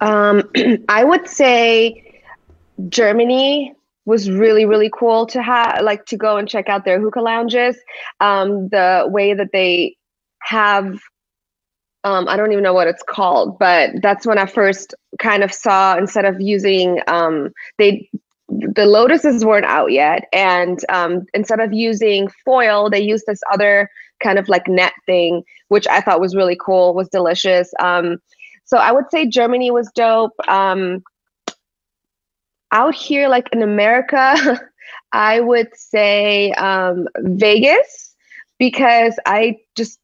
Um, 0.00 0.50
I 0.88 1.04
would 1.04 1.28
say 1.28 2.20
Germany 2.88 3.74
was 4.06 4.30
really 4.30 4.66
really 4.66 4.90
cool 4.92 5.24
to 5.24 5.42
have 5.42 5.80
like 5.82 6.04
to 6.04 6.16
go 6.16 6.36
and 6.36 6.46
check 6.46 6.68
out 6.68 6.84
their 6.84 7.00
hookah 7.00 7.20
lounges. 7.20 7.76
Um, 8.20 8.68
the 8.68 9.06
way 9.08 9.34
that 9.34 9.50
they 9.52 9.96
have 10.40 10.98
um, 12.04 12.28
I 12.28 12.36
don't 12.36 12.52
even 12.52 12.62
know 12.62 12.74
what 12.74 12.86
it's 12.86 13.02
called, 13.02 13.58
but 13.58 13.90
that's 14.02 14.26
when 14.26 14.36
I 14.38 14.44
first 14.44 14.94
kind 15.18 15.42
of 15.42 15.52
saw 15.52 15.96
instead 15.96 16.26
of 16.26 16.38
using 16.38 17.00
um, 17.06 17.50
they 17.78 18.08
the 18.50 18.84
lotuses 18.84 19.42
weren't 19.42 19.64
out 19.64 19.90
yet, 19.90 20.28
and 20.32 20.78
um, 20.90 21.24
instead 21.32 21.60
of 21.60 21.72
using 21.72 22.28
foil, 22.44 22.90
they 22.90 23.00
used 23.00 23.24
this 23.26 23.40
other 23.50 23.88
kind 24.22 24.38
of 24.38 24.48
like 24.50 24.68
net 24.68 24.92
thing, 25.06 25.42
which 25.68 25.88
I 25.88 26.02
thought 26.02 26.20
was 26.20 26.36
really 26.36 26.58
cool, 26.60 26.94
was 26.94 27.08
delicious. 27.08 27.72
Um, 27.80 28.18
so 28.64 28.78
I 28.78 28.92
would 28.92 29.10
say 29.10 29.26
Germany 29.26 29.70
was 29.70 29.90
dope. 29.94 30.34
Um, 30.48 31.02
out 32.72 32.94
here, 32.94 33.28
like 33.28 33.48
in 33.52 33.62
America, 33.62 34.60
I 35.12 35.40
would 35.40 35.68
say 35.74 36.52
um, 36.52 37.06
Vegas 37.18 38.14
because 38.58 39.18
I 39.26 39.58
just 39.76 39.98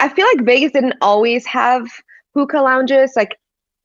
I 0.00 0.08
feel 0.08 0.26
like 0.26 0.46
Vegas 0.46 0.72
didn't 0.72 0.94
always 1.02 1.44
have 1.46 1.88
hookah 2.34 2.60
lounges 2.60 3.12
like 3.16 3.36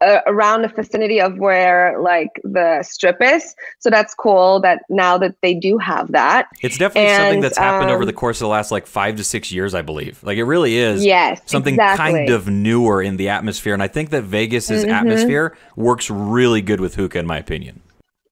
uh, 0.01 0.21
around 0.25 0.63
the 0.63 0.67
vicinity 0.67 1.21
of 1.21 1.37
where 1.37 1.99
like 2.01 2.29
the 2.43 2.83
strip 2.83 3.17
is. 3.21 3.55
So 3.79 3.89
that's 3.89 4.13
cool 4.13 4.59
that 4.61 4.83
now 4.89 5.17
that 5.17 5.35
they 5.41 5.53
do 5.53 5.77
have 5.77 6.11
that. 6.11 6.47
It's 6.61 6.77
definitely 6.77 7.13
something 7.15 7.41
that's 7.41 7.57
happened 7.57 7.91
over 7.91 8.03
um, 8.03 8.07
the 8.07 8.13
course 8.13 8.37
of 8.37 8.45
the 8.45 8.49
last 8.49 8.71
like 8.71 8.87
five 8.87 9.15
to 9.17 9.23
six 9.23 9.51
years, 9.51 9.73
I 9.73 9.81
believe. 9.81 10.23
Like 10.23 10.37
it 10.37 10.43
really 10.43 10.77
is 10.77 11.05
Yes, 11.05 11.41
something 11.45 11.75
exactly. 11.75 12.13
kind 12.13 12.29
of 12.29 12.47
newer 12.47 13.01
in 13.01 13.17
the 13.17 13.29
atmosphere, 13.29 13.73
and 13.73 13.83
I 13.83 13.87
think 13.87 14.09
that 14.09 14.23
Vegas's 14.23 14.83
Mhm. 14.83 14.91
atmosphere 14.91 15.57
works 15.75 16.09
really 16.09 16.61
good 16.61 16.79
with 16.79 16.95
hookah, 16.95 17.19
in 17.19 17.27
my 17.27 17.37
opinion. 17.37 17.81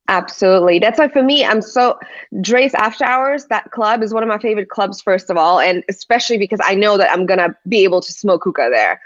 Absolutely. 0.08 0.79
That's 0.79 0.97
why 0.97 1.08
for 1.08 1.21
me, 1.21 1.45
I'm 1.45 1.62
so 1.62 1.99
Drai's 2.38 2.73
After 2.73 3.05
Hours, 3.05 3.45
that 3.45 3.69
club 3.69 4.01
is 4.01 4.12
one 4.12 4.23
of 4.23 4.29
my 4.29 4.39
favorite 4.39 4.69
clubs, 4.69 4.99
first 5.01 5.29
of 5.29 5.38
all, 5.38 5.60
and 5.60 5.84
especially 5.88 6.39
because 6.39 6.60
I 6.63 6.73
know 6.73 6.97
that 6.97 7.12
I'm 7.12 7.27
gonna 7.27 7.55
be 7.67 7.84
able 7.84 8.01
to 8.01 8.12
smoke 8.12 8.43
hookah 8.43 8.69
there. 8.71 8.99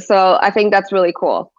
So 0.00 0.36
I 0.42 0.50
think 0.50 0.72
that's 0.72 0.90
really 0.90 1.14
cool. 1.16 1.52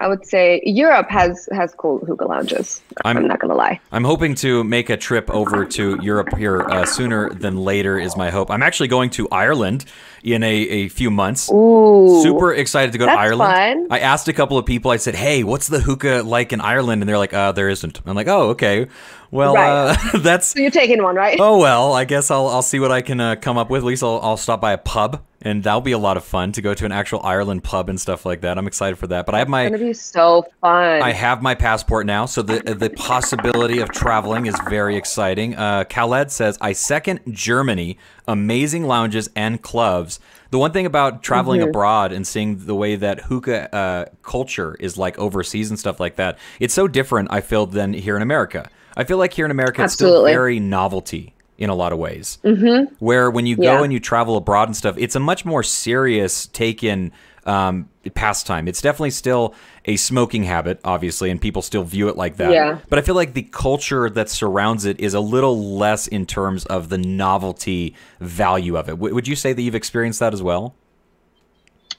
I 0.00 0.08
would 0.08 0.26
say 0.26 0.60
Europe 0.64 1.08
has 1.08 1.48
has 1.52 1.72
cool 1.74 1.98
hookah 2.00 2.26
lounges. 2.26 2.82
I'm, 3.04 3.16
I'm- 3.16 3.28
not 3.28 3.38
gonna 3.38 3.54
lie. 3.54 3.80
I'm 3.92 4.02
hoping 4.04 4.34
to 4.36 4.64
make 4.64 4.90
a 4.90 4.96
trip 4.96 5.30
over 5.30 5.64
to 5.64 5.98
Europe 6.02 6.36
here 6.36 6.62
uh, 6.62 6.84
sooner 6.84 7.30
than 7.30 7.56
later, 7.58 7.98
is 7.98 8.16
my 8.16 8.30
hope. 8.30 8.50
I'm 8.50 8.62
actually 8.62 8.88
going 8.88 9.10
to 9.10 9.28
Ireland 9.30 9.84
in 10.24 10.42
a, 10.42 10.52
a 10.52 10.88
few 10.88 11.10
months. 11.12 11.48
Ooh, 11.52 12.20
Super 12.24 12.52
excited 12.52 12.90
to 12.92 12.98
go 12.98 13.04
to 13.06 13.10
That's 13.10 13.18
Ireland. 13.20 13.88
fun. 13.88 13.92
I 13.92 14.00
asked 14.00 14.26
a 14.26 14.32
couple 14.32 14.58
of 14.58 14.66
people. 14.66 14.90
I 14.90 14.96
said, 14.96 15.14
"Hey, 15.14 15.44
what's 15.44 15.68
the 15.68 15.78
hookah 15.80 16.22
like 16.26 16.52
in 16.52 16.60
Ireland?" 16.60 17.00
And 17.00 17.08
they're 17.08 17.18
like, 17.18 17.32
"Uh, 17.32 17.52
there 17.52 17.68
isn't." 17.68 18.00
I'm 18.04 18.16
like, 18.16 18.28
"Oh, 18.28 18.48
okay. 18.50 18.88
Well, 19.30 19.54
Right. 19.54 19.96
uh, 20.14 20.18
that's 20.18 20.48
So 20.48 20.60
you're 20.60 20.70
taking 20.72 21.02
one, 21.04 21.14
right? 21.14 21.38
oh 21.40 21.58
well. 21.58 21.92
I 21.92 22.04
guess 22.04 22.32
I'll 22.32 22.48
I'll 22.48 22.62
see 22.62 22.80
what 22.80 22.90
I 22.90 23.00
can 23.00 23.20
uh, 23.20 23.36
come 23.36 23.56
up 23.58 23.70
with. 23.70 23.82
At 23.82 23.86
least 23.86 24.02
I'll 24.02 24.18
I'll 24.22 24.36
stop 24.36 24.60
by 24.60 24.72
a 24.72 24.78
pub, 24.78 25.22
and 25.44 25.62
that'll 25.62 25.80
be 25.82 25.92
a 25.92 25.98
lot 25.98 26.16
of 26.16 26.24
fun 26.24 26.50
to 26.52 26.62
go 26.62 26.74
to 26.74 26.84
an 26.84 26.92
actual 26.92 27.20
Ireland 27.22 27.62
pub 27.62 27.88
and 27.88 28.00
stuff 28.00 28.24
like 28.26 28.40
that. 28.40 28.58
I'm 28.58 28.66
excited 28.66 28.96
for 28.96 29.06
that. 29.08 29.26
But 29.26 29.34
I 29.34 29.38
have 29.38 29.48
my 29.48 29.64
It's 29.64 29.70
gonna 29.76 29.84
be 29.84 29.92
so 29.94 30.46
fun. 30.60 31.02
I 31.02 31.12
have 31.12 31.42
my 31.42 31.54
passport 31.54 32.06
now, 32.06 32.26
so 32.26 32.42
the 32.42 32.74
the 32.74 32.90
possibility 32.90 33.78
of 33.80 33.90
traveling 33.90 34.46
is 34.46 34.56
very 34.68 34.96
exciting. 34.96 35.54
Uh, 35.54 35.84
Khaled 35.84 36.30
says, 36.30 36.58
"I 36.60 36.72
second 36.72 37.20
Germany. 37.30 37.98
Amazing 38.26 38.84
lounges 38.86 39.28
and 39.36 39.60
clubs. 39.60 40.18
The 40.50 40.58
one 40.58 40.72
thing 40.72 40.86
about 40.86 41.22
traveling 41.22 41.60
Mm-hmm. 41.60 41.68
abroad 41.70 42.12
and 42.12 42.26
seeing 42.26 42.64
the 42.64 42.74
way 42.74 42.96
that 42.96 43.20
hookah 43.22 43.74
uh, 43.74 44.04
culture 44.22 44.76
is 44.80 44.96
like 44.96 45.18
overseas 45.18 45.68
and 45.68 45.78
stuff 45.78 46.00
like 46.00 46.16
that, 46.16 46.38
it's 46.58 46.72
so 46.72 46.88
different. 46.88 47.28
I 47.30 47.42
feel 47.42 47.66
than 47.66 47.92
here 47.92 48.16
in 48.16 48.22
America. 48.22 48.70
I 48.96 49.04
feel 49.04 49.18
like 49.18 49.34
here 49.34 49.44
in 49.44 49.50
America, 49.50 49.84
it's 49.84 49.92
still 49.94 50.24
very 50.24 50.58
novelty 50.60 51.33
in 51.58 51.70
a 51.70 51.74
lot 51.74 51.92
of 51.92 51.98
ways. 51.98 52.38
Mm-hmm. 52.44 52.94
Where 52.98 53.30
when 53.30 53.46
you 53.46 53.56
go 53.56 53.62
Yeah. 53.62 53.82
and 53.82 53.92
you 53.92 54.00
travel 54.00 54.36
abroad 54.36 54.68
and 54.68 54.76
stuff, 54.76 54.96
it's 54.98 55.14
a 55.14 55.20
much 55.20 55.44
more 55.44 55.62
serious 55.62 56.46
taken 56.48 57.12
um, 57.46 57.88
pastime. 58.14 58.66
It's 58.68 58.80
definitely 58.80 59.10
still 59.10 59.54
a 59.84 59.96
smoking 59.96 60.44
habit, 60.44 60.80
obviously, 60.82 61.30
and 61.30 61.38
people 61.40 61.60
still 61.62 61.84
view 61.84 62.08
it 62.08 62.16
like 62.16 62.38
that. 62.38 62.50
Yeah. 62.52 62.78
But 62.88 62.98
I 62.98 63.02
feel 63.02 63.14
like 63.14 63.34
the 63.34 63.42
culture 63.42 64.08
that 64.08 64.30
surrounds 64.30 64.84
it 64.86 64.98
is 64.98 65.12
a 65.14 65.20
little 65.20 65.76
less 65.76 66.06
in 66.06 66.24
terms 66.26 66.64
of 66.66 66.88
the 66.88 66.98
novelty 66.98 67.94
value 68.18 68.76
of 68.76 68.88
it. 68.88 68.92
W- 68.92 69.14
would 69.14 69.28
you 69.28 69.36
say 69.36 69.52
that 69.52 69.60
you've 69.60 69.74
experienced 69.74 70.20
that 70.20 70.32
as 70.32 70.42
well? 70.42 70.74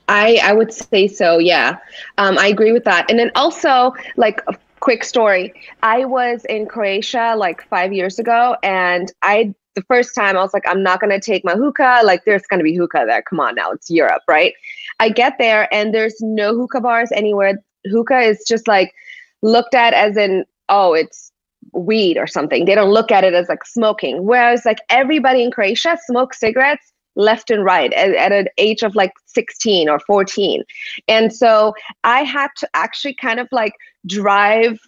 I 0.08 0.40
I 0.44 0.54
would 0.54 0.72
say 0.74 1.08
so. 1.08 1.38
Yeah, 1.40 1.78
um, 2.18 2.38
I 2.38 2.48
agree 2.48 2.72
with 2.72 2.84
that. 2.86 3.10
And 3.10 3.18
then 3.18 3.32
also, 3.36 3.94
like 4.18 4.42
quick 4.86 5.04
story, 5.04 5.52
I 5.82 6.06
was 6.06 6.46
in 6.48 6.68
Croatia 6.68 7.34
like 7.36 7.68
five 7.70 7.92
years 7.92 8.20
ago, 8.20 8.56
and 8.62 9.12
I 9.24 9.56
the 9.74 9.82
first 9.88 10.14
time 10.14 10.38
I 10.38 10.42
was 10.42 10.54
like, 10.54 10.68
I'm 10.68 10.84
not 10.84 11.02
gonna 11.02 11.20
take 11.20 11.44
my 11.44 11.56
hookah. 11.56 12.02
Like, 12.04 12.24
there's 12.24 12.44
gonna 12.44 12.64
be 12.64 12.76
hookah 12.76 13.06
there. 13.08 13.24
Come 13.24 13.40
on 13.40 13.56
now, 13.56 13.72
it's 13.72 13.90
Europe, 13.90 14.22
right? 14.28 14.54
I 15.00 15.10
get 15.10 15.34
there 15.40 15.68
and 15.74 15.92
there's 15.92 16.18
no 16.22 16.56
hookah 16.56 16.82
bars 16.82 17.10
anywhere. 17.12 17.58
Hookah 17.88 18.22
is 18.22 18.46
just 18.48 18.68
like 18.68 18.94
looked 19.42 19.74
at 19.74 19.96
as 19.96 20.18
in, 20.18 20.46
oh, 20.70 20.94
it's 20.94 21.32
weed 21.74 22.18
or 22.18 22.28
something. 22.28 22.66
They 22.66 22.76
don't 22.76 22.92
look 22.92 23.12
at 23.12 23.24
it 23.24 23.34
as 23.34 23.50
like 23.50 23.66
smoking. 23.66 24.24
Whereas 24.24 24.66
like 24.66 24.82
everybody 24.90 25.44
in 25.44 25.50
Croatia 25.50 25.98
smokes 26.06 26.40
cigarettes 26.40 26.94
left 27.16 27.50
and 27.50 27.64
right 27.64 27.94
at, 27.94 28.12
at 28.12 28.32
an 28.32 28.48
age 28.58 28.84
of 28.84 28.96
like 28.96 29.12
16 29.26 29.90
or 29.90 30.00
14. 30.00 30.64
And 31.08 31.34
so 31.34 31.74
I 32.04 32.24
had 32.24 32.50
to 32.58 32.70
actually 32.74 33.16
kind 33.16 33.40
of 33.40 33.48
like 33.52 33.74
drive 34.06 34.80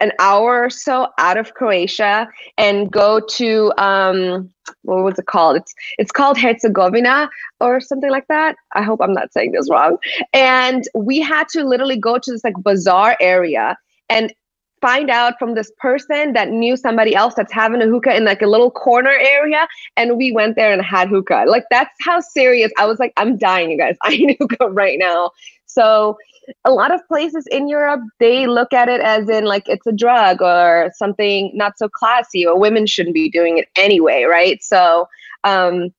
an 0.00 0.12
hour 0.18 0.64
or 0.64 0.70
so 0.70 1.08
out 1.18 1.38
of 1.38 1.54
Croatia 1.54 2.28
and 2.58 2.90
go 2.90 3.20
to 3.20 3.72
um, 3.78 4.50
what 4.82 5.04
was 5.04 5.18
it 5.18 5.26
called? 5.26 5.56
It's 5.56 5.74
it's 5.98 6.12
called 6.12 6.38
Herzegovina 6.38 7.30
or 7.60 7.80
something 7.80 8.10
like 8.10 8.26
that. 8.28 8.56
I 8.72 8.82
hope 8.82 9.00
I'm 9.00 9.14
not 9.14 9.32
saying 9.32 9.52
this 9.52 9.70
wrong. 9.70 9.96
And 10.32 10.84
we 10.94 11.20
had 11.20 11.48
to 11.50 11.64
literally 11.64 11.96
go 11.96 12.18
to 12.18 12.32
this 12.32 12.44
like 12.44 12.54
bazaar 12.62 13.16
area 13.20 13.76
and 14.08 14.32
find 14.86 15.10
out 15.10 15.36
from 15.36 15.56
this 15.56 15.72
person 15.78 16.32
that 16.32 16.48
knew 16.48 16.76
somebody 16.76 17.12
else 17.12 17.34
that's 17.34 17.52
having 17.52 17.82
a 17.82 17.86
hookah 17.86 18.14
in 18.14 18.24
like 18.24 18.40
a 18.40 18.46
little 18.46 18.70
corner 18.70 19.10
area 19.10 19.66
and 19.96 20.16
we 20.16 20.30
went 20.30 20.54
there 20.54 20.72
and 20.72 20.80
had 20.80 21.08
hookah. 21.08 21.44
Like 21.48 21.64
that's 21.72 21.96
how 22.02 22.20
serious 22.20 22.70
i 22.78 22.86
was 22.86 23.00
like 23.00 23.12
i'm 23.16 23.36
dying 23.36 23.68
you 23.72 23.78
guys. 23.78 23.96
I 24.02 24.10
need 24.10 24.36
hookah 24.38 24.68
right 24.68 24.96
now. 24.96 25.32
So 25.66 26.16
a 26.64 26.70
lot 26.70 26.94
of 26.94 27.00
places 27.08 27.48
in 27.48 27.68
Europe, 27.68 28.00
they 28.20 28.46
look 28.46 28.72
at 28.72 28.88
it 28.88 29.00
as 29.00 29.28
in 29.28 29.44
like 29.44 29.68
it's 29.68 29.88
a 29.88 29.92
drug 29.92 30.40
or 30.40 30.92
something 30.94 31.50
not 31.52 31.76
so 31.76 31.88
classy, 31.88 32.46
or 32.46 32.56
women 32.56 32.86
shouldn't 32.86 33.14
be 33.14 33.28
doing 33.28 33.58
it 33.58 33.68
anyway, 33.76 34.22
right? 34.22 34.62
So 34.62 35.08
um, 35.42 35.92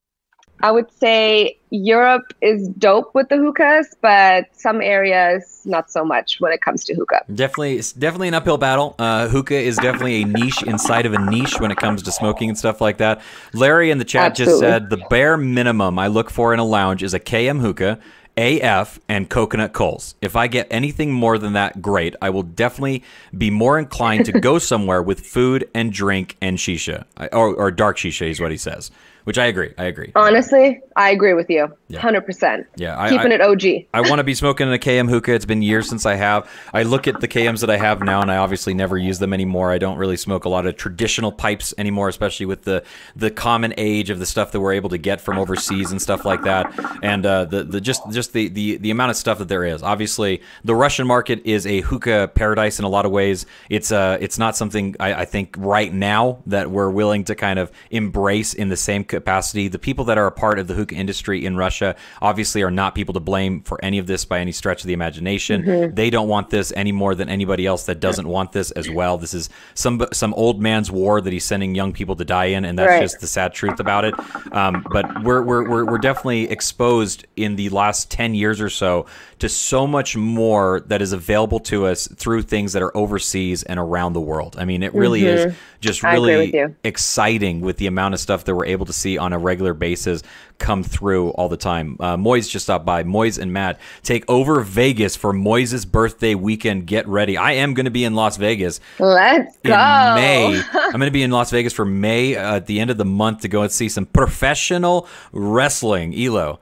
I 0.60 0.72
would 0.72 0.90
say 0.92 1.58
Europe 1.70 2.34
is 2.40 2.68
dope 2.68 3.14
with 3.14 3.28
the 3.28 3.36
hookahs, 3.36 3.94
but 4.00 4.46
some 4.52 4.80
areas 4.80 5.62
not 5.64 5.90
so 5.90 6.04
much 6.04 6.40
when 6.40 6.52
it 6.52 6.62
comes 6.62 6.84
to 6.86 6.94
hookah. 6.94 7.24
Definitely, 7.32 7.76
it's 7.76 7.92
definitely 7.92 8.28
an 8.28 8.34
uphill 8.34 8.58
battle. 8.58 8.94
Uh, 8.98 9.28
hookah 9.28 9.54
is 9.54 9.76
definitely 9.76 10.22
a 10.22 10.26
niche 10.26 10.62
inside 10.64 11.06
of 11.06 11.12
a 11.12 11.18
niche 11.18 11.60
when 11.60 11.70
it 11.70 11.76
comes 11.76 12.02
to 12.02 12.12
smoking 12.12 12.48
and 12.48 12.58
stuff 12.58 12.80
like 12.80 12.98
that. 12.98 13.20
Larry 13.52 13.90
in 13.90 13.98
the 13.98 14.04
chat 14.04 14.32
Absolutely. 14.32 14.52
just 14.52 14.60
said 14.60 14.90
the 14.90 15.04
bare 15.08 15.36
minimum 15.36 15.98
I 15.98 16.08
look 16.08 16.30
for 16.30 16.52
in 16.52 16.58
a 16.58 16.64
lounge 16.64 17.02
is 17.02 17.14
a 17.14 17.20
KM 17.20 17.60
hookah, 17.60 18.00
AF, 18.36 18.98
and 19.08 19.28
coconut 19.28 19.72
coals. 19.72 20.16
If 20.20 20.34
I 20.34 20.48
get 20.48 20.66
anything 20.70 21.12
more 21.12 21.38
than 21.38 21.52
that, 21.52 21.82
great. 21.82 22.16
I 22.20 22.30
will 22.30 22.44
definitely 22.44 23.04
be 23.36 23.50
more 23.50 23.78
inclined 23.78 24.24
to 24.26 24.40
go 24.40 24.58
somewhere 24.58 25.02
with 25.02 25.20
food 25.20 25.68
and 25.74 25.92
drink 25.92 26.36
and 26.40 26.58
shisha, 26.58 27.04
or, 27.32 27.54
or 27.54 27.70
dark 27.70 27.96
shisha 27.96 28.28
is 28.28 28.40
what 28.40 28.50
he 28.50 28.56
says 28.56 28.90
which 29.28 29.36
I 29.36 29.44
agree. 29.44 29.74
I 29.76 29.84
agree. 29.84 30.10
Honestly, 30.14 30.80
I 30.96 31.10
agree 31.10 31.34
with 31.34 31.50
you. 31.50 31.70
Hundred 31.98 32.22
percent. 32.22 32.66
Yeah, 32.76 32.98
I, 32.98 33.10
keeping 33.10 33.30
I, 33.30 33.34
it 33.34 33.40
OG. 33.42 33.86
I 33.92 34.00
want 34.00 34.20
to 34.20 34.24
be 34.24 34.34
smoking 34.34 34.72
a 34.72 34.78
KM 34.78 35.06
hookah. 35.06 35.34
It's 35.34 35.44
been 35.44 35.60
years 35.60 35.86
since 35.86 36.06
I 36.06 36.14
have. 36.14 36.50
I 36.72 36.82
look 36.82 37.06
at 37.06 37.20
the 37.20 37.28
KMs 37.28 37.60
that 37.60 37.68
I 37.68 37.76
have 37.76 38.02
now, 38.02 38.22
and 38.22 38.32
I 38.32 38.38
obviously 38.38 38.72
never 38.72 38.96
use 38.96 39.18
them 39.18 39.34
anymore. 39.34 39.70
I 39.70 39.76
don't 39.76 39.98
really 39.98 40.16
smoke 40.16 40.46
a 40.46 40.48
lot 40.48 40.64
of 40.64 40.78
traditional 40.78 41.30
pipes 41.30 41.74
anymore, 41.76 42.08
especially 42.08 42.46
with 42.46 42.62
the 42.62 42.82
the 43.16 43.30
common 43.30 43.74
age 43.76 44.08
of 44.08 44.18
the 44.18 44.24
stuff 44.24 44.50
that 44.52 44.60
we're 44.60 44.72
able 44.72 44.88
to 44.88 44.96
get 44.96 45.20
from 45.20 45.38
overseas 45.38 45.90
and 45.90 46.00
stuff 46.00 46.24
like 46.24 46.44
that, 46.44 46.72
and 47.02 47.26
uh, 47.26 47.44
the 47.44 47.64
the 47.64 47.82
just 47.82 48.10
just 48.10 48.32
the, 48.32 48.48
the 48.48 48.78
the 48.78 48.90
amount 48.90 49.10
of 49.10 49.16
stuff 49.18 49.36
that 49.40 49.48
there 49.48 49.64
is. 49.64 49.82
Obviously, 49.82 50.40
the 50.64 50.74
Russian 50.74 51.06
market 51.06 51.42
is 51.44 51.66
a 51.66 51.82
hookah 51.82 52.32
paradise 52.34 52.78
in 52.78 52.86
a 52.86 52.88
lot 52.88 53.04
of 53.04 53.12
ways. 53.12 53.44
It's 53.68 53.92
uh 53.92 54.16
it's 54.22 54.38
not 54.38 54.56
something 54.56 54.96
I, 54.98 55.12
I 55.12 55.24
think 55.26 55.54
right 55.58 55.92
now 55.92 56.38
that 56.46 56.70
we're 56.70 56.90
willing 56.90 57.24
to 57.24 57.34
kind 57.34 57.58
of 57.58 57.70
embrace 57.90 58.54
in 58.54 58.70
the 58.70 58.76
same 58.76 59.04
capacity. 59.18 59.68
The 59.68 59.78
people 59.78 60.04
that 60.06 60.18
are 60.18 60.26
a 60.26 60.32
part 60.32 60.58
of 60.58 60.66
the 60.66 60.74
hookah 60.74 60.94
industry 60.94 61.44
in 61.44 61.56
Russia 61.56 61.96
obviously 62.20 62.62
are 62.62 62.70
not 62.70 62.94
people 62.94 63.14
to 63.14 63.20
blame 63.20 63.62
for 63.62 63.82
any 63.84 63.98
of 63.98 64.06
this 64.06 64.24
by 64.24 64.40
any 64.40 64.52
stretch 64.52 64.82
of 64.82 64.86
the 64.86 64.92
imagination. 64.92 65.62
Mm-hmm. 65.62 65.94
They 65.94 66.10
don't 66.10 66.28
want 66.28 66.50
this 66.50 66.72
any 66.76 66.92
more 66.92 67.14
than 67.14 67.28
anybody 67.28 67.66
else 67.66 67.86
that 67.86 68.00
doesn't 68.00 68.28
want 68.28 68.52
this 68.52 68.70
as 68.72 68.88
well. 68.88 69.18
This 69.18 69.34
is 69.34 69.50
some 69.74 70.04
some 70.12 70.34
old 70.34 70.60
man's 70.60 70.90
war 70.90 71.20
that 71.20 71.32
he's 71.32 71.44
sending 71.44 71.74
young 71.74 71.92
people 71.92 72.16
to 72.16 72.24
die 72.24 72.46
in, 72.46 72.64
and 72.64 72.78
that's 72.78 72.88
right. 72.88 73.02
just 73.02 73.20
the 73.20 73.26
sad 73.26 73.52
truth 73.52 73.80
about 73.80 74.04
it. 74.04 74.14
Um, 74.52 74.84
but 74.90 75.24
we're, 75.24 75.42
we're, 75.42 75.68
we're, 75.68 75.84
we're 75.84 75.98
definitely 75.98 76.50
exposed 76.50 77.26
in 77.36 77.56
the 77.56 77.68
last 77.70 78.10
10 78.10 78.34
years 78.34 78.60
or 78.60 78.70
so 78.70 79.06
to 79.38 79.48
so 79.48 79.86
much 79.86 80.16
more 80.16 80.80
that 80.86 81.00
is 81.00 81.12
available 81.12 81.60
to 81.60 81.86
us 81.86 82.08
through 82.08 82.42
things 82.42 82.72
that 82.72 82.82
are 82.82 82.96
overseas 82.96 83.62
and 83.62 83.78
around 83.78 84.12
the 84.12 84.20
world. 84.20 84.56
I 84.58 84.64
mean, 84.64 84.82
it 84.82 84.94
really 84.94 85.22
mm-hmm. 85.22 85.50
is 85.50 85.56
just 85.80 86.02
really 86.02 86.52
exciting 86.82 87.60
with 87.60 87.76
the 87.76 87.86
amount 87.86 88.14
of 88.14 88.20
stuff 88.20 88.44
that 88.44 88.54
we're 88.54 88.66
able 88.66 88.86
to 88.86 88.92
see 88.92 89.07
on 89.16 89.32
a 89.32 89.38
regular 89.38 89.72
basis 89.72 90.22
come 90.58 90.82
through 90.82 91.30
all 91.30 91.48
the 91.48 91.56
time. 91.56 91.96
Uh, 92.00 92.16
Moise 92.16 92.48
just 92.48 92.66
stopped 92.66 92.84
by. 92.84 93.04
Moise 93.04 93.38
and 93.38 93.52
Matt 93.52 93.78
take 94.02 94.28
over 94.28 94.60
Vegas 94.60 95.16
for 95.16 95.32
Moise's 95.32 95.86
birthday 95.86 96.34
weekend. 96.34 96.86
Get 96.86 97.06
ready. 97.06 97.36
I 97.36 97.52
am 97.52 97.74
going 97.74 97.84
to 97.84 97.90
be 97.90 98.04
in 98.04 98.14
Las 98.14 98.36
Vegas. 98.36 98.80
Let's 98.98 99.56
in 99.64 99.70
go. 99.70 99.76
May. 99.76 100.60
I'm 100.72 100.92
going 100.92 101.02
to 101.02 101.10
be 101.10 101.22
in 101.22 101.30
Las 101.30 101.50
Vegas 101.50 101.72
for 101.72 101.84
May 101.84 102.36
uh, 102.36 102.56
at 102.56 102.66
the 102.66 102.80
end 102.80 102.90
of 102.90 102.98
the 102.98 103.04
month 103.04 103.42
to 103.42 103.48
go 103.48 103.62
and 103.62 103.72
see 103.72 103.88
some 103.88 104.06
professional 104.06 105.06
wrestling. 105.32 106.12
Ilo, 106.12 106.60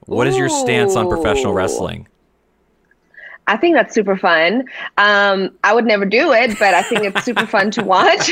what 0.00 0.26
is 0.26 0.36
your 0.36 0.48
stance 0.48 0.96
on 0.96 1.08
professional 1.08 1.54
wrestling? 1.54 2.08
I 3.52 3.58
think 3.58 3.74
that's 3.74 3.94
super 3.94 4.16
fun. 4.16 4.64
Um, 4.96 5.50
I 5.62 5.74
would 5.74 5.84
never 5.84 6.06
do 6.06 6.32
it, 6.32 6.58
but 6.58 6.72
I 6.72 6.82
think 6.82 7.02
it's 7.02 7.22
super 7.22 7.44
fun 7.44 7.70
to 7.72 7.84
watch. 7.84 8.30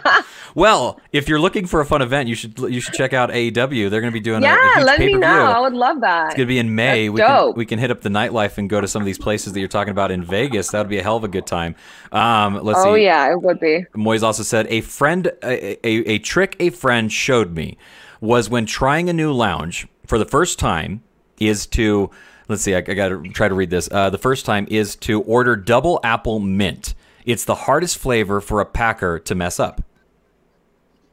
well, 0.54 0.98
if 1.12 1.28
you're 1.28 1.38
looking 1.38 1.66
for 1.66 1.82
a 1.82 1.84
fun 1.84 2.00
event, 2.00 2.30
you 2.30 2.34
should 2.34 2.58
you 2.58 2.80
should 2.80 2.94
check 2.94 3.12
out 3.12 3.28
AEW. 3.28 3.90
They're 3.90 4.00
going 4.00 4.10
to 4.10 4.18
be 4.18 4.20
doing 4.20 4.42
yeah. 4.42 4.78
A, 4.78 4.82
a 4.82 4.84
let 4.84 5.00
me 5.00 5.12
know. 5.12 5.28
I 5.28 5.60
would 5.60 5.74
love 5.74 6.00
that. 6.00 6.28
It's 6.28 6.36
going 6.36 6.46
to 6.46 6.50
be 6.50 6.58
in 6.58 6.74
May. 6.74 7.08
That's 7.08 7.12
we 7.12 7.20
dope. 7.20 7.54
can 7.54 7.58
we 7.58 7.66
can 7.66 7.78
hit 7.78 7.90
up 7.90 8.00
the 8.00 8.08
nightlife 8.08 8.56
and 8.56 8.70
go 8.70 8.80
to 8.80 8.88
some 8.88 9.02
of 9.02 9.06
these 9.06 9.18
places 9.18 9.52
that 9.52 9.60
you're 9.60 9.68
talking 9.68 9.90
about 9.90 10.10
in 10.10 10.24
Vegas. 10.24 10.70
That 10.70 10.78
would 10.78 10.88
be 10.88 10.98
a 10.98 11.02
hell 11.02 11.18
of 11.18 11.24
a 11.24 11.28
good 11.28 11.46
time. 11.46 11.76
Um, 12.10 12.54
let's 12.62 12.78
oh, 12.78 12.84
see. 12.84 12.88
Oh 12.88 12.94
yeah, 12.94 13.30
it 13.30 13.42
would 13.42 13.60
be. 13.60 13.84
Moise 13.94 14.22
also 14.22 14.42
said 14.42 14.66
a 14.70 14.80
friend 14.80 15.30
a, 15.42 15.86
a, 15.86 16.14
a 16.14 16.18
trick 16.20 16.56
a 16.58 16.70
friend 16.70 17.12
showed 17.12 17.54
me 17.54 17.76
was 18.22 18.48
when 18.48 18.64
trying 18.64 19.10
a 19.10 19.12
new 19.12 19.30
lounge 19.30 19.88
for 20.06 20.18
the 20.18 20.24
first 20.24 20.58
time 20.58 21.02
is 21.38 21.66
to 21.66 22.10
let's 22.48 22.62
see, 22.62 22.74
I, 22.74 22.78
I 22.78 22.80
got 22.80 23.08
to 23.08 23.22
try 23.30 23.48
to 23.48 23.54
read 23.54 23.70
this. 23.70 23.88
Uh, 23.90 24.10
the 24.10 24.18
first 24.18 24.46
time 24.46 24.66
is 24.70 24.96
to 24.96 25.22
order 25.22 25.56
double 25.56 26.00
apple 26.02 26.40
mint. 26.40 26.94
It's 27.24 27.44
the 27.44 27.54
hardest 27.54 27.98
flavor 27.98 28.40
for 28.40 28.60
a 28.60 28.66
packer 28.66 29.18
to 29.18 29.34
mess 29.34 29.58
up. 29.58 29.82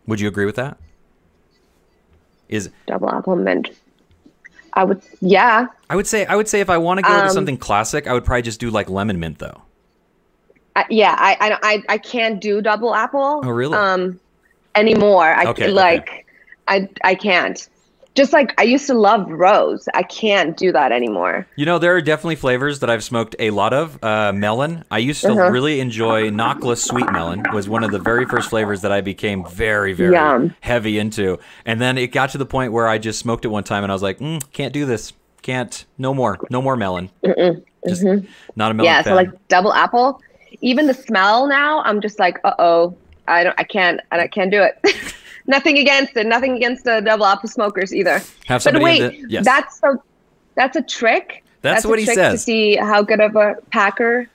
Would 0.08 0.20
you 0.20 0.28
agree 0.28 0.46
with 0.46 0.56
that? 0.56 0.78
Is 2.50 2.70
double 2.86 3.10
apple 3.10 3.36
mint? 3.36 3.70
I 4.74 4.84
would, 4.84 5.02
yeah. 5.22 5.68
I 5.90 5.96
would 5.96 6.08
say, 6.08 6.26
I 6.26 6.36
would 6.36 6.48
say, 6.48 6.60
if 6.60 6.70
I 6.70 6.78
want 6.78 6.98
to 7.00 7.04
go 7.04 7.14
um, 7.14 7.28
to 7.28 7.34
something 7.34 7.58
classic, 7.58 8.08
I 8.08 8.14
would 8.14 8.26
probably 8.26 8.42
just 8.42 8.60
do 8.60 8.70
like 8.70 8.90
lemon 8.90 9.20
mint, 9.20 9.40
though. 9.40 9.62
Uh, 10.76 10.84
yeah, 10.90 11.16
I, 11.18 11.58
I, 11.62 11.84
I 11.90 11.98
can't 11.98 12.40
do 12.42 12.62
double 12.62 12.96
apple. 12.96 13.42
Oh, 13.44 13.50
really? 13.50 13.78
Um, 13.78 14.20
anymore. 14.76 15.26
I 15.26 15.46
okay, 15.48 15.68
like, 15.68 16.10
okay. 16.10 16.26
I, 16.68 16.90
I 17.04 17.16
can't 17.16 17.68
just 18.16 18.34
like 18.34 18.54
I 18.60 18.64
used 18.64 18.88
to 18.88 18.94
love 18.94 19.30
rose. 19.30 19.88
I 19.94 20.04
can't 20.04 20.58
do 20.58 20.72
that 20.72 20.92
anymore. 20.92 21.48
You 21.56 21.66
know, 21.66 21.80
there 21.80 21.96
are 21.96 22.02
definitely 22.02 22.36
flavors 22.36 22.80
that 22.80 22.90
I've 22.90 23.04
smoked 23.04 23.36
a 23.40 23.52
lot 23.52 23.74
of. 23.74 24.02
Uh, 24.04 24.34
melon. 24.34 24.84
I 24.92 24.98
used 24.98 25.22
to 25.22 25.32
uh-huh. 25.32 25.50
really 25.52 25.80
enjoy 25.80 26.30
Nakhla's 26.30 26.84
sweet 26.84 27.10
melon. 27.12 27.44
Was 27.54 27.70
one 27.70 27.84
of 27.84 27.92
the 27.92 28.00
very 28.00 28.26
first 28.26 28.50
flavors 28.50 28.82
that 28.82 28.92
I 28.92 29.02
became 29.02 29.46
very, 29.46 29.94
very 29.94 30.14
Yum. 30.14 30.54
heavy 30.62 31.00
into. 31.00 31.40
And 31.66 31.80
then 31.80 31.98
it 31.98 32.08
got 32.08 32.32
to 32.32 32.38
the 32.38 32.46
point 32.46 32.74
where 32.74 32.88
I 32.88 32.98
just 32.98 33.20
smoked 33.20 33.46
it 33.46 33.50
one 33.50 33.64
time, 33.64 33.84
and 33.84 33.92
I 33.92 33.96
was 33.96 34.04
like, 34.04 34.20
mm, 34.20 34.42
can't 34.52 34.74
do 34.74 34.86
this. 34.86 35.14
Can't. 35.42 35.86
No 35.98 36.14
more. 36.14 36.38
No 36.50 36.62
more 36.62 36.76
melon. 36.76 37.10
Mm-mm. 37.24 37.64
Just 37.88 38.04
mm-hmm. 38.04 38.28
not 38.56 38.72
a 38.72 38.74
melon. 38.74 38.86
Yeah. 38.86 39.02
Fan. 39.04 39.12
So 39.12 39.16
like 39.16 39.48
double 39.48 39.74
apple. 39.74 40.22
Even 40.60 40.86
the 40.86 40.94
smell 40.94 41.48
now, 41.48 41.82
I'm 41.84 42.02
just 42.02 42.20
like, 42.20 42.40
uh 42.44 42.54
oh. 42.60 42.96
I 43.28 43.44
don't. 43.44 43.56
I 43.58 43.64
can't. 43.64 44.02
I 44.12 44.28
can't 44.28 44.52
do 44.52 44.62
it. 44.62 45.16
nothing 45.48 45.78
against 45.78 46.16
it. 46.18 46.26
Nothing 46.26 46.56
against 46.56 46.84
the 46.86 47.02
double 47.02 47.26
apple 47.26 47.50
smokers 47.50 47.94
either. 47.94 48.22
Have 48.46 48.64
but 48.64 48.82
wait, 48.82 49.00
the, 49.00 49.30
yes. 49.30 49.46
that's 49.46 49.80
so 49.80 50.02
that's 50.56 50.76
a 50.78 50.82
trick. 50.82 51.44
That's, 51.62 51.84
that's 51.84 51.86
what 51.86 52.00
he 52.00 52.06
says. 52.06 52.34
To 52.34 52.38
see 52.38 52.76
how 52.76 53.02
good 53.04 53.22
of 53.22 53.36
a 53.36 53.56
packer. 53.70 54.28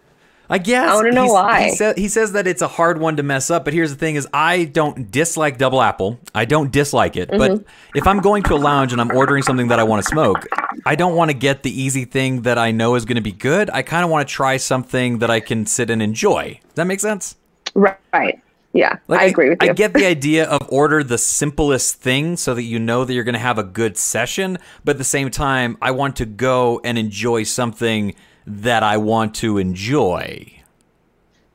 I 0.49 0.59
guess. 0.59 0.89
I 0.89 0.95
want 0.95 1.07
to 1.09 1.13
know 1.13 1.25
He's, 1.25 1.33
why. 1.33 1.65
He, 1.65 1.71
sa- 1.75 1.95
he 1.97 2.09
says 2.09 2.33
that 2.33 2.47
it's 2.47 2.63
a 2.63 2.69
hard 2.69 2.99
one 2.99 3.17
to 3.17 3.25
mess 3.25 3.51
up, 3.51 3.65
but 3.65 3.75
here's 3.75 3.91
the 3.91 3.97
thing: 3.97 4.15
is 4.15 4.29
I 4.33 4.65
don't 4.65 5.11
dislike 5.11 5.59
double 5.59 5.83
apple. 5.83 6.21
I 6.35 6.45
don't 6.45 6.71
dislike 6.71 7.17
it, 7.17 7.29
mm-hmm. 7.31 7.39
but 7.39 7.65
if 7.95 8.07
I'm 8.07 8.21
going 8.21 8.45
to 8.45 8.55
a 8.55 8.57
lounge 8.57 8.93
and 8.93 9.01
I'm 9.01 9.11
ordering 9.11 9.43
something 9.43 9.69
that 9.69 9.81
I 9.81 9.83
want 9.83 10.05
to 10.05 10.09
smoke, 10.09 10.47
I 10.85 10.95
don't 10.95 11.17
want 11.17 11.31
to 11.31 11.37
get 11.37 11.65
the 11.65 11.83
easy 11.83 12.05
thing 12.05 12.43
that 12.43 12.59
I 12.59 12.71
know 12.71 12.95
is 12.95 13.05
going 13.05 13.17
to 13.17 13.23
be 13.23 13.33
good. 13.33 13.71
I 13.71 13.83
kind 13.83 14.05
of 14.05 14.11
want 14.11 14.29
to 14.29 14.33
try 14.33 14.57
something 14.57 15.19
that 15.19 15.31
I 15.31 15.41
can 15.41 15.67
sit 15.67 15.91
and 15.91 16.01
enjoy. 16.01 16.61
Does 16.63 16.75
that 16.75 16.87
make 16.87 17.01
sense? 17.01 17.37
Right. 17.75 18.41
Yeah, 18.77 18.99
like, 19.09 19.21
I 19.21 19.25
agree 19.25 19.49
with 19.49 19.63
you. 19.63 19.71
I 19.71 19.73
get 19.73 19.95
the 19.95 20.07
idea 20.17 20.45
of 20.45 20.67
order 20.71 21.03
the 21.03 21.19
simplest 21.19 21.97
thing 21.97 22.37
so 22.37 22.55
that 22.55 22.63
you 22.63 22.79
know 22.79 23.05
that 23.05 23.13
you're 23.13 23.25
going 23.25 23.35
to 23.35 23.39
have 23.39 23.59
a 23.59 23.65
good 23.65 23.97
session, 23.97 24.59
but 24.85 24.93
at 24.93 24.99
the 24.99 25.05
same 25.05 25.31
time, 25.31 25.79
I 25.81 25.93
want 25.93 26.17
to 26.17 26.27
go 26.27 26.81
and 26.85 26.99
enjoy 26.99 27.45
something 27.45 28.15
that 28.47 28.83
I 28.83 28.99
want 28.99 29.35
to 29.37 29.59
enjoy. 29.59 30.53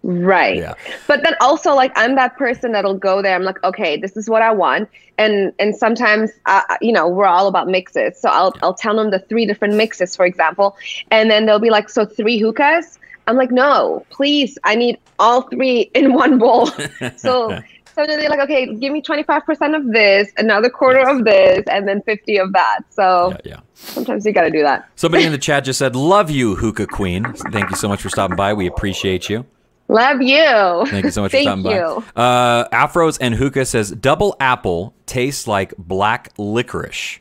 Right. 0.04 0.58
Yeah. 0.58 0.74
But 1.08 1.24
then 1.24 1.36
also 1.42 1.76
like 1.76 1.92
I'm 1.96 2.16
that 2.16 2.36
person 2.36 2.72
that'll 2.72 2.98
go 2.98 3.22
there. 3.22 3.36
I'm 3.36 3.44
like, 3.44 3.64
okay, 3.64 3.98
this 3.98 4.18
is 4.18 4.28
what 4.28 4.42
I 4.42 4.52
want. 4.52 4.90
And 5.20 5.54
and 5.60 5.76
sometimes 5.76 6.32
uh, 6.48 6.64
you 6.82 6.92
know, 6.92 7.08
we're 7.08 7.28
all 7.28 7.48
about 7.48 7.68
mixes. 7.68 8.20
So 8.20 8.30
I'll 8.30 8.56
I'll 8.64 8.74
tell 8.74 8.96
them 8.96 9.12
the 9.12 9.20
three 9.20 9.46
different 9.46 9.76
mixes, 9.76 10.16
for 10.16 10.26
example, 10.26 10.76
and 11.12 11.30
then 11.30 11.46
they'll 11.46 11.60
be 11.60 11.70
like, 11.70 11.88
so 11.88 12.06
three 12.06 12.40
hookahs? 12.40 12.98
I'm 13.28 13.36
like, 13.38 13.52
no, 13.52 14.06
please, 14.10 14.58
I 14.64 14.76
need 14.76 14.98
all 15.20 15.44
three 15.44 15.92
in 15.94 16.14
one 16.14 16.38
bowl. 16.40 16.68
so 17.18 17.60
so 17.94 18.06
they're 18.08 18.30
like, 18.30 18.40
okay, 18.40 18.74
give 18.76 18.94
me 18.94 19.02
25% 19.02 19.76
of 19.76 19.92
this, 19.92 20.32
another 20.38 20.70
quarter 20.70 21.02
of 21.08 21.26
this, 21.26 21.64
and 21.70 21.86
then 21.88 22.02
50 22.04 22.38
of 22.38 22.54
that. 22.54 22.80
So 22.90 23.32
Yeah, 23.32 23.38
yeah. 23.46 23.60
sometimes 23.76 24.26
you 24.26 24.32
got 24.32 24.44
to 24.44 24.50
do 24.50 24.62
that. 24.64 24.90
Somebody 24.96 25.26
in 25.26 25.32
the 25.34 25.38
chat 25.38 25.66
just 25.66 25.78
said, 25.78 25.96
"Love 25.96 26.32
you, 26.32 26.56
hookah 26.56 26.88
queen." 26.88 27.34
Thank 27.52 27.70
you 27.70 27.76
so 27.76 27.88
much 27.90 28.02
for 28.02 28.10
stopping 28.10 28.38
by. 28.38 28.54
We 28.54 28.66
appreciate 28.68 29.30
you. 29.30 29.46
Love 29.90 30.22
you. 30.22 30.86
Thank 30.88 31.04
you 31.04 31.12
so 31.12 31.22
much 31.24 31.32
for 31.32 31.42
stopping 31.42 31.66
you. 31.66 32.04
by. 32.16 32.22
Uh, 32.24 32.70
Afros 32.70 33.18
and 33.20 33.36
hookah 33.36 33.66
says, 33.66 33.92
"Double 33.92 34.38
apple 34.40 34.94
tastes 35.06 35.46
like 35.48 35.74
black 35.78 36.32
licorice." 36.38 37.20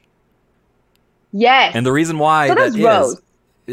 Yes. 1.32 1.74
And 1.74 1.84
the 1.84 1.92
reason 1.92 2.18
why 2.18 2.48
So 2.48 2.54
that 2.54 2.68
is- 2.68 2.78
rose. 2.80 3.20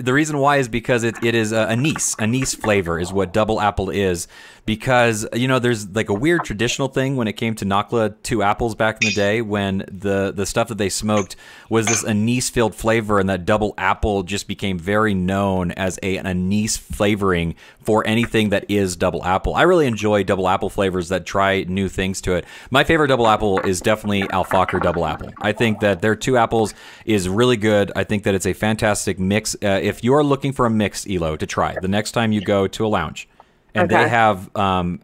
The 0.02 0.14
reason 0.14 0.38
why 0.38 0.58
is 0.58 0.68
because 0.68 1.04
it, 1.04 1.16
it 1.24 1.36
is 1.36 1.52
a 1.52 1.70
anise. 1.70 2.16
Anise 2.20 2.54
flavor 2.54 3.00
is 3.00 3.12
what 3.12 3.34
double 3.34 3.60
apple 3.62 3.90
is. 3.90 4.28
Because 4.68 5.26
you 5.34 5.48
know, 5.48 5.60
there's 5.60 5.88
like 5.96 6.10
a 6.10 6.14
weird 6.14 6.44
traditional 6.44 6.90
thing 6.90 7.16
when 7.16 7.28
it 7.28 7.34
came 7.34 7.56
to 7.56 7.66
Nakhla 7.66 8.16
two 8.22 8.44
apples 8.44 8.76
back 8.76 9.02
in 9.02 9.08
the 9.08 9.14
day 9.16 9.42
when 9.42 9.86
the 9.88 10.34
the 10.36 10.46
stuff 10.46 10.68
that 10.68 10.78
they 10.78 10.90
smoked 10.90 11.38
was 11.70 11.86
this 11.86 12.04
anise 12.04 12.50
filled 12.50 12.76
flavor, 12.76 13.18
and 13.18 13.30
that 13.30 13.46
double 13.46 13.74
apple 13.78 14.24
just 14.24 14.46
became 14.46 14.78
very 14.78 15.14
known 15.14 15.72
as 15.72 15.98
a 16.04 16.18
an 16.18 16.28
anise 16.28 16.76
flavoring 16.76 17.56
for 17.80 18.06
anything 18.06 18.50
that 18.50 18.66
is 18.68 18.98
double 18.98 19.24
apple. 19.24 19.56
I 19.56 19.62
really 19.62 19.88
enjoy 19.88 20.24
double 20.26 20.50
apple 20.50 20.70
flavors 20.70 21.08
that 21.08 21.26
try 21.26 21.64
new 21.64 21.88
things 21.88 22.20
to 22.24 22.34
it. 22.34 22.44
My 22.70 22.84
favorite 22.84 23.08
double 23.08 23.28
apple 23.30 23.62
is 23.62 23.80
definitely 23.80 24.30
Al 24.32 24.44
Fakher 24.44 24.82
double 24.82 25.06
apple. 25.06 25.32
I 25.42 25.54
think 25.54 25.80
that 25.80 26.02
their 26.02 26.18
two 26.18 26.36
apples 26.36 26.74
is 27.06 27.30
really 27.30 27.56
good. 27.56 27.94
I 27.96 28.04
think 28.04 28.24
that 28.24 28.36
it's 28.36 28.46
a 28.46 28.52
fantastic 28.52 29.18
mix. 29.18 29.56
Uh, 29.64 29.80
if 29.82 30.04
you're 30.04 30.26
looking 30.26 30.52
for 30.52 30.66
a 30.66 30.70
mix, 30.70 31.08
Ilo, 31.08 31.38
to 31.38 31.46
try 31.46 31.78
the 31.82 31.88
next 31.88 32.12
time 32.12 32.34
you 32.34 32.42
go 32.42 32.68
to 32.68 32.86
a 32.86 32.90
lounge, 32.90 33.30
and 33.78 33.92
Okay. 33.92 34.04
they 34.04 34.10
have 34.10 34.56
um, 34.56 35.00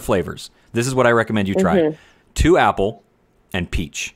flavors, 0.00 0.50
this 0.72 0.86
is 0.86 0.94
what 0.94 1.06
I 1.06 1.10
recommend 1.12 1.48
you 1.48 1.54
try: 1.54 1.76
Mm-hmm. 1.76 1.96
two 2.34 2.56
apple 2.58 3.02
and 3.52 3.70
peach. 3.70 4.14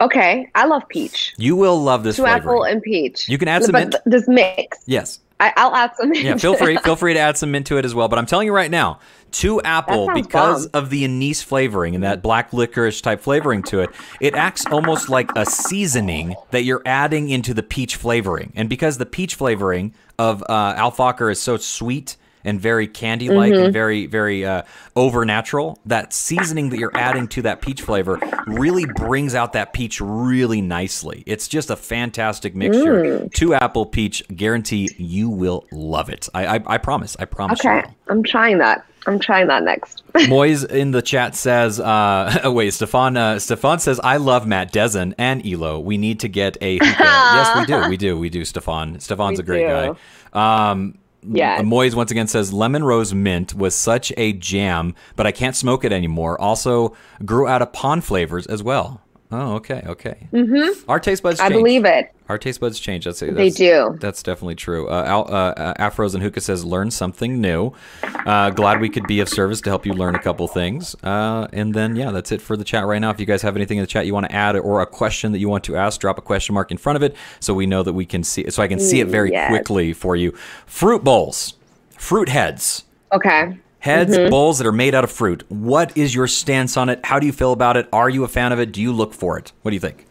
Okay, 0.00 0.48
I 0.54 0.66
love 0.66 0.82
peach. 0.88 1.34
You 1.38 1.56
will 1.56 1.80
love 1.82 2.04
this 2.04 2.16
Two 2.16 2.22
flavor. 2.22 2.36
apple 2.36 2.62
and 2.64 2.80
peach. 2.80 3.28
You 3.28 3.36
can 3.36 3.48
add 3.48 3.64
some 3.64 3.72
but 3.72 3.88
mint. 3.90 3.96
this 4.06 4.28
mix. 4.28 4.78
yes. 4.86 5.20
I, 5.40 5.52
I'll 5.56 5.74
add 5.74 5.92
some. 5.96 6.12
Yeah, 6.14 6.36
feel 6.36 6.56
free 6.56 6.76
feel 6.78 6.96
free 6.96 7.14
to 7.14 7.20
add 7.20 7.36
some 7.36 7.50
mint 7.52 7.66
to 7.68 7.78
it 7.78 7.84
as 7.84 7.94
well. 7.94 8.08
But 8.08 8.18
I'm 8.18 8.26
telling 8.26 8.46
you 8.46 8.52
right 8.54 8.70
now, 8.70 8.98
two 9.30 9.60
apple 9.62 10.08
because 10.14 10.66
of 10.66 10.90
the 10.90 11.04
anise 11.04 11.42
flavoring 11.42 11.94
and 11.94 12.04
that 12.04 12.22
black 12.22 12.52
licorice 12.52 13.00
type 13.00 13.20
flavoring 13.20 13.62
to 13.64 13.80
it, 13.80 13.90
it 14.20 14.34
acts 14.34 14.66
almost 14.66 15.08
like 15.08 15.30
a 15.36 15.44
seasoning 15.46 16.34
that 16.50 16.64
you're 16.64 16.82
adding 16.84 17.28
into 17.28 17.54
the 17.54 17.62
peach 17.62 17.96
flavoring. 17.96 18.52
And 18.54 18.68
because 18.68 18.98
the 18.98 19.06
peach 19.06 19.34
flavoring 19.34 19.94
of 20.18 20.42
uh, 20.42 20.74
Al 20.76 20.92
Fakher 20.92 21.30
is 21.30 21.40
so 21.40 21.56
sweet 21.56 22.16
and 22.48 22.60
very 22.60 22.86
candy 22.88 23.28
like 23.28 23.52
Mm-hmm. 23.52 23.64
and 23.66 23.72
very 23.72 24.06
very 24.06 24.44
uh, 24.44 24.62
over 24.96 25.24
natural, 25.24 25.78
that 25.86 26.12
seasoning 26.12 26.70
that 26.70 26.78
you're 26.78 26.96
adding 26.96 27.28
to 27.28 27.42
that 27.42 27.60
peach 27.62 27.82
flavor 27.82 28.18
really 28.46 28.84
brings 28.96 29.34
out 29.34 29.52
that 29.52 29.72
peach 29.72 30.00
really 30.00 30.60
nicely. 30.60 31.22
It's 31.26 31.46
just 31.48 31.70
a 31.70 31.76
fantastic 31.76 32.54
mixture. 32.54 33.02
Mm. 33.04 33.32
Two 33.32 33.54
apple 33.54 33.86
peach, 33.86 34.22
guarantee 34.34 34.90
you 34.96 35.28
will 35.30 35.64
love 35.72 36.08
it. 36.08 36.28
I 36.34 36.56
I, 36.56 36.60
I 36.74 36.78
promise. 36.78 37.16
I 37.20 37.24
promise 37.26 37.60
Okay, 37.60 37.78
you. 37.86 37.94
I'm 38.08 38.22
trying 38.22 38.58
that. 38.58 38.84
I'm 39.06 39.18
trying 39.18 39.46
that 39.46 39.62
next. 39.62 40.02
Moise 40.28 40.64
in 40.64 40.90
the 40.90 41.00
chat 41.00 41.34
says, 41.34 41.80
uh, 41.80 42.40
oh, 42.44 42.52
wait, 42.58 42.74
Stefan, 42.74 43.16
uh, 43.16 43.38
Stefan 43.38 43.78
says, 43.78 43.98
I 44.04 44.18
love 44.18 44.46
Matt 44.46 44.70
Dezen 44.72 45.14
and 45.16 45.46
Ilo. 45.46 45.78
We 45.80 45.96
need 45.96 46.20
to 46.20 46.28
get 46.28 46.58
a 46.60 46.74
yes, 46.82 47.56
we 47.56 47.64
do. 47.64 47.88
We 47.88 47.96
do. 47.96 48.18
We 48.18 48.28
do, 48.28 48.44
Stefan. 48.44 49.00
Stefan's 49.00 49.38
We 49.38 49.42
a 49.44 49.46
great 49.46 49.66
do. 49.66 49.96
guy. 50.34 50.70
Um, 50.72 50.98
Yes. 51.22 51.64
Moise 51.64 51.96
once 51.96 52.10
again 52.10 52.28
says, 52.28 52.52
lemon 52.52 52.84
rose 52.84 53.12
mint 53.12 53.54
was 53.54 53.74
such 53.74 54.12
a 54.16 54.32
jam, 54.32 54.94
but 55.16 55.26
I 55.26 55.32
can't 55.32 55.56
smoke 55.56 55.84
it 55.84 55.92
anymore. 55.92 56.40
Also 56.40 56.96
grew 57.24 57.46
out 57.46 57.62
of 57.62 57.72
paan 57.72 58.02
flavors 58.02 58.46
as 58.46 58.62
well. 58.62 59.02
Oh, 59.30 59.56
okay, 59.56 59.82
okay. 59.86 60.26
Mm-hmm. 60.32 60.90
Our 60.90 60.98
taste 60.98 61.22
buds 61.22 61.38
Change. 61.38 61.52
I 61.52 61.54
believe 61.54 61.84
it. 61.84 62.14
Our 62.30 62.38
taste 62.38 62.60
buds 62.60 62.80
change. 62.80 63.04
That's, 63.04 63.20
that's 63.20 63.34
They 63.34 63.50
do. 63.50 63.96
That's 64.00 64.22
definitely 64.22 64.54
true. 64.54 64.88
Uh, 64.88 65.04
Al, 65.06 65.22
uh, 65.28 65.50
uh, 65.50 65.90
Afros 65.90 66.14
and 66.14 66.22
Hookah 66.22 66.40
says, 66.40 66.64
learn 66.64 66.90
something 66.90 67.40
new. 67.40 67.72
Uh, 68.02 68.50
glad 68.50 68.80
we 68.80 68.88
could 68.88 69.06
be 69.06 69.20
of 69.20 69.28
service 69.28 69.60
to 69.62 69.70
help 69.70 69.84
you 69.84 69.92
learn 69.92 70.14
a 70.14 70.18
couple 70.18 70.48
things. 70.48 70.94
Uh, 71.02 71.46
and 71.52 71.74
then, 71.74 71.94
yeah, 71.96 72.10
that's 72.10 72.32
it 72.32 72.40
for 72.40 72.56
the 72.56 72.64
chat 72.64 72.86
right 72.86 72.98
now. 73.00 73.10
If 73.10 73.20
you 73.20 73.26
guys 73.26 73.42
have 73.42 73.54
anything 73.56 73.78
in 73.78 73.82
the 73.82 73.86
chat 73.86 74.06
you 74.06 74.14
want 74.14 74.26
to 74.30 74.34
add 74.34 74.56
or 74.56 74.80
a 74.80 74.86
question 74.86 75.32
that 75.32 75.38
you 75.38 75.48
want 75.48 75.64
to 75.64 75.76
ask, 75.76 76.00
drop 76.00 76.16
a 76.18 76.22
question 76.22 76.54
mark 76.54 76.70
in 76.70 76.78
front 76.78 76.96
of 76.96 77.02
it 77.02 77.14
so 77.40 77.52
we 77.52 77.66
know 77.66 77.82
that 77.82 77.92
we 77.92 78.06
can 78.06 78.22
see 78.24 78.48
so 78.50 78.62
I 78.62 78.68
can 78.68 78.78
see 78.80 79.00
it 79.00 79.08
very 79.08 79.30
Yes. 79.30 79.50
quickly 79.50 79.92
for 79.92 80.16
you. 80.16 80.32
Fruit 80.66 81.04
bowls, 81.04 81.54
fruit 81.98 82.28
heads. 82.30 82.84
Okay. 83.12 83.58
Heads, 83.80 84.16
Mm-hmm. 84.16 84.30
bowls 84.30 84.58
that 84.58 84.66
are 84.66 84.72
made 84.72 84.94
out 84.94 85.04
of 85.04 85.10
fruit. 85.10 85.44
What 85.50 85.96
is 85.96 86.14
your 86.14 86.26
stance 86.26 86.76
on 86.76 86.88
it? 86.88 87.00
How 87.04 87.18
do 87.20 87.26
you 87.26 87.32
feel 87.32 87.52
about 87.52 87.76
it? 87.76 87.88
Are 87.92 88.10
you 88.10 88.24
a 88.24 88.28
fan 88.28 88.52
of 88.52 88.58
it? 88.58 88.72
Do 88.72 88.82
you 88.82 88.92
look 88.92 89.14
for 89.14 89.38
it? 89.38 89.52
What 89.62 89.70
do 89.70 89.74
you 89.74 89.80
think? 89.80 90.04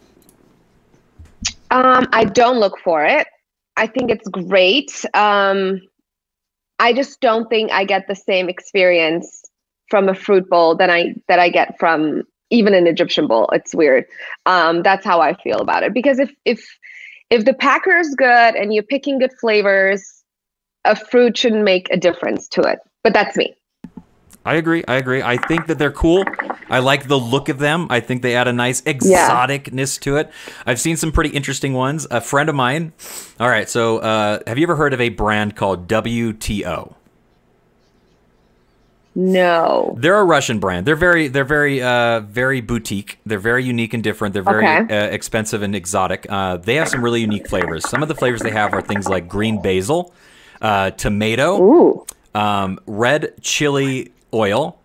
Um, 1.70 2.08
I 2.12 2.24
don't 2.24 2.58
look 2.58 2.78
for 2.82 3.04
it. 3.04 3.26
I 3.76 3.86
think 3.86 4.10
it's 4.10 4.26
great. 4.28 5.04
Um, 5.14 5.80
I 6.78 6.92
just 6.92 7.20
don't 7.20 7.48
think 7.50 7.70
I 7.70 7.84
get 7.84 8.08
the 8.08 8.14
same 8.14 8.48
experience 8.48 9.44
from 9.90 10.08
a 10.08 10.14
fruit 10.14 10.48
bowl 10.48 10.74
that 10.76 10.90
I 10.90 11.14
that 11.28 11.38
I 11.38 11.48
get 11.50 11.78
from 11.78 12.22
even 12.50 12.72
an 12.72 12.86
Egyptian 12.86 13.26
bowl. 13.26 13.48
It's 13.52 13.74
weird. 13.74 14.06
Um, 14.46 14.82
that's 14.82 15.04
how 15.04 15.20
I 15.20 15.34
feel 15.42 15.58
about 15.58 15.82
it. 15.82 15.92
Because 15.92 16.18
if 16.18 16.30
if 16.44 16.64
if 17.30 17.44
the 17.44 17.54
packer 17.54 17.98
is 17.98 18.14
good 18.16 18.54
and 18.54 18.72
you're 18.72 18.82
picking 18.82 19.18
good 19.18 19.32
flavors, 19.40 20.24
a 20.84 20.96
fruit 20.96 21.36
shouldn't 21.36 21.64
make 21.64 21.88
a 21.90 21.96
difference 21.98 22.48
to 22.48 22.62
it. 22.62 22.78
But 23.04 23.12
that's 23.12 23.36
me. 23.36 23.54
I 24.48 24.54
agree. 24.54 24.82
I 24.88 24.96
agree. 24.96 25.22
I 25.22 25.36
think 25.36 25.66
that 25.66 25.78
they're 25.78 25.92
cool. 25.92 26.24
I 26.70 26.78
like 26.78 27.06
the 27.06 27.18
look 27.18 27.50
of 27.50 27.58
them. 27.58 27.86
I 27.90 28.00
think 28.00 28.22
they 28.22 28.34
add 28.34 28.48
a 28.48 28.52
nice 28.52 28.80
exoticness 28.82 30.00
to 30.00 30.16
it. 30.16 30.30
I've 30.64 30.80
seen 30.80 30.96
some 30.96 31.12
pretty 31.12 31.30
interesting 31.30 31.74
ones. 31.74 32.06
A 32.10 32.20
friend 32.22 32.48
of 32.48 32.54
mine. 32.54 32.94
All 33.38 33.48
right. 33.48 33.68
So, 33.68 33.98
uh, 33.98 34.40
have 34.46 34.56
you 34.56 34.62
ever 34.64 34.76
heard 34.76 34.94
of 34.94 35.00
a 35.02 35.10
brand 35.10 35.54
called 35.54 35.86
WTO? 35.86 36.94
No. 39.14 39.96
They're 39.98 40.18
a 40.18 40.24
Russian 40.24 40.60
brand. 40.60 40.86
They're 40.86 40.94
very, 40.96 41.28
they're 41.28 41.44
very, 41.44 41.82
uh, 41.82 42.20
very 42.20 42.60
boutique. 42.60 43.18
They're 43.26 43.38
very 43.38 43.64
unique 43.64 43.92
and 43.92 44.02
different. 44.02 44.32
They're 44.32 44.42
very 44.44 44.64
Okay. 44.66 44.96
uh, 44.96 45.06
expensive 45.10 45.62
and 45.62 45.74
exotic. 45.74 46.26
Uh, 46.28 46.56
they 46.56 46.76
have 46.76 46.88
some 46.88 47.02
really 47.02 47.20
unique 47.20 47.48
flavors. 47.48 47.88
Some 47.88 48.00
of 48.02 48.08
the 48.08 48.14
flavors 48.14 48.40
they 48.42 48.50
have 48.52 48.72
are 48.72 48.80
things 48.80 49.08
like 49.08 49.28
green 49.28 49.60
basil, 49.60 50.14
uh, 50.62 50.90
tomato, 50.92 51.60
Ooh. 51.60 52.06
um, 52.34 52.78
red 52.86 53.32
chili 53.40 54.12
oil. 54.32 54.78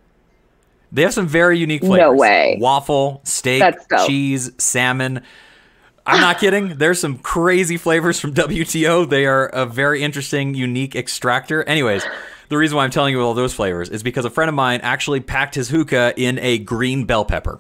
They 0.92 1.02
have 1.02 1.14
some 1.14 1.28
very 1.28 1.58
unique 1.58 1.82
flavors. 1.82 2.00
No 2.00 2.14
way. 2.14 2.58
Waffle, 2.62 3.22
steak, 3.24 3.64
cheese, 4.06 4.52
salmon. 4.60 5.24
I'm 6.06 6.22
not 6.22 6.38
kidding. 6.40 6.78
There's 6.78 7.00
some 7.00 7.18
crazy 7.18 7.78
flavors 7.78 8.20
from 8.20 8.34
WTO. 8.36 9.10
They 9.10 9.26
are 9.26 9.48
a 9.48 9.66
very 9.66 10.04
interesting, 10.04 10.54
unique 10.54 10.96
extractor. 10.96 11.64
Anyways, 11.64 12.06
the 12.50 12.58
reason 12.58 12.78
why 12.78 12.84
I'm 12.84 12.92
telling 12.92 13.14
you 13.14 13.22
all 13.22 13.34
those 13.34 13.54
flavors 13.54 13.90
is 13.90 14.04
because 14.04 14.26
a 14.26 14.30
friend 14.30 14.50
of 14.50 14.56
mine 14.56 14.82
actually 14.82 15.20
packed 15.20 15.56
his 15.56 15.70
hookah 15.70 16.14
in 16.16 16.38
a 16.40 16.60
green 16.60 17.06
bell 17.06 17.26
pepper. 17.26 17.60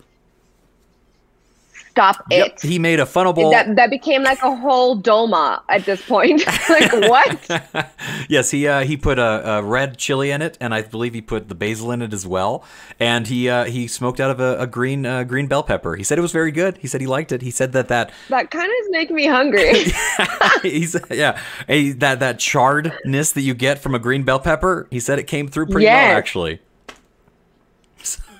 Stop 1.93 2.25
it. 2.31 2.59
He 2.59 2.79
made 2.79 2.99
a 2.99 3.05
funnel 3.05 3.33
bowl. 3.33 3.51
that 3.51 3.75
that 3.75 3.91
became 3.91 4.23
like 4.23 4.41
a 4.41 4.55
whole 4.55 4.99
doma 4.99 5.61
at 5.69 5.85
this 5.85 6.03
point. 6.03 6.43
like 6.69 6.91
what? 6.91 7.93
yes, 8.27 8.49
he 8.49 8.67
uh, 8.67 8.81
he 8.83 8.97
put 8.97 9.19
a, 9.19 9.57
a 9.57 9.61
red 9.61 9.99
chili 9.99 10.31
in 10.31 10.41
it, 10.41 10.57
and 10.59 10.73
I 10.73 10.81
believe 10.81 11.13
he 11.13 11.21
put 11.21 11.49
the 11.49 11.53
basil 11.55 11.91
in 11.91 12.01
it 12.01 12.11
as 12.11 12.25
well. 12.25 12.63
And 12.99 13.27
he 13.27 13.47
uh, 13.47 13.65
he 13.65 13.87
smoked 13.87 14.19
out 14.19 14.31
of 14.31 14.39
a, 14.39 14.57
a 14.59 14.65
green 14.65 15.05
uh, 15.05 15.23
green 15.23 15.45
bell 15.45 15.61
pepper. 15.61 15.95
He 15.95 16.03
said 16.03 16.17
it 16.17 16.21
was 16.21 16.31
very 16.31 16.51
good. 16.51 16.77
He 16.77 16.87
said 16.87 16.99
he 16.99 17.05
liked 17.05 17.31
it. 17.31 17.43
He 17.43 17.51
said 17.51 17.73
that 17.73 17.89
that 17.89 18.11
That 18.29 18.49
kind 18.49 18.65
of 18.65 18.73
is 18.81 18.87
making 18.89 19.15
me 19.15 19.27
hungry. 19.27 19.85
he 20.63 20.87
said 20.87 21.03
yeah 21.11 21.39
a, 21.69 21.91
that 21.91 22.19
that 22.21 22.39
charredness 22.39 23.33
that 23.33 23.41
you 23.41 23.53
get 23.53 23.77
from 23.77 23.93
a 23.93 23.99
green 23.99 24.23
bell 24.23 24.39
pepper. 24.39 24.87
He 24.89 24.99
said 24.99 25.19
it 25.19 25.27
came 25.27 25.47
through 25.47 25.67
pretty 25.67 25.85
Yes. 25.85 26.09
well 26.09 26.17
actually. 26.17 26.59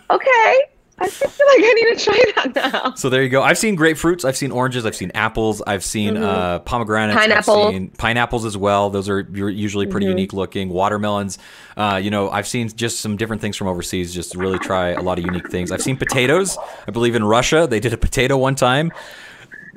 okay. 0.09 0.59
I 0.99 1.07
feel 1.07 1.27
like 1.27 1.59
I 1.59 1.73
need 1.73 1.97
to 1.97 2.03
try 2.03 2.23
that 2.35 2.55
now. 2.55 2.93
So 2.95 3.09
there 3.09 3.23
you 3.23 3.29
go. 3.29 3.41
I've 3.41 3.57
seen 3.57 3.75
grapefruits. 3.75 4.25
I've 4.25 4.37
seen 4.37 4.51
oranges. 4.51 4.85
I've 4.85 4.95
seen 4.95 5.11
apples. 5.15 5.61
I've 5.65 5.83
seen 5.83 6.17
uh, 6.17 6.59
pomegranates. 6.59 7.19
Pineapple. 7.19 7.63
I've 7.63 7.73
seen 7.73 7.89
pineapples 7.89 8.45
as 8.45 8.55
well. 8.55 8.89
Those 8.89 9.09
are 9.09 9.21
usually 9.21 9.87
pretty 9.87 10.05
unique 10.05 10.33
looking. 10.33 10.69
Watermelons. 10.69 11.39
Uh, 11.75 11.99
you 12.01 12.11
know, 12.11 12.29
I've 12.29 12.47
seen 12.47 12.69
just 12.69 13.01
some 13.01 13.17
different 13.17 13.41
things 13.41 13.57
from 13.57 13.67
overseas. 13.67 14.13
Just 14.13 14.35
really 14.35 14.59
try 14.59 14.89
a 14.89 15.01
lot 15.01 15.17
of 15.17 15.25
unique 15.25 15.49
things. 15.49 15.71
I've 15.71 15.81
seen 15.81 15.97
potatoes. 15.97 16.57
I 16.87 16.91
believe 16.91 17.15
in 17.15 17.23
Russia 17.23 17.67
they 17.67 17.79
did 17.79 17.93
a 17.93 17.97
potato 17.97 18.37
one 18.37 18.55
time 18.55 18.91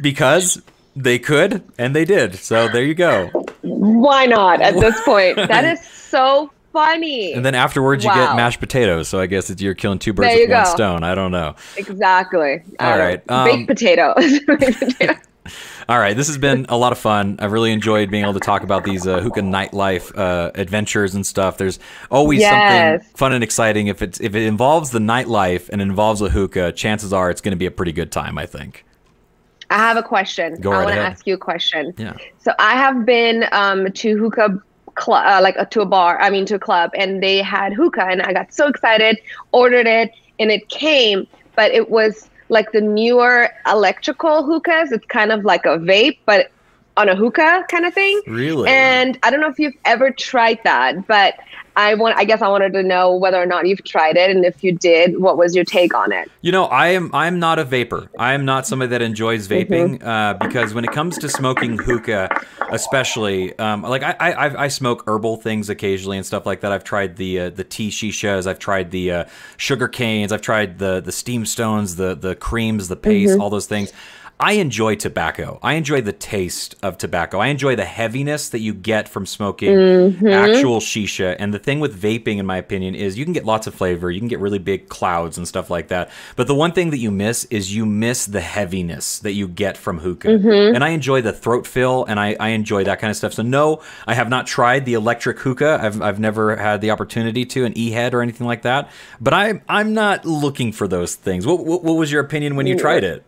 because 0.00 0.60
they 0.94 1.18
could 1.18 1.62
and 1.78 1.96
they 1.96 2.04
did. 2.04 2.36
So 2.36 2.68
there 2.68 2.84
you 2.84 2.94
go. 2.94 3.28
Why 3.62 4.26
not 4.26 4.60
at 4.60 4.74
this 4.74 5.00
point? 5.04 5.36
That 5.48 5.64
is 5.64 5.80
so 5.86 6.50
funny. 6.76 7.32
And 7.32 7.44
then 7.44 7.54
afterwards, 7.54 8.04
you 8.04 8.10
get 8.12 8.36
mashed 8.36 8.60
potatoes. 8.60 9.08
So 9.08 9.18
I 9.18 9.26
guess 9.26 9.48
it's, 9.50 9.62
you're 9.62 9.74
killing 9.74 9.98
two 9.98 10.12
birds 10.12 10.34
with 10.34 10.48
you 10.48 10.54
one 10.54 10.66
stone. 10.66 11.02
I 11.02 11.14
don't 11.14 11.30
know. 11.32 11.54
exactly. 11.76 12.62
All 12.78 12.92
All 12.92 12.98
right, 12.98 13.22
um, 13.30 13.44
Baked 13.66 13.68
potatoes. 13.68 14.40
Baked. 14.46 15.26
All 15.88 15.98
right, 16.00 16.16
this 16.16 16.26
has 16.26 16.38
been 16.38 16.66
a 16.68 16.76
lot 16.76 16.90
of 16.90 16.98
fun. 16.98 17.36
I've 17.38 17.52
really 17.52 17.72
enjoyed 17.72 18.10
being 18.10 18.24
able 18.24 18.34
to 18.34 18.40
talk 18.40 18.64
about 18.64 18.82
these 18.82 19.06
uh, 19.06 19.20
hookah 19.20 19.42
nightlife 19.42 20.12
uh, 20.18 20.50
adventures 20.56 21.14
and 21.14 21.24
stuff. 21.24 21.56
There's 21.56 21.78
always 22.10 22.40
Yes. 22.40 22.50
something 23.02 23.16
fun 23.16 23.32
and 23.32 23.44
exciting. 23.44 23.86
If 23.86 24.02
it's 24.02 24.20
if 24.20 24.34
it 24.34 24.42
involves 24.42 24.90
the 24.90 24.98
nightlife 24.98 25.68
and 25.68 25.80
involves 25.80 26.20
a 26.20 26.28
hookah, 26.28 26.72
chances 26.72 27.12
are 27.12 27.30
it's 27.30 27.40
going 27.40 27.52
to 27.52 27.56
be 27.56 27.66
a 27.66 27.70
pretty 27.70 27.92
good 27.92 28.10
time. 28.10 28.36
I 28.38 28.46
think. 28.46 28.84
I 29.70 29.78
have 29.78 29.96
a 29.96 30.02
question. 30.02 30.60
Go 30.60 30.72
I 30.72 30.78
right 30.78 30.84
want 30.84 30.96
to 30.96 31.00
ask 31.02 31.26
you 31.26 31.34
a 31.34 31.38
question. 31.38 31.94
Yeah. 31.96 32.16
So 32.38 32.52
I 32.58 32.72
have 32.76 33.06
been 33.06 33.46
um, 33.52 33.90
to 33.92 34.16
hookah 34.16 34.60
club, 34.96 35.24
uh, 35.26 35.40
like 35.42 35.56
uh, 35.56 35.64
to 35.66 35.80
a 35.80 35.86
bar. 35.86 36.18
I 36.20 36.30
mean, 36.30 36.46
to 36.46 36.56
a 36.56 36.58
club, 36.58 36.90
and 36.94 37.22
they 37.22 37.38
had 37.38 37.72
hookah, 37.72 38.06
and 38.06 38.22
I 38.22 38.32
got 38.32 38.52
so 38.52 38.66
excited, 38.66 39.18
ordered 39.52 39.86
it, 39.86 40.10
and 40.38 40.50
it 40.50 40.68
came, 40.68 41.26
but 41.54 41.70
it 41.72 41.90
was 41.90 42.28
like 42.48 42.72
the 42.72 42.80
newer 42.80 43.50
electrical 43.66 44.44
hookahs. 44.44 44.92
It's 44.92 45.06
kind 45.06 45.32
of 45.32 45.44
like 45.44 45.64
a 45.64 45.78
vape, 45.78 46.18
but 46.26 46.50
on 46.96 47.08
a 47.08 47.14
hookah 47.14 47.66
kind 47.70 47.84
of 47.84 47.94
thing. 47.94 48.20
Really? 48.26 48.68
And 48.68 49.18
I 49.22 49.30
don't 49.30 49.40
know 49.40 49.50
if 49.50 49.58
you've 49.58 49.74
ever 49.84 50.10
tried 50.10 50.60
that, 50.64 51.06
but 51.06 51.34
I 51.76 51.94
want. 51.94 52.16
I 52.16 52.24
guess 52.24 52.40
I 52.42 52.48
wanted 52.48 52.72
to 52.72 52.82
know 52.82 53.14
whether 53.14 53.36
or 53.40 53.46
not 53.46 53.66
you've 53.66 53.84
tried 53.84 54.16
it, 54.16 54.30
and 54.30 54.44
if 54.44 54.64
you 54.64 54.72
did, 54.72 55.20
what 55.20 55.36
was 55.36 55.54
your 55.54 55.64
take 55.64 55.94
on 55.94 56.10
it? 56.10 56.30
You 56.40 56.50
know, 56.52 56.64
I 56.64 56.88
am 56.88 57.10
I'm 57.14 57.38
not 57.38 57.58
a 57.58 57.64
vapor. 57.64 58.08
I 58.18 58.32
am 58.32 58.44
not 58.44 58.66
somebody 58.66 58.88
that 58.90 59.02
enjoys 59.02 59.46
vaping 59.46 59.98
Mm-hmm. 59.98 60.08
uh, 60.08 60.34
because 60.34 60.72
when 60.74 60.84
it 60.84 60.92
comes 60.92 61.18
to 61.18 61.28
smoking 61.28 61.76
hookah, 61.78 62.28
especially, 62.70 63.56
um, 63.58 63.82
like 63.82 64.02
I, 64.02 64.16
I 64.18 64.32
I 64.32 64.62
I 64.64 64.68
smoke 64.68 65.04
herbal 65.06 65.36
things 65.38 65.68
occasionally 65.68 66.16
and 66.16 66.24
stuff 66.26 66.46
like 66.46 66.60
that. 66.62 66.72
I've 66.72 66.84
tried 66.84 67.16
the 67.16 67.40
uh, 67.40 67.50
the 67.50 67.64
tea 67.64 67.90
shishas. 67.90 68.46
I've 68.46 68.58
tried 68.58 68.90
the 68.90 69.12
uh, 69.12 69.24
sugar 69.56 69.88
canes. 69.88 70.32
I've 70.32 70.42
tried 70.42 70.78
the 70.78 71.00
the 71.00 71.12
steam 71.12 71.44
stones, 71.46 71.96
the 71.96 72.14
the 72.14 72.34
creams, 72.34 72.88
the 72.88 72.96
paste, 72.96 73.32
Mm-hmm. 73.32 73.40
all 73.42 73.50
those 73.50 73.66
things. 73.66 73.92
I 74.38 74.52
enjoy 74.52 74.96
tobacco. 74.96 75.58
I 75.62 75.74
enjoy 75.74 76.02
the 76.02 76.12
taste 76.12 76.74
of 76.82 76.98
tobacco. 76.98 77.38
I 77.38 77.46
enjoy 77.46 77.74
the 77.74 77.86
heaviness 77.86 78.50
that 78.50 78.58
you 78.58 78.74
get 78.74 79.08
from 79.08 79.24
smoking 79.24 79.70
Mm-hmm. 79.70 80.28
actual 80.28 80.80
shisha. 80.80 81.36
And 81.38 81.54
the 81.54 81.58
thing 81.58 81.80
with 81.80 82.00
vaping, 82.00 82.36
in 82.36 82.44
my 82.44 82.58
opinion, 82.58 82.94
is 82.94 83.18
you 83.18 83.24
can 83.24 83.32
get 83.32 83.46
lots 83.46 83.66
of 83.66 83.74
flavor. 83.74 84.10
You 84.10 84.20
can 84.20 84.28
get 84.28 84.38
really 84.38 84.58
big 84.58 84.88
clouds 84.90 85.38
and 85.38 85.48
stuff 85.48 85.70
like 85.70 85.88
that. 85.88 86.10
But 86.36 86.48
the 86.48 86.54
one 86.54 86.72
thing 86.72 86.90
that 86.90 86.98
you 86.98 87.10
miss 87.10 87.44
is 87.46 87.74
you 87.74 87.86
miss 87.86 88.26
the 88.26 88.42
heaviness 88.42 89.20
that 89.20 89.32
you 89.32 89.48
get 89.48 89.76
from 89.78 90.00
hookah. 90.00 90.28
Mm-hmm. 90.28 90.74
And 90.74 90.84
I 90.84 90.90
enjoy 90.90 91.22
the 91.22 91.32
throat 91.32 91.66
fill 91.66 92.04
and 92.04 92.20
I, 92.20 92.36
I 92.38 92.48
enjoy 92.48 92.84
that 92.84 93.00
kind 93.00 93.10
of 93.10 93.16
stuff. 93.16 93.32
So, 93.32 93.42
no, 93.42 93.82
I 94.06 94.14
have 94.14 94.28
not 94.28 94.46
tried 94.46 94.84
the 94.84 94.94
electric 94.94 95.38
hookah. 95.38 95.78
I've, 95.80 96.02
I've 96.02 96.20
never 96.20 96.56
had 96.56 96.82
the 96.82 96.90
opportunity 96.90 97.46
to, 97.46 97.64
an 97.64 97.76
e 97.76 97.90
head 97.90 98.12
or 98.12 98.20
anything 98.20 98.46
like 98.46 98.62
that. 98.62 98.90
But 99.18 99.32
I, 99.32 99.62
I'm 99.66 99.94
not 99.94 100.26
looking 100.26 100.72
for 100.72 100.86
those 100.86 101.14
things. 101.14 101.46
What, 101.46 101.64
what, 101.64 101.82
what 101.82 101.94
was 101.94 102.12
your 102.12 102.22
opinion 102.22 102.54
when 102.54 102.66
you 102.66 102.78
tried 102.78 103.02
it? 103.02 103.24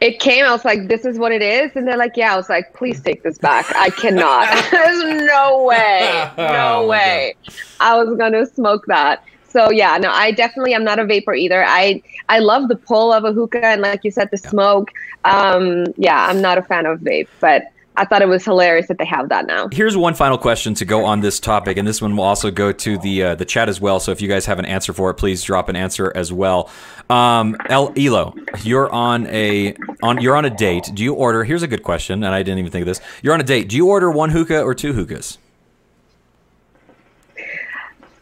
It 0.00 0.20
came, 0.20 0.44
I 0.44 0.52
was 0.52 0.64
like, 0.64 0.88
this 0.88 1.04
is 1.04 1.18
what 1.18 1.32
it 1.32 1.42
is. 1.42 1.72
And 1.74 1.86
they're 1.86 1.96
like, 1.96 2.16
yeah. 2.16 2.34
I 2.34 2.36
was 2.36 2.48
like, 2.48 2.72
please 2.74 3.00
take 3.00 3.22
this 3.22 3.38
back. 3.38 3.66
I 3.74 3.90
cannot. 3.90 4.48
There's 4.70 5.26
no 5.26 5.64
way. 5.64 6.30
Oh, 6.38 6.42
No 6.46 6.80
my 6.82 6.86
way. 6.86 7.34
I 7.80 7.96
was 7.96 8.16
going 8.16 8.32
to 8.32 8.46
smoke 8.46 8.86
that. 8.86 9.24
So 9.48 9.70
yeah, 9.70 9.96
no, 9.96 10.10
I 10.10 10.30
definitely 10.30 10.74
am 10.74 10.84
not 10.84 10.98
a 10.98 11.06
vapor 11.06 11.34
either. 11.34 11.64
I 11.64 12.02
I 12.28 12.38
love 12.38 12.68
the 12.68 12.76
pull 12.76 13.12
of 13.12 13.24
a 13.24 13.32
hookah 13.32 13.64
and 13.64 13.80
like 13.80 14.04
you 14.04 14.10
said, 14.10 14.28
the 14.30 14.36
smoke. 14.36 14.90
Um, 15.24 15.86
yeah, 15.96 16.26
I'm 16.26 16.42
not 16.42 16.58
a 16.58 16.62
fan 16.62 16.84
of 16.84 17.00
vape, 17.00 17.28
but 17.40 17.62
I 17.98 18.04
thought 18.04 18.22
it 18.22 18.28
was 18.28 18.44
hilarious 18.44 18.86
that 18.86 18.98
they 18.98 19.04
have 19.06 19.28
that 19.30 19.46
now. 19.48 19.68
Here's 19.72 19.96
one 19.96 20.14
final 20.14 20.38
question 20.38 20.72
to 20.74 20.84
go 20.84 21.04
on 21.04 21.20
this 21.20 21.40
topic, 21.40 21.76
and 21.76 21.86
this 21.86 22.00
one 22.00 22.16
will 22.16 22.24
also 22.24 22.50
go 22.52 22.70
to 22.70 22.96
the 22.98 23.22
uh, 23.24 23.34
the 23.34 23.44
chat 23.44 23.68
as 23.68 23.80
well. 23.80 23.98
So 23.98 24.12
if 24.12 24.22
you 24.22 24.28
guys 24.28 24.46
have 24.46 24.60
an 24.60 24.64
answer 24.66 24.92
for 24.92 25.10
it, 25.10 25.14
please 25.14 25.42
drop 25.42 25.68
an 25.68 25.74
answer 25.74 26.12
as 26.14 26.32
well. 26.32 26.70
Um, 27.10 27.56
El 27.68 27.92
Ilo, 27.98 28.34
you're 28.62 28.88
on 28.90 29.26
a 29.26 29.74
on 30.00 30.20
you're 30.20 30.36
on 30.36 30.44
a 30.44 30.50
date. 30.50 30.90
Do 30.94 31.02
you 31.02 31.12
order? 31.14 31.42
Here's 31.42 31.64
a 31.64 31.68
good 31.68 31.82
question, 31.82 32.22
and 32.22 32.32
I 32.32 32.44
didn't 32.44 32.60
even 32.60 32.70
think 32.70 32.82
of 32.82 32.86
this. 32.86 33.00
You're 33.20 33.34
on 33.34 33.40
a 33.40 33.44
date. 33.44 33.68
Do 33.68 33.76
you 33.76 33.88
order 33.88 34.12
one 34.12 34.30
hookah 34.30 34.62
or 34.62 34.74
two 34.74 34.92
hookahs? 34.92 35.38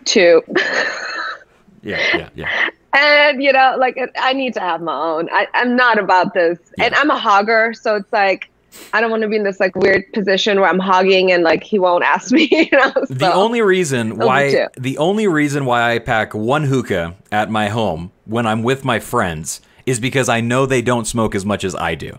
Two. 0.07 0.43
Yeah, 1.83 2.17
yeah, 2.17 2.29
yeah. 2.35 2.71
and 2.95 3.43
you 3.43 3.53
know, 3.53 3.77
like 3.79 3.99
I 4.19 4.33
need 4.33 4.55
to 4.55 4.61
have 4.61 4.81
my 4.81 4.97
own. 4.97 5.29
I, 5.31 5.47
I'm 5.55 5.77
not 5.77 5.99
about 5.99 6.35
this. 6.35 6.59
And 6.81 6.95
I'm 6.95 7.11
a 7.11 7.19
hogger, 7.19 7.77
so 7.77 7.97
it's 7.97 8.13
like 8.13 8.51
I 8.93 9.01
don't 9.01 9.11
want 9.11 9.23
to 9.23 9.29
be 9.29 9.37
in 9.37 9.45
this 9.45 9.61
like 9.61 9.75
weird 9.77 10.11
position 10.13 10.61
where 10.61 10.69
I'm 10.69 10.79
hogging 10.79 11.31
and 11.33 11.43
like 11.43 11.63
he 11.63 11.79
won't 11.79 12.05
ask 12.05 12.33
me. 12.33 12.49
You 12.73 12.79
know, 12.79 12.93
The 13.11 13.33
only 13.33 13.61
reason 13.63 14.17
why 14.17 14.69
the 14.77 14.99
only 14.99 15.27
reason 15.27 15.65
why 15.65 15.95
I 15.95 15.99
pack 15.99 16.35
one 16.35 16.65
hookah 16.65 17.17
at 17.31 17.51
my 17.51 17.69
home 17.69 18.13
when 18.25 18.47
I'm 18.47 18.63
with 18.63 18.85
my 18.85 18.99
friends 18.99 19.61
is 19.85 20.01
because 20.01 20.29
I 20.29 20.41
know 20.41 20.67
they 20.67 20.83
don't 20.83 21.07
smoke 21.07 21.35
as 21.35 21.45
much 21.45 21.65
as 21.65 21.75
I 21.75 21.95
do. 21.95 22.19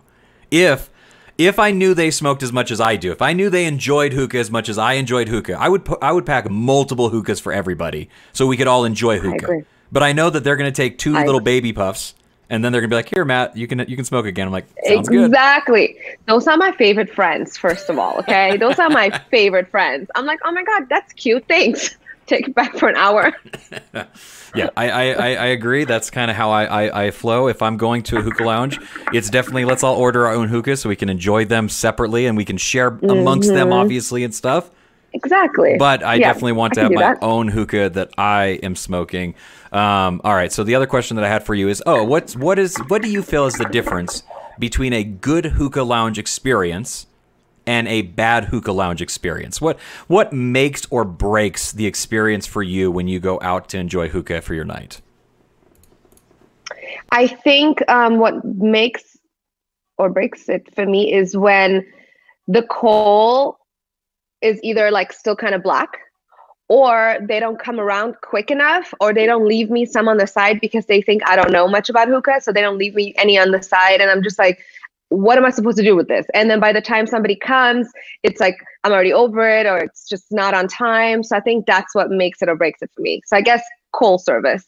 If 0.52 0.90
if 1.38 1.60
I 1.60 1.72
knew 1.72 1.94
they 1.94 2.12
smoked 2.12 2.44
as 2.44 2.52
much 2.52 2.72
as 2.72 2.82
I 2.82 2.96
do, 2.96 3.12
if 3.12 3.22
I 3.22 3.34
knew 3.34 3.50
they 3.50 3.66
enjoyed 3.66 4.14
hookah 4.14 4.40
as 4.40 4.50
much 4.50 4.70
as 4.70 4.78
I 4.78 4.94
enjoyed 4.94 5.28
hookah, 5.28 5.58
I 5.60 5.70
would 5.70 5.88
I 6.02 6.12
would 6.12 6.26
pack 6.26 6.50
multiple 6.50 7.10
hookahs 7.10 7.40
for 7.40 7.52
everybody 7.54 8.10
so 8.34 8.48
we 8.48 8.58
could 8.58 8.68
all 8.68 8.86
enjoy 8.86 9.20
hookah. 9.20 9.46
agree. 9.46 9.64
But 9.92 10.04
I 10.04 10.14
know 10.14 10.30
that 10.30 10.44
they're 10.44 10.58
going 10.58 10.72
to 10.72 10.76
take 10.76 10.98
two 10.98 11.16
I 11.16 11.22
little 11.26 11.38
agree. 11.38 11.60
baby 11.60 11.74
puffs 11.74 12.14
and 12.50 12.64
then 12.64 12.72
they're 12.72 12.82
going 12.82 12.90
to 12.90 12.94
be 12.94 12.98
like, 12.98 13.14
"Here, 13.14 13.26
Matt, 13.26 13.56
you 13.58 13.68
can 13.68 13.80
you 13.88 13.96
can 13.96 14.06
smoke 14.06 14.26
again." 14.26 14.48
I'm 14.48 14.54
like, 14.54 14.68
"Sounds 14.86 15.10
good." 15.10 15.26
Exactly. 15.26 15.98
Those 16.28 16.48
are 16.48 16.58
my 16.58 16.72
favorite 16.74 17.14
friends, 17.14 17.58
first 17.58 17.90
of 17.90 18.00
all. 18.00 18.18
Okay. 18.20 18.58
Those 18.58 18.80
are 18.80 18.90
my 18.90 19.10
favorite 19.32 19.70
friends. 19.70 20.10
I'm 20.16 20.26
like, 20.26 20.40
oh 20.46 20.52
my 20.52 20.64
God, 20.64 20.88
that's 20.90 21.14
cute. 21.14 21.46
Thanks. 21.48 21.98
Take 22.28 22.50
it 22.50 22.56
back 22.56 22.78
for 22.78 22.90
an 22.90 22.96
hour. 22.96 23.34
Yeah, 24.56 24.70
I, 24.76 24.90
I, 24.90 25.12
I, 25.14 25.46
agree. 25.48 25.84
That's 25.84 26.10
kind 26.10 26.32
of 26.32 26.38
how 26.38 26.50
I, 26.50 26.64
I, 26.86 27.04
I 27.06 27.12
flow. 27.12 27.48
If 27.48 27.62
I'm 27.62 27.78
going 27.78 28.02
to 28.04 28.18
a 28.18 28.22
hookah 28.22 28.44
lounge, 28.44 28.80
it's 29.14 29.30
definitely 29.30 29.66
let's 29.66 29.84
all 29.84 29.96
order 29.96 30.26
our 30.26 30.34
own 30.34 30.48
hookahs 30.48 30.82
so 30.82 30.90
we 30.90 30.96
can 30.96 31.10
enjoy 31.10 31.46
them 31.46 31.70
separately 31.70 32.26
and 32.26 32.36
we 32.38 32.46
can 32.46 32.58
share 32.58 32.88
amongst 32.88 33.50
them, 33.50 33.68
mm-hmm. 33.68 33.74
obviously, 33.74 34.24
and 34.24 34.34
stuff. 34.34 34.72
Exactly. 35.14 35.76
But 35.78 36.02
I 36.02 36.16
Yeah, 36.16 36.28
definitely 36.28 36.54
want 36.54 36.74
to 36.76 36.84
have 36.84 36.92
my 36.92 37.02
that. 37.02 37.18
own 37.22 37.50
hookah 37.50 37.90
that 37.92 38.12
I 38.18 38.60
am 38.64 38.76
smoking. 38.76 39.36
Um, 39.72 40.22
all 40.24 40.34
right. 40.34 40.52
So 40.52 40.64
the 40.64 40.76
other 40.76 40.88
question 40.88 41.16
that 41.18 41.26
I 41.26 41.30
had 41.30 41.44
for 41.44 41.56
you 41.56 41.68
is, 41.68 41.84
oh, 41.86 42.04
what's 42.04 42.36
what 42.36 42.60
is 42.60 42.78
what 42.88 43.02
do 43.02 43.10
you 43.10 43.22
feel 43.22 43.46
is 43.46 43.54
the 43.56 43.66
difference 43.66 44.24
between 44.60 44.94
a 44.94 45.04
good 45.04 45.46
hookah 45.46 45.84
lounge 45.84 46.18
experience 46.18 47.08
and 47.66 47.88
a 47.88 48.02
bad 48.04 48.46
hookah 48.46 48.72
lounge 48.72 49.02
experience? 49.02 49.60
What 49.60 49.80
what 50.08 50.32
makes 50.34 50.86
or 50.90 51.04
breaks 51.04 51.72
the 51.72 51.86
experience 51.86 52.48
for 52.48 52.64
you 52.64 52.90
when 52.92 53.08
you 53.08 53.20
go 53.20 53.40
out 53.42 53.70
to 53.70 53.78
enjoy 53.78 54.10
hookah 54.10 54.42
for 54.42 54.54
your 54.54 54.66
night? 54.66 55.02
I 57.12 57.28
think 57.28 57.88
um, 57.90 58.20
what 58.20 58.44
makes 58.44 59.18
or 59.98 60.10
breaks 60.10 60.48
it 60.50 60.74
for 60.76 60.86
me 60.86 61.12
is 61.12 61.36
when 61.36 61.86
the 62.48 62.64
coal 62.64 63.58
is 64.42 64.60
either 64.64 64.92
like 64.92 65.12
still 65.12 65.36
kind 65.36 65.56
of 65.56 65.64
black 65.64 65.98
or 66.70 67.18
they 67.22 67.40
don't 67.40 67.60
come 67.60 67.80
around 67.80 68.16
quick 68.22 68.52
enough 68.52 68.94
or 69.00 69.14
they 69.14 69.26
don't 69.26 69.48
leave 69.48 69.70
me 69.70 69.86
some 69.86 70.08
on 70.08 70.18
the 70.18 70.28
side 70.28 70.60
because 70.60 70.86
they 70.86 71.02
think 71.02 71.22
I 71.28 71.36
don't 71.36 71.52
know 71.52 71.68
much 71.68 71.90
about 71.90 72.08
hookah. 72.08 72.42
So 72.42 72.52
they 72.52 72.62
don't 72.62 72.78
leave 72.78 72.94
me 72.94 73.14
any 73.18 73.38
on 73.40 73.52
the 73.52 73.62
side. 73.62 74.02
And 74.02 74.12
I'm 74.12 74.22
just 74.22 74.38
like, 74.38 74.60
what 75.10 75.38
am 75.38 75.46
I 75.46 75.50
supposed 75.52 75.78
to 75.78 75.84
do 75.84 75.96
with 75.96 76.10
this? 76.10 76.26
And 76.34 76.50
then 76.50 76.60
by 76.60 76.74
the 76.74 76.82
time 76.82 77.08
somebody 77.08 77.36
comes, 77.36 77.90
it's 78.24 78.42
like 78.42 78.58
I'm 78.84 78.92
already 78.92 79.14
over 79.14 79.48
it 79.48 79.66
or 79.66 79.78
it's 79.78 80.08
just 80.08 80.26
not 80.32 80.54
on 80.54 80.68
time. 80.68 81.24
So 81.24 81.38
I 81.38 81.40
think 81.40 81.66
that's 81.66 81.96
what 81.96 82.10
makes 82.10 82.42
it 82.42 82.50
or 82.50 82.56
breaks 82.56 82.82
it 82.82 82.92
for 82.94 83.02
me. 83.02 83.22
So 83.26 83.38
I 83.38 83.42
guess 83.42 83.64
coal 83.94 84.18
service. 84.18 84.66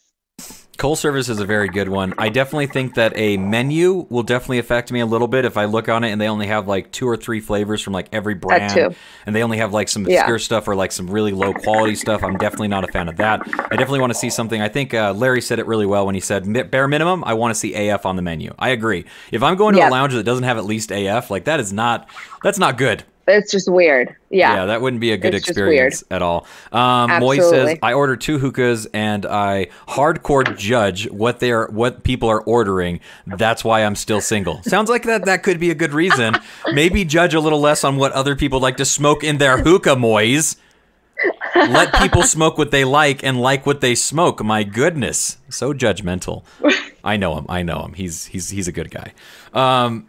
Coal 0.79 0.95
service 0.95 1.27
is 1.27 1.41
a 1.41 1.45
very 1.45 1.67
good 1.67 1.89
one. 1.89 2.13
I 2.17 2.29
definitely 2.29 2.67
think 2.67 2.95
that 2.95 3.11
a 3.17 3.35
menu 3.35 4.07
will 4.09 4.23
definitely 4.23 4.59
affect 4.59 4.93
me 4.93 5.01
a 5.01 5.05
little 5.05 5.27
bit 5.27 5.43
if 5.43 5.57
I 5.57 5.65
look 5.65 5.89
on 5.89 6.05
it 6.05 6.11
and 6.11 6.21
they 6.21 6.29
only 6.29 6.47
have 6.47 6.69
like 6.69 6.89
two 6.93 7.05
or 7.05 7.17
three 7.17 7.41
flavors 7.41 7.81
from 7.81 7.91
like 7.91 8.07
every 8.13 8.33
brand, 8.33 8.95
and 9.25 9.35
they 9.35 9.43
only 9.43 9.57
have 9.57 9.73
like 9.73 9.89
some 9.89 10.07
Yeah. 10.07 10.21
obscure 10.21 10.39
stuff 10.39 10.69
or 10.69 10.75
like 10.75 10.93
some 10.93 11.09
really 11.09 11.33
low 11.33 11.53
quality 11.53 11.95
stuff. 11.95 12.23
I'm 12.23 12.37
definitely 12.37 12.69
not 12.69 12.85
a 12.85 12.91
fan 12.93 13.09
of 13.09 13.17
that. 13.17 13.41
I 13.45 13.75
definitely 13.75 13.99
want 13.99 14.13
to 14.13 14.19
see 14.19 14.29
something. 14.29 14.61
I 14.61 14.69
think 14.69 14.93
uh, 14.93 15.11
Larry 15.11 15.41
said 15.41 15.59
it 15.59 15.67
really 15.67 15.85
well 15.85 16.05
when 16.05 16.15
he 16.15 16.21
said 16.21 16.71
bare 16.71 16.87
minimum. 16.87 17.25
I 17.25 17.33
want 17.33 17.53
to 17.53 17.59
see 17.59 17.89
AF 17.89 18.05
on 18.05 18.15
the 18.15 18.21
menu. 18.21 18.53
I 18.57 18.69
agree. 18.69 19.03
If 19.33 19.43
I'm 19.43 19.57
going 19.57 19.75
to 19.75 19.85
a 19.85 19.89
lounge 19.89 20.13
that 20.13 20.23
doesn't 20.23 20.45
have 20.45 20.57
at 20.57 20.63
least 20.63 20.93
AF, 20.93 21.29
like 21.29 21.43
that 21.43 21.59
is 21.59 21.73
not 21.73 22.07
that's 22.41 22.57
not 22.57 22.77
good. 22.77 23.03
It's 23.29 23.51
just 23.51 23.71
weird. 23.71 24.15
Yeah. 24.29 24.55
Yeah, 24.55 24.65
that 24.65 24.81
wouldn't 24.81 24.99
be 24.99 25.11
a 25.11 25.17
good 25.17 25.33
It's 25.33 25.47
experience 25.47 26.03
at 26.11 26.21
all. 26.21 26.45
Um, 26.71 27.19
Moy 27.19 27.39
says, 27.39 27.77
"I 27.81 27.93
order 27.93 28.15
two 28.15 28.39
hookahs 28.39 28.87
and 28.93 29.25
I 29.25 29.67
hardcore 29.87 30.57
judge 30.57 31.09
what 31.09 31.39
they 31.39 31.51
are, 31.51 31.67
what 31.67 32.03
people 32.03 32.29
are 32.29 32.41
ordering. 32.41 32.99
That's 33.25 33.63
why 33.63 33.83
I'm 33.83 33.95
still 33.95 34.21
single." 34.21 34.61
Sounds 34.63 34.89
like 34.89 35.03
that. 35.03 35.25
That 35.25 35.43
could 35.43 35.59
be 35.59 35.69
a 35.69 35.75
good 35.75 35.93
reason. 35.93 36.37
Maybe 36.73 37.05
judge 37.05 37.33
a 37.33 37.39
little 37.39 37.59
less 37.59 37.83
on 37.83 37.97
what 37.97 38.11
other 38.11 38.35
people 38.35 38.59
like 38.59 38.77
to 38.77 38.85
smoke 38.85 39.23
in 39.23 39.37
their 39.37 39.57
hookah, 39.57 39.95
Moise. 39.95 40.57
Let 41.55 41.93
people 41.95 42.23
smoke 42.35 42.57
what 42.57 42.71
they 42.71 42.85
like 42.85 43.23
and 43.23 43.41
like 43.41 43.65
what 43.65 43.81
they 43.81 43.95
smoke. 43.95 44.43
My 44.43 44.63
goodness, 44.63 45.37
so 45.49 45.73
judgmental. 45.73 46.43
I 47.03 47.17
know 47.17 47.37
him. 47.37 47.45
I 47.49 47.63
know 47.63 47.83
him. 47.83 47.93
He's 47.93 48.25
he's 48.25 48.49
he's 48.49 48.67
a 48.67 48.71
good 48.71 48.91
guy. 48.91 49.13
Um, 49.53 50.07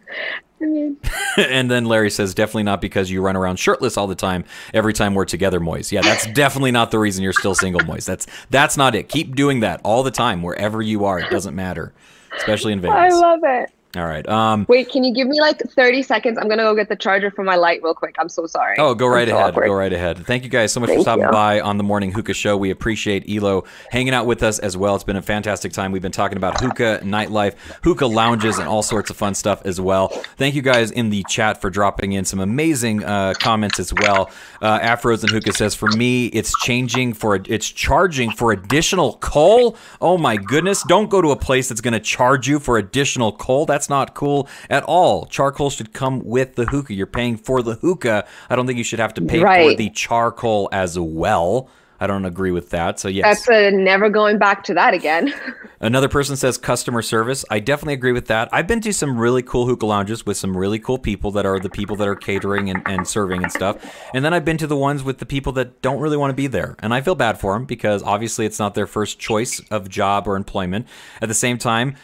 and 1.37 1.71
then 1.71 1.85
Larry 1.85 2.09
says, 2.09 2.33
definitely 2.33 2.63
not 2.63 2.81
because 2.81 3.09
you 3.09 3.21
run 3.21 3.35
around 3.35 3.57
shirtless 3.57 3.97
all 3.97 4.07
the 4.07 4.15
time 4.15 4.43
every 4.73 4.93
time 4.93 5.13
we're 5.13 5.25
together, 5.25 5.59
Moise. 5.59 5.91
Yeah, 5.91 6.01
that's 6.01 6.25
definitely 6.33 6.71
not 6.71 6.91
the 6.91 6.99
reason 6.99 7.23
you're 7.23 7.33
still 7.33 7.55
single, 7.55 7.83
Moise. 7.85 8.05
That's 8.05 8.27
that's 8.49 8.77
not 8.77 8.95
it. 8.95 9.09
Keep 9.09 9.35
doing 9.35 9.61
that 9.61 9.81
all 9.83 10.03
the 10.03 10.11
time, 10.11 10.43
wherever 10.43 10.81
you 10.81 11.05
are. 11.05 11.19
It 11.19 11.29
doesn't 11.29 11.55
matter, 11.55 11.93
especially 12.37 12.73
in 12.73 12.81
Vegas. 12.81 12.95
I 12.95 13.09
love 13.09 13.39
it. 13.43 13.71
All 13.95 14.05
right. 14.05 14.27
Um, 14.29 14.65
Wait, 14.69 14.89
can 14.89 15.03
you 15.03 15.13
give 15.13 15.27
me 15.27 15.41
like 15.41 15.59
30 15.59 16.03
seconds? 16.03 16.37
I'm 16.37 16.47
gonna 16.47 16.63
go 16.63 16.75
get 16.75 16.87
the 16.87 16.95
charger 16.95 17.29
for 17.29 17.43
my 17.43 17.55
light 17.55 17.83
real 17.83 17.93
quick. 17.93 18.15
I'm 18.17 18.29
so 18.29 18.45
sorry. 18.47 18.77
Oh, 18.79 18.95
go 18.95 19.07
right 19.07 19.27
I'm 19.27 19.35
ahead. 19.35 19.55
Go 19.55 19.73
right 19.73 19.91
ahead. 19.91 20.25
Thank 20.25 20.43
you 20.43 20.49
guys 20.49 20.71
so 20.71 20.79
much 20.79 20.89
for 20.89 21.01
stopping 21.01 21.25
you. 21.25 21.31
by 21.31 21.59
on 21.59 21.77
the 21.77 21.83
Morning 21.83 22.11
Hookah 22.11 22.33
Show. 22.33 22.55
We 22.55 22.69
appreciate 22.69 23.29
Ilo 23.29 23.65
hanging 23.89 24.13
out 24.13 24.25
with 24.25 24.43
us 24.43 24.59
as 24.59 24.77
well. 24.77 24.95
It's 24.95 25.03
been 25.03 25.17
a 25.17 25.21
fantastic 25.21 25.73
time. 25.73 25.91
We've 25.91 26.01
been 26.01 26.11
talking 26.11 26.37
about 26.37 26.61
hookah, 26.61 27.01
nightlife, 27.03 27.55
hookah 27.83 28.05
lounges, 28.05 28.59
and 28.59 28.67
all 28.67 28.81
sorts 28.81 29.09
of 29.09 29.17
fun 29.17 29.35
stuff 29.35 29.61
as 29.65 29.81
well. 29.81 30.07
Thank 30.37 30.55
you 30.55 30.61
guys 30.61 30.91
in 30.91 31.09
the 31.09 31.25
chat 31.27 31.59
for 31.59 31.69
dropping 31.69 32.13
in 32.13 32.23
some 32.23 32.39
amazing 32.39 33.03
uh, 33.03 33.33
comments 33.39 33.77
as 33.79 33.93
well. 33.93 34.29
Uh, 34.61 34.79
Afros 34.79 35.21
and 35.21 35.31
Hookah 35.31 35.53
says, 35.53 35.75
for 35.75 35.89
me, 35.89 36.27
it's 36.27 36.57
changing 36.61 37.13
for 37.13 37.35
it's 37.45 37.67
charging 37.69 38.31
for 38.31 38.51
additional 38.53 39.17
coal. 39.17 39.75
Oh 39.99 40.17
my 40.17 40.37
goodness! 40.37 40.83
Don't 40.87 41.09
go 41.09 41.21
to 41.21 41.31
a 41.31 41.35
place 41.35 41.67
that's 41.67 41.81
going 41.81 41.93
to 41.93 41.99
charge 41.99 42.47
you 42.47 42.59
for 42.59 42.77
additional 42.77 43.33
coal. 43.33 43.65
That's 43.65 43.80
not 43.89 44.13
cool 44.13 44.47
at 44.69 44.83
all. 44.83 45.25
Charcoal 45.25 45.69
should 45.69 45.93
come 45.93 46.23
with 46.23 46.55
the 46.55 46.65
hookah. 46.65 46.93
You're 46.93 47.07
paying 47.07 47.37
for 47.37 47.61
the 47.61 47.75
hookah. 47.75 48.27
I 48.49 48.55
don't 48.55 48.67
think 48.67 48.77
you 48.77 48.83
should 48.83 48.99
have 48.99 49.13
to 49.15 49.21
pay 49.21 49.39
for 49.39 49.75
the 49.75 49.89
charcoal 49.89 50.69
as 50.71 50.97
well. 50.97 51.69
I 52.01 52.07
don't 52.07 52.25
agree 52.25 52.49
with 52.49 52.71
that. 52.71 52.99
So 52.99 53.07
yes, 53.09 53.45
That's 53.45 53.49
a 53.49 53.69
never 53.69 54.09
going 54.09 54.39
back 54.39 54.63
to 54.65 54.73
that 54.73 54.95
again. 54.95 55.31
Another 55.79 56.09
person 56.09 56.35
says 56.35 56.57
customer 56.57 57.03
service. 57.03 57.45
I 57.51 57.59
definitely 57.59 57.93
agree 57.93 58.11
with 58.11 58.25
that. 58.25 58.49
I've 58.51 58.65
been 58.65 58.81
to 58.81 58.91
some 58.91 59.19
really 59.19 59.43
cool 59.43 59.67
hookah 59.67 59.85
lounges 59.85 60.25
with 60.25 60.35
some 60.35 60.57
really 60.57 60.79
cool 60.79 60.97
people 60.97 61.29
that 61.31 61.45
are 61.45 61.59
the 61.59 61.69
people 61.69 61.95
that 61.97 62.07
are 62.07 62.15
catering 62.15 62.71
and, 62.71 62.81
and 62.87 63.07
serving 63.07 63.43
and 63.43 63.51
stuff. 63.51 63.77
And 64.15 64.25
then 64.25 64.33
I've 64.33 64.43
been 64.43 64.57
to 64.57 64.67
the 64.67 64.75
ones 64.75 65.03
with 65.03 65.19
the 65.19 65.27
people 65.27 65.53
that 65.53 65.83
don't 65.83 65.99
really 65.99 66.17
want 66.17 66.31
to 66.31 66.35
be 66.35 66.47
there. 66.47 66.75
And 66.79 66.91
I 66.91 67.01
feel 67.01 67.13
bad 67.13 67.39
for 67.39 67.53
them 67.53 67.65
because 67.65 68.01
obviously 68.01 68.47
it's 68.47 68.57
not 68.57 68.73
their 68.73 68.87
first 68.87 69.19
choice 69.19 69.59
of 69.69 69.87
job 69.87 70.27
or 70.27 70.35
employment. 70.35 70.87
At 71.21 71.27
the 71.27 71.35
same 71.35 71.59
time, 71.59 71.95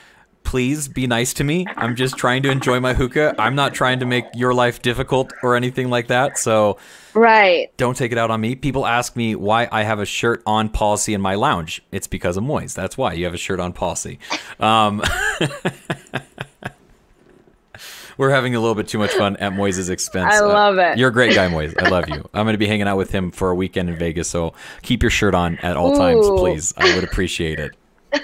please 0.48 0.88
be 0.88 1.06
nice 1.08 1.34
to 1.34 1.43
me. 1.43 1.66
I'm 1.76 1.98
just 1.98 2.16
trying 2.16 2.41
to 2.43 2.50
enjoy 2.50 2.80
my 2.80 2.93
hookah. 2.93 3.36
I'm 3.38 3.54
not 3.54 3.74
trying 3.74 4.00
to 4.00 4.06
make 4.06 4.24
your 4.34 4.54
life 4.54 4.82
difficult 4.82 5.34
or 5.43 5.58
anything 5.58 5.89
like 5.89 6.08
that. 6.08 6.38
So 6.38 6.78
right. 7.14 7.70
don't 7.76 7.98
take 7.98 8.14
it 8.14 8.18
out 8.18 8.32
on 8.32 8.39
me. 8.39 8.56
People 8.56 8.88
ask 8.88 9.18
me 9.18 9.36
why 9.36 9.68
I 9.74 9.84
have 9.84 10.00
a 10.00 10.06
shirt 10.06 10.41
on 10.45 10.70
policy 10.70 11.14
in 11.14 11.20
my 11.20 11.36
lounge. 11.36 11.84
It's 11.91 12.08
because 12.08 12.38
of 12.38 12.43
Moise. 12.43 12.74
That's 12.74 12.98
why 12.98 13.12
you 13.12 13.26
have 13.26 13.34
a 13.34 13.38
shirt 13.38 13.60
on 13.60 13.74
policy. 13.74 14.20
Um, 14.58 15.04
we're 18.18 18.30
having 18.30 18.56
a 18.56 18.62
little 18.62 18.76
bit 18.76 18.88
too 18.88 19.00
much 19.00 19.12
fun 19.12 19.36
at 19.38 19.52
Moise's 19.52 19.89
expense. 19.89 20.34
I 20.34 20.39
love 20.39 20.78
it. 20.78 20.98
You're 20.98 21.10
a 21.10 21.14
great 21.14 21.36
guy, 21.36 21.50
Moise. 21.50 21.76
I 21.78 21.89
love 21.89 22.08
you. 22.08 22.16
I'm 22.34 22.45
going 22.45 22.54
to 22.54 22.58
be 22.58 22.68
hanging 22.68 22.88
out 22.88 22.95
with 22.95 23.12
him 23.12 23.32
for 23.32 23.50
a 23.50 23.56
weekend 23.56 23.89
in 23.89 23.98
Vegas, 23.98 24.30
so 24.30 24.54
keep 24.82 25.04
your 25.04 25.12
shirt 25.12 25.36
on 25.36 25.58
at 25.58 25.76
all 25.76 25.98
times, 25.98 26.26
please. 26.26 26.74
I 26.78 26.95
would 26.95 27.04
appreciate 27.04 27.60
it. 27.60 27.76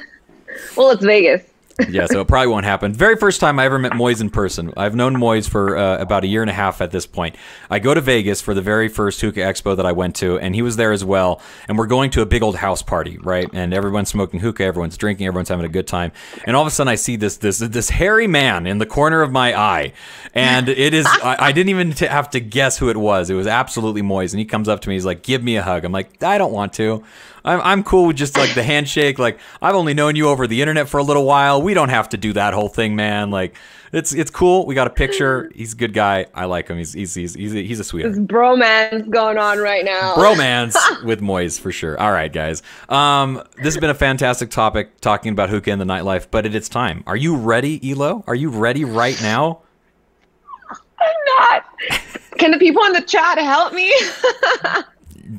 Well, 0.78 0.92
it's 0.92 1.04
Vegas. 1.04 1.53
Yeah, 1.90 2.06
so 2.06 2.22
it 2.22 2.28
probably 2.28 2.48
won't 2.48 2.66
happen. 2.66 2.94
Very 2.94 3.16
first 3.16 3.40
time 3.40 3.60
I 3.60 3.66
ever 3.66 3.80
met 3.80 3.96
Moise 3.96 4.22
in 4.22 4.30
person. 4.30 4.74
I've 4.78 4.96
known 4.96 5.18
Moise 5.18 5.48
for 5.48 5.76
uh, 5.78 5.98
about 5.98 6.24
a 6.24 6.28
year 6.28 6.42
and 6.42 6.50
a 6.50 6.54
half 6.54 6.82
at 6.82 6.92
this 6.92 7.06
point. 7.06 7.36
I 7.70 7.80
go 7.80 7.94
to 7.94 8.02
Vegas 8.02 8.42
for 8.42 8.54
the 8.54 8.62
very 8.62 8.88
first 8.88 9.20
Hookah 9.22 9.40
Expo 9.40 9.76
that 9.76 9.86
I 9.86 9.92
went 9.92 10.16
to, 10.18 10.38
and 10.40 10.54
he 10.54 10.62
was 10.62 10.76
there 10.76 10.92
as 10.92 11.04
well. 11.04 11.42
And 11.68 11.78
we're 11.78 11.88
going 11.88 12.12
to 12.12 12.22
a 12.22 12.26
big 12.26 12.44
old 12.44 12.56
house 12.56 12.82
party, 12.82 13.18
right? 13.18 13.50
And 13.54 13.74
everyone's 13.74 14.10
smoking 14.10 14.40
hookah, 14.40 14.64
everyone's 14.64 14.98
drinking, 14.98 15.28
everyone's 15.28 15.50
having 15.50 15.66
a 15.66 15.70
good 15.70 15.88
time. 15.88 16.12
And 16.46 16.56
all 16.56 16.62
of 16.62 16.68
a 16.68 16.72
sudden, 16.72 16.90
I 16.90 16.96
see 16.96 17.16
this 17.16 17.38
this 17.38 17.58
this 17.60 17.90
hairy 17.90 18.28
man 18.28 18.68
in 18.68 18.78
the 18.78 18.86
corner 18.86 19.22
of 19.22 19.32
my 19.32 19.58
eye, 19.58 19.94
and 20.34 20.70
it 20.70 20.94
is 20.94 21.06
I, 21.08 21.38
I 21.40 21.52
didn't 21.52 21.70
even 21.70 21.94
t- 21.94 22.06
have 22.06 22.30
to 22.32 22.40
guess 22.40 22.78
who 22.78 22.90
it 22.90 22.98
was. 22.98 23.30
It 23.30 23.36
was 23.36 23.48
absolutely 23.48 24.02
Moise, 24.02 24.34
and 24.34 24.40
he 24.40 24.46
comes 24.46 24.68
up 24.68 24.82
to 24.82 24.90
me. 24.90 24.96
He's 24.96 25.06
like, 25.06 25.24
"Give 25.24 25.44
me 25.44 25.56
a 25.58 25.64
hug." 25.64 25.86
I'm 25.86 25.92
like, 25.92 26.22
"I 26.24 26.38
don't 26.38 26.54
want 26.54 26.74
to." 26.74 27.04
I'm, 27.46 27.60
I'm 27.62 27.84
cool 27.84 28.08
with 28.08 28.16
just 28.16 28.38
like 28.38 28.54
the 28.56 28.64
handshake. 28.64 29.20
Like 29.20 29.40
I've 29.62 29.76
only 29.76 29.94
known 29.94 30.16
you 30.16 30.28
over 30.30 30.48
the 30.48 30.62
internet 30.62 30.88
for 30.90 30.98
a 31.00 31.04
little 31.04 31.26
while. 31.26 31.62
We 31.62 31.74
don't 31.74 31.90
have 31.90 32.10
to 32.10 32.18
do 32.18 32.34
that 32.34 32.54
whole 32.54 32.70
thing, 32.70 32.96
man. 32.96 33.32
Like 33.32 33.56
it's 33.92 34.14
it's 34.14 34.32
cool. 34.32 34.66
We 34.66 34.76
got 34.76 34.88
a 34.88 34.92
picture. 34.92 35.52
He's 35.54 35.74
a 35.74 35.76
good 35.76 35.94
guy. 35.94 36.26
I 36.34 36.46
like 36.46 36.68
him. 36.70 36.78
He's 36.78 36.94
he's 36.94 37.14
he's 37.14 37.34
he's 37.34 37.54
a, 37.54 37.62
he's 37.62 37.78
a 37.80 37.82
This 37.82 37.88
sweetheart. 37.90 38.16
bromance 38.28 39.10
going 39.10 39.38
on 39.38 39.60
right 39.60 39.84
now. 39.86 40.16
Bromance 40.16 40.76
with 41.06 41.22
Moise 41.22 41.60
for 41.60 41.72
sure. 41.72 42.00
All 42.00 42.12
right, 42.12 42.32
guys. 42.32 42.64
Um, 42.90 43.44
this 43.58 43.74
has 43.74 43.78
been 43.78 43.90
a 43.90 43.96
fantastic 43.96 44.50
topic 44.50 45.00
talking 45.02 45.32
about 45.32 45.50
hookah 45.50 45.72
in 45.72 45.80
the 45.80 45.86
nightlife, 45.86 46.28
but 46.32 46.46
it 46.46 46.56
is 46.56 46.70
time. 46.70 47.04
Are 47.06 47.18
you 47.18 47.36
ready, 47.36 47.80
Ilo? 47.88 48.24
Are 48.26 48.36
you 48.36 48.50
ready 48.50 48.86
right 48.86 49.22
now? 49.22 49.62
I'm 50.72 51.50
not. 51.50 51.66
Can 52.38 52.52
the 52.52 52.58
people 52.58 52.84
in 52.86 52.94
the 52.94 53.02
chat 53.02 53.38
help 53.38 53.74
me? 53.74 53.94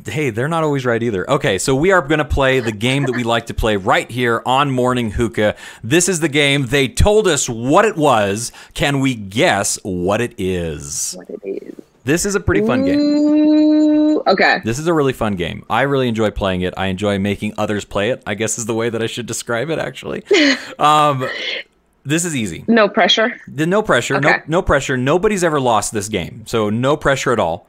hey, 0.06 0.30
they're 0.30 0.48
not 0.48 0.62
always 0.64 0.84
right 0.86 1.02
either. 1.02 1.28
Okay, 1.30 1.58
so 1.58 1.74
we 1.74 1.92
are 1.92 2.02
going 2.02 2.18
to 2.18 2.24
play 2.24 2.60
the 2.60 2.72
game 2.72 3.04
that 3.04 3.12
we 3.12 3.22
like 3.34 3.46
to 3.46 3.54
play 3.54 3.76
right 3.76 4.10
here 4.10 4.42
on 4.46 4.70
Morning 4.70 5.10
Hookah. 5.12 5.54
This 5.82 6.08
is 6.08 6.20
the 6.20 6.28
game. 6.28 6.66
They 6.66 6.88
told 6.88 7.26
us 7.28 7.48
what 7.48 7.84
it 7.84 7.96
was. 7.96 8.52
Can 8.74 9.00
we 9.00 9.14
guess 9.14 9.78
what 9.82 10.20
it 10.20 10.34
is? 10.38 11.14
what 11.16 11.28
it 11.30 11.40
is. 11.44 11.74
This 12.04 12.26
is 12.26 12.34
a 12.34 12.40
pretty 12.40 12.66
fun 12.66 12.84
game. 12.84 14.20
Okay. 14.26 14.60
This 14.64 14.78
is 14.78 14.86
a 14.86 14.92
really 14.92 15.12
fun 15.14 15.36
game. 15.36 15.64
I 15.70 15.82
really 15.82 16.08
enjoy 16.08 16.30
playing 16.30 16.60
it. 16.60 16.74
I 16.76 16.86
enjoy 16.86 17.18
making 17.18 17.54
others 17.56 17.84
play 17.84 18.10
it. 18.10 18.22
I 18.26 18.34
guess 18.34 18.58
is 18.58 18.66
the 18.66 18.74
way 18.74 18.90
that 18.90 19.02
I 19.02 19.06
should 19.06 19.26
describe 19.26 19.70
it 19.70 19.78
actually. 19.78 20.22
Um 20.78 21.28
this 22.06 22.26
is 22.26 22.36
easy. 22.36 22.64
No 22.68 22.86
pressure. 22.88 23.40
The 23.48 23.66
no 23.66 23.82
pressure, 23.82 24.20
no 24.20 24.28
Okay. 24.28 24.42
no 24.46 24.60
pressure. 24.60 24.96
Nobody's 24.98 25.42
ever 25.42 25.58
lost 25.58 25.92
this 25.94 26.08
game. 26.08 26.44
So 26.46 26.68
no 26.68 26.96
pressure 26.98 27.32
at 27.32 27.38
all. 27.38 27.66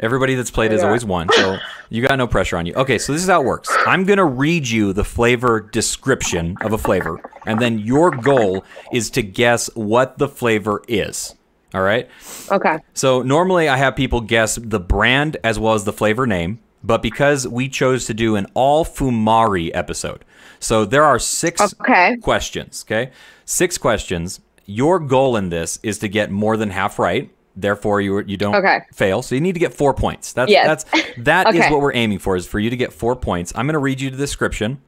Everybody 0.00 0.34
that's 0.34 0.50
played 0.50 0.70
oh, 0.70 0.74
has 0.74 0.80
Yeah. 0.82 0.86
always 0.88 1.04
won. 1.04 1.30
So 1.30 1.56
you 1.90 2.06
got 2.06 2.16
no 2.18 2.26
pressure 2.26 2.56
on 2.56 2.66
you. 2.66 2.74
Okay, 2.74 2.98
so 2.98 3.12
this 3.12 3.22
is 3.22 3.28
how 3.28 3.40
it 3.42 3.44
works. 3.46 3.70
I'm 3.86 4.04
going 4.04 4.16
to 4.16 4.24
read 4.24 4.68
you 4.68 4.92
the 4.92 5.04
flavor 5.04 5.60
description 5.60 6.58
of 6.62 6.72
a 6.72 6.78
flavor 6.78 7.20
and 7.46 7.60
then 7.60 7.78
your 7.78 8.10
goal 8.10 8.64
is 8.92 9.10
to 9.10 9.22
guess 9.22 9.68
what 9.74 10.18
the 10.18 10.28
flavor 10.28 10.82
is. 10.88 11.34
All 11.72 11.82
right? 11.82 12.08
Okay. 12.50 12.78
So 12.94 13.22
normally 13.22 13.68
I 13.68 13.76
have 13.76 13.94
people 13.94 14.20
guess 14.20 14.56
the 14.60 14.80
brand 14.80 15.36
as 15.44 15.58
well 15.58 15.74
as 15.74 15.84
the 15.84 15.92
flavor 15.92 16.26
name, 16.26 16.58
but 16.82 17.00
because 17.02 17.46
we 17.46 17.68
chose 17.68 18.06
to 18.06 18.14
do 18.14 18.36
an 18.36 18.46
all 18.54 18.84
Fumari 18.84 19.70
episode, 19.74 20.24
so 20.58 20.84
there 20.84 21.04
are 21.04 21.18
six 21.18 21.74
Okay. 21.80 22.16
questions. 22.18 22.84
Okay, 22.86 23.10
six 23.44 23.78
questions. 23.78 24.40
Your 24.66 24.98
goal 24.98 25.36
in 25.36 25.48
this 25.50 25.78
is 25.82 25.98
to 25.98 26.08
get 26.08 26.30
more 26.30 26.56
than 26.56 26.70
half 26.70 26.98
right. 26.98 27.30
Therefore, 27.56 28.00
you 28.00 28.20
you 28.20 28.36
don't 28.36 28.54
Okay. 28.54 28.80
fail. 28.92 29.22
So 29.22 29.34
you 29.34 29.40
need 29.40 29.52
to 29.54 29.60
get 29.60 29.74
four 29.74 29.92
points. 29.92 30.32
That's 30.32 30.50
Yes. 30.50 30.84
that's 30.84 31.04
that 31.18 31.48
is 31.54 31.60
Okay. 31.60 31.70
what 31.70 31.80
we're 31.80 31.94
aiming 31.94 32.18
for. 32.20 32.36
Is 32.36 32.46
for 32.46 32.58
you 32.60 32.70
to 32.70 32.76
get 32.76 32.92
four 32.92 33.16
points. 33.16 33.52
I'm 33.56 33.66
going 33.66 33.74
to 33.74 33.78
read 33.80 34.00
you 34.00 34.10
the 34.10 34.16
description, 34.16 34.78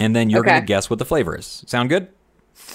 and 0.00 0.14
then 0.14 0.28
you're 0.30 0.42
going 0.42 0.60
to 0.60 0.66
guess 0.66 0.90
what 0.90 0.98
the 0.98 1.04
flavor 1.04 1.36
is. 1.36 1.62
Sound 1.66 1.88
good? 1.88 2.08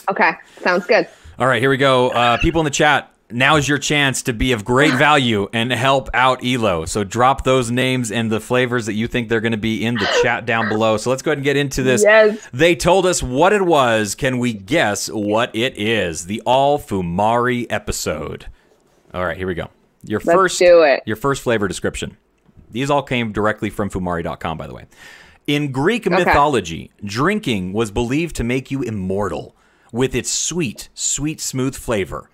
Okay. 0.09 0.31
Sounds 0.61 0.85
good. 0.85 1.07
All 1.39 1.47
right, 1.47 1.61
here 1.61 1.69
we 1.69 1.77
go. 1.77 2.09
Uh, 2.09 2.37
people 2.37 2.61
in 2.61 2.65
the 2.65 2.71
chat, 2.71 3.11
now 3.31 3.55
is 3.57 3.67
your 3.67 3.77
chance 3.79 4.21
to 4.23 4.33
be 4.33 4.51
of 4.53 4.63
great 4.63 4.93
value 4.95 5.49
and 5.51 5.71
help 5.71 6.09
out 6.13 6.43
Ilo. 6.43 6.85
So 6.85 7.03
drop 7.03 7.43
those 7.43 7.71
names 7.71 8.11
and 8.11 8.31
the 8.31 8.39
flavors 8.39 8.85
that 8.85 8.93
you 8.93 9.07
think 9.07 9.27
they're 9.29 9.41
going 9.41 9.51
to 9.51 9.57
be 9.57 9.83
in 9.83 9.95
the 9.95 10.07
chat 10.23 10.45
down 10.45 10.69
below. 10.69 10.95
So 10.97 11.09
let's 11.09 11.21
go 11.21 11.31
ahead 11.31 11.39
and 11.39 11.43
get 11.45 11.57
into 11.57 11.83
this. 11.83 12.03
Yes. 12.03 12.37
They 12.53 12.75
told 12.75 13.05
us 13.05 13.21
what 13.23 13.51
it 13.51 13.63
was. 13.63 14.15
Can 14.15 14.37
we 14.39 14.53
guess 14.53 15.07
what 15.09 15.53
it 15.55 15.77
is? 15.77 16.27
The 16.27 16.41
All 16.45 16.79
Fumari 16.79 17.65
episode. 17.69 18.45
All 19.13 19.25
right, 19.25 19.37
here 19.37 19.47
we 19.47 19.53
go. 19.53 19.69
Your 20.05 20.19
Let's 20.23 20.35
first 20.35 20.59
do 20.59 20.81
it. 20.83 21.03
your 21.05 21.15
first 21.15 21.43
flavor 21.43 21.67
description. 21.67 22.17
These 22.71 22.89
all 22.89 23.03
came 23.03 23.31
directly 23.31 23.69
from 23.69 23.89
fumari.com 23.89 24.57
by 24.57 24.67
the 24.67 24.73
way. 24.73 24.85
In 25.45 25.71
Greek 25.71 26.09
mythology, 26.09 26.91
drinking 27.03 27.73
was 27.73 27.91
believed 27.91 28.35
to 28.37 28.43
make 28.43 28.71
you 28.71 28.81
immortal 28.81 29.55
with 29.91 30.15
its 30.15 30.29
sweet, 30.29 30.89
sweet 30.93 31.39
smooth 31.41 31.75
flavor. 31.75 32.29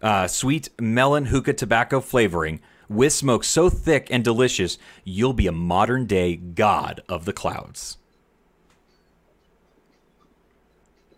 Uh, 0.00 0.26
sweet 0.26 0.68
melon 0.80 1.26
hookah 1.26 1.52
tobacco 1.52 2.00
flavoring 2.00 2.60
with 2.88 3.12
smoke 3.12 3.44
so 3.44 3.68
thick 3.68 4.08
and 4.10 4.24
delicious, 4.24 4.78
you'll 5.04 5.32
be 5.32 5.46
a 5.46 5.52
modern 5.52 6.06
day 6.06 6.36
god 6.36 7.02
of 7.08 7.24
the 7.24 7.32
clouds. 7.32 7.98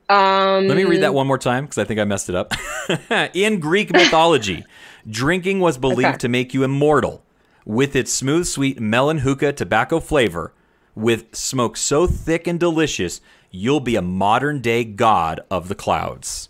Um. 0.09 0.69
Let 0.69 0.77
me 0.77 0.85
read 0.85 1.03
that 1.03 1.15
one 1.15 1.27
more 1.27 1.39
time 1.39 1.65
because 1.65 1.79
I 1.79 1.85
think 1.85 1.99
I 1.99 2.05
messed 2.05 2.29
it 2.29 2.35
up. 2.35 2.53
In 3.35 3.59
Greek 3.59 3.91
mythology, 3.91 4.65
drinking 5.09 5.61
was 5.61 5.79
believed 5.79 6.09
Okay. 6.09 6.19
to 6.19 6.29
make 6.29 6.55
you 6.55 6.63
immortal 6.65 7.23
with 7.65 7.97
its 7.97 8.13
smooth, 8.13 8.47
sweet 8.47 8.81
melon 8.81 9.19
hookah 9.19 9.53
tobacco 9.53 10.01
flavor. 10.01 10.53
With 10.95 11.35
smoke 11.35 11.77
so 11.77 12.07
thick 12.07 12.47
and 12.47 12.61
delicious, 12.61 13.21
you'll 13.51 13.81
be 13.81 13.97
a 13.97 14.03
modern 14.03 14.61
day 14.61 14.85
god 14.85 15.41
of 15.51 15.69
the 15.69 15.75
clouds. 15.75 16.49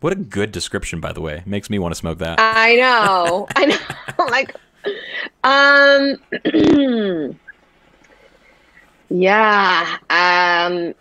What 0.00 0.12
a 0.12 0.16
good 0.16 0.52
description, 0.52 1.00
by 1.00 1.12
the 1.12 1.20
way. 1.20 1.42
Makes 1.46 1.70
me 1.70 1.78
want 1.78 1.92
to 1.92 1.98
smoke 1.98 2.18
that. 2.18 2.38
I 2.40 2.76
know. 2.76 3.46
I 3.56 3.66
know. 3.66 3.76
like, 4.30 4.54
um. 5.44 6.16
yeah. 9.10 9.96
Um. 10.10 10.94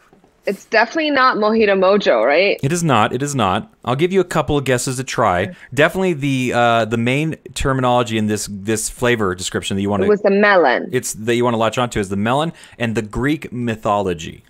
It's 0.49 0.65
definitely 0.65 1.11
not 1.11 1.37
Mojito 1.37 1.77
Mojo, 1.77 2.25
right? 2.25 2.59
It 2.63 2.71
is 2.71 2.83
not. 2.83 3.13
It 3.13 3.21
is 3.21 3.35
not. 3.35 3.71
I'll 3.85 3.95
give 3.95 4.11
you 4.11 4.19
a 4.19 4.23
couple 4.25 4.57
of 4.57 4.63
guesses 4.63 4.97
to 4.97 5.03
try. 5.03 5.53
Definitely 5.71 6.13
the 6.13 6.53
uh, 6.55 6.85
the 6.85 6.97
main 6.97 7.35
terminology 7.53 8.17
in 8.17 8.25
this 8.25 8.49
this 8.51 8.89
flavor 8.89 9.35
description 9.35 9.75
that 9.77 9.81
you 9.83 9.91
want 9.91 10.01
It 10.01 10.05
to 10.05 10.09
was 10.09 10.21
the 10.23 10.31
melon. 10.31 10.89
it's 10.91 11.13
that 11.13 11.35
you 11.35 11.43
want 11.43 11.53
to 11.53 11.59
latch 11.59 11.77
onto 11.77 11.99
is 11.99 12.09
the 12.09 12.15
melon 12.15 12.51
and 12.79 12.95
the 12.95 13.03
Greek 13.03 13.53
mythology. 13.53 14.43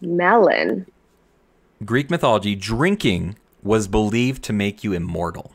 Melon. 0.00 0.86
Greek 1.84 2.10
mythology, 2.10 2.56
drinking 2.56 3.36
was 3.62 3.86
believed 3.86 4.42
to 4.44 4.52
make 4.54 4.82
you 4.82 4.94
immortal. 4.94 5.52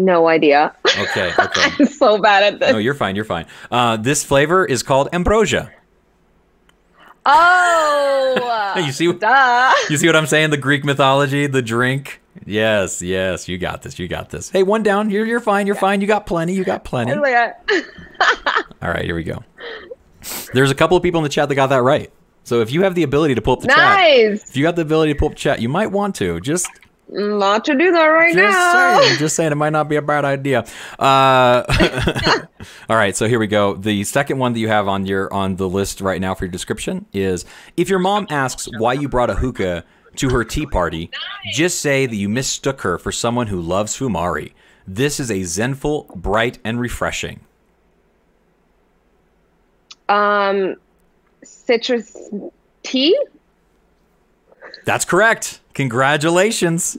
No 0.00 0.28
idea. 0.28 0.74
Okay, 0.86 1.30
okay. 1.38 1.70
I'm 1.78 1.86
so 1.86 2.18
bad 2.20 2.54
at 2.54 2.60
this. 2.60 2.72
No, 2.72 2.78
you're 2.78 2.94
fine. 2.94 3.14
You're 3.16 3.24
fine. 3.26 3.46
Uh, 3.70 3.96
this 3.98 4.24
flavor 4.24 4.64
is 4.64 4.82
called 4.82 5.08
ambrosia. 5.12 5.70
Oh, 7.26 8.72
You 8.84 8.92
see, 8.92 9.12
duh. 9.12 9.72
you 9.90 9.96
see 9.98 10.06
what 10.06 10.16
I'm 10.16 10.26
saying? 10.26 10.50
The 10.50 10.56
Greek 10.56 10.84
mythology, 10.84 11.46
the 11.46 11.60
drink. 11.60 12.20
Yes, 12.46 13.02
yes, 13.02 13.46
you 13.48 13.58
got 13.58 13.82
this. 13.82 13.98
You 13.98 14.08
got 14.08 14.30
this. 14.30 14.48
Hey, 14.50 14.62
one 14.62 14.82
down. 14.82 15.10
You're 15.10 15.26
you're 15.26 15.40
fine. 15.40 15.66
You're 15.66 15.76
fine. 15.76 16.00
You 16.00 16.06
got 16.06 16.24
plenty. 16.26 16.54
You 16.54 16.64
got 16.64 16.84
plenty. 16.84 17.12
All 17.12 17.20
right, 18.90 19.04
here 19.04 19.14
we 19.14 19.24
go. 19.24 19.44
There's 20.54 20.70
a 20.70 20.74
couple 20.74 20.96
of 20.96 21.02
people 21.02 21.18
in 21.18 21.24
the 21.24 21.28
chat 21.28 21.48
that 21.50 21.54
got 21.56 21.66
that 21.68 21.82
right. 21.82 22.10
So 22.44 22.60
if 22.62 22.72
you 22.72 22.82
have 22.84 22.94
the 22.94 23.02
ability 23.02 23.34
to 23.34 23.42
pull 23.42 23.54
up 23.54 23.60
the 23.60 23.68
chat, 23.68 23.76
Nice. 23.76 24.48
if 24.48 24.56
you 24.56 24.62
got 24.62 24.76
the 24.76 24.82
ability 24.82 25.12
to 25.12 25.18
pull 25.18 25.28
up 25.28 25.34
chat, 25.36 25.60
you 25.60 25.68
might 25.68 25.88
want 25.88 26.14
to. 26.16 26.40
Just 26.40 26.68
Not 27.12 27.64
to 27.64 27.74
do 27.74 27.90
that 27.90 28.06
right 28.06 28.32
Just 28.32 28.56
now. 28.56 29.00
saying, 29.00 29.16
just 29.18 29.34
saying, 29.34 29.50
it 29.50 29.56
might 29.56 29.70
not 29.70 29.88
be 29.88 29.96
a 29.96 30.02
bad 30.02 30.24
idea. 30.24 30.64
Uh, 30.96 31.64
all 32.88 32.96
right, 32.96 33.16
so 33.16 33.26
here 33.26 33.40
we 33.40 33.48
go. 33.48 33.74
The 33.74 34.04
second 34.04 34.38
one 34.38 34.52
that 34.52 34.60
you 34.60 34.68
have 34.68 34.86
on 34.86 35.06
your 35.06 35.32
on 35.34 35.56
the 35.56 35.68
list 35.68 36.00
right 36.00 36.20
now 36.20 36.34
for 36.34 36.44
your 36.44 36.52
description 36.52 37.06
is: 37.12 37.44
if 37.76 37.88
your 37.88 37.98
mom 37.98 38.28
asks 38.30 38.68
why 38.78 38.92
you 38.92 39.08
brought 39.08 39.28
a 39.28 39.34
hookah 39.34 39.84
to 40.16 40.28
her 40.30 40.44
tea 40.44 40.66
party, 40.66 41.10
just 41.52 41.80
say 41.80 42.06
that 42.06 42.14
you 42.14 42.28
mistook 42.28 42.82
her 42.82 42.96
for 42.96 43.10
someone 43.10 43.48
who 43.48 43.60
loves 43.60 43.98
fumari. 43.98 44.52
This 44.86 45.18
is 45.18 45.30
a 45.30 45.42
zenful, 45.42 46.12
bright, 46.14 46.58
and 46.64 46.78
refreshing. 46.80 47.40
Um, 50.08 50.76
citrus 51.42 52.16
tea. 52.82 53.18
That's 54.84 55.04
correct. 55.04 55.59
Congratulations. 55.74 56.98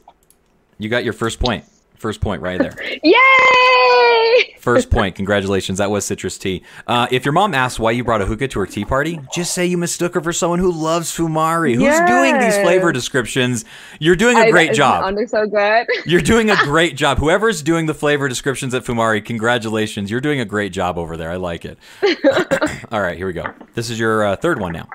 You 0.78 0.90
got 0.90 1.04
your 1.04 1.14
first 1.14 1.40
point. 1.40 1.66
First 1.98 2.20
point 2.22 2.42
right 2.42 2.60
there. 2.60 2.76
Yay! 3.04 4.56
First 4.60 4.90
point. 4.90 5.16
Congratulations. 5.16 5.78
That 5.78 5.92
was 5.92 6.04
citrus 6.04 6.38
tea. 6.40 6.64
Uh, 6.88 7.08
if 7.12 7.26
your 7.26 7.32
mom 7.32 7.54
asks 7.54 7.80
why 7.80 7.92
you 7.92 8.04
brought 8.04 8.22
a 8.22 8.26
hookah 8.26 8.48
to 8.48 8.60
her 8.60 8.66
tea 8.66 8.86
party, 8.86 9.20
just 9.34 9.54
say 9.54 9.68
you 9.68 9.78
mistook 9.78 10.16
her 10.16 10.22
for 10.22 10.34
someone 10.34 10.58
who 10.58 10.72
loves 10.72 11.16
fumari. 11.16 11.76
Who's 11.76 12.00
doing 12.08 12.40
these 12.40 12.56
flavor 12.58 12.92
descriptions? 12.92 13.66
You're 14.00 14.16
doing 14.16 14.36
a 14.38 14.42
I- 14.42 14.52
great 14.52 14.74
job. 14.74 15.04
Under 15.04 15.28
so 15.28 15.46
good. 15.46 15.86
You're 16.08 16.22
doing 16.22 16.50
a 16.50 16.56
great 16.64 16.96
job. 16.96 17.20
Whoever's 17.20 17.62
doing 17.62 17.86
the 17.86 17.94
flavor 17.94 18.28
descriptions 18.28 18.74
at 18.74 18.84
Fumari, 18.84 19.24
congratulations. 19.24 20.10
You're 20.10 20.22
doing 20.22 20.40
a 20.40 20.46
great 20.46 20.74
job 20.74 20.98
over 20.98 21.18
there. 21.18 21.30
I 21.30 21.36
like 21.36 21.66
it. 21.66 21.78
All 22.92 23.02
right, 23.02 23.18
here 23.18 23.28
we 23.28 23.34
go. 23.34 23.46
This 23.76 23.92
is 23.92 24.00
your 24.00 24.26
uh, 24.26 24.36
third 24.38 24.60
one 24.60 24.74
now. 24.74 24.90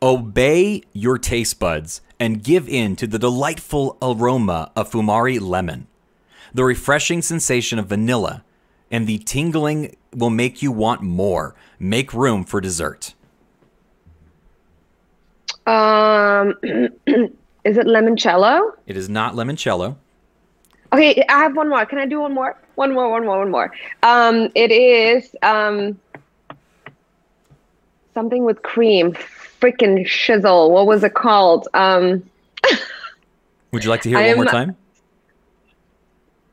Obey 0.00 0.82
your 0.92 1.18
taste 1.18 1.58
buds 1.58 2.00
and 2.20 2.42
give 2.42 2.68
in 2.68 2.94
to 2.96 3.06
the 3.06 3.18
delightful 3.18 3.96
aroma 4.00 4.70
of 4.76 4.90
Fumari 4.90 5.40
lemon. 5.40 5.88
The 6.54 6.64
refreshing 6.64 7.20
sensation 7.20 7.78
of 7.78 7.86
vanilla 7.86 8.44
and 8.90 9.06
the 9.06 9.18
tingling 9.18 9.96
will 10.14 10.30
make 10.30 10.62
you 10.62 10.72
want 10.72 11.02
more. 11.02 11.54
Make 11.78 12.14
room 12.14 12.44
for 12.44 12.60
dessert. 12.60 13.14
Um, 15.66 16.54
is 16.62 17.76
it 17.76 17.86
limoncello? 17.86 18.72
It 18.86 18.96
is 18.96 19.08
not 19.08 19.34
limoncello. 19.34 19.96
Okay, 20.92 21.22
I 21.28 21.40
have 21.40 21.56
one 21.56 21.68
more. 21.68 21.84
Can 21.84 21.98
I 21.98 22.06
do 22.06 22.20
one 22.20 22.32
more? 22.32 22.56
One 22.76 22.94
more, 22.94 23.10
one 23.10 23.26
more, 23.26 23.40
one 23.40 23.50
more. 23.50 23.72
Um, 24.02 24.48
it 24.54 24.70
is 24.70 25.34
um 25.42 25.98
something 28.14 28.44
with 28.44 28.62
cream. 28.62 29.14
Freaking 29.60 30.06
shizzle. 30.06 30.70
What 30.70 30.86
was 30.86 31.02
it 31.04 31.14
called? 31.14 31.68
Um, 31.74 32.28
Would 33.72 33.84
you 33.84 33.90
like 33.90 34.02
to 34.02 34.08
hear 34.08 34.18
it 34.18 34.36
one 34.36 34.44
more 34.46 34.52
time? 34.52 34.76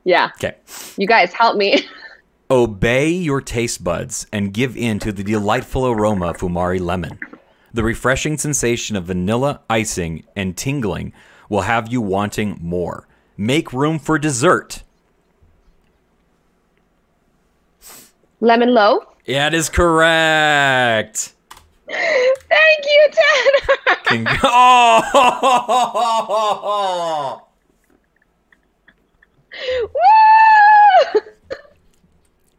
yeah. 0.04 0.32
Okay. 0.36 0.56
You 0.98 1.08
guys 1.08 1.34
help 1.34 1.58
me. 1.58 1.88
Obey 2.52 3.10
your 3.10 3.42
taste 3.42 3.84
buds 3.84 4.28
and 4.32 4.54
give 4.54 4.78
in 4.78 5.00
to 5.00 5.12
the 5.12 5.24
delightful 5.24 5.88
aroma 5.88 6.28
of 6.28 6.38
Fumari 6.38 6.80
lemon. 6.80 7.20
The 7.74 7.84
refreshing 7.84 8.38
sensation 8.38 8.96
of 8.96 9.06
vanilla 9.06 9.62
icing 9.70 10.24
and 10.36 10.56
tingling 10.56 11.12
will 11.50 11.62
have 11.62 11.92
you 11.92 12.02
wanting 12.02 12.58
more. 12.62 13.08
Make 13.36 13.74
room 13.74 13.98
for 14.00 14.20
dessert. 14.20 14.84
Lemon 18.40 18.74
loaf. 18.74 19.04
Yeah, 19.26 19.50
That 19.50 19.56
is 19.58 19.70
correct. 19.70 21.34
Thank 21.88 22.86
you, 22.86 23.10
Tanner. 23.12 23.98
Con- 24.06 24.28
oh! 24.44 25.02
Woo! 29.84 31.22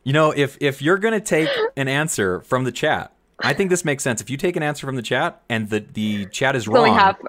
You 0.05 0.13
know, 0.13 0.31
if 0.31 0.57
if 0.61 0.81
you're 0.81 0.99
gonna 0.99 1.21
take 1.21 1.49
an 1.77 1.89
answer 1.89 2.41
from 2.43 2.63
the 2.65 2.71
chat, 2.71 3.13
I 3.41 3.53
think 3.55 3.71
this 3.71 3.85
makes 3.85 4.05
sense. 4.05 4.21
If 4.21 4.31
you 4.31 4.37
take 4.37 4.55
an 4.57 4.63
answer 4.63 4.87
from 4.87 4.95
the 4.95 5.03
chat 5.03 5.43
and 5.49 5.69
the 5.69 5.81
the 5.81 6.27
chat 6.27 6.55
is 6.55 6.69
wrong, 6.69 6.95
half. 6.95 7.21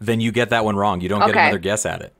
then 0.00 0.20
you 0.20 0.32
get 0.32 0.48
that 0.50 0.64
one 0.64 0.74
wrong. 0.76 1.02
You 1.02 1.10
don't 1.10 1.20
get 1.20 1.36
another 1.36 1.58
guess 1.58 1.84
at 1.84 2.00
it. 2.00 2.14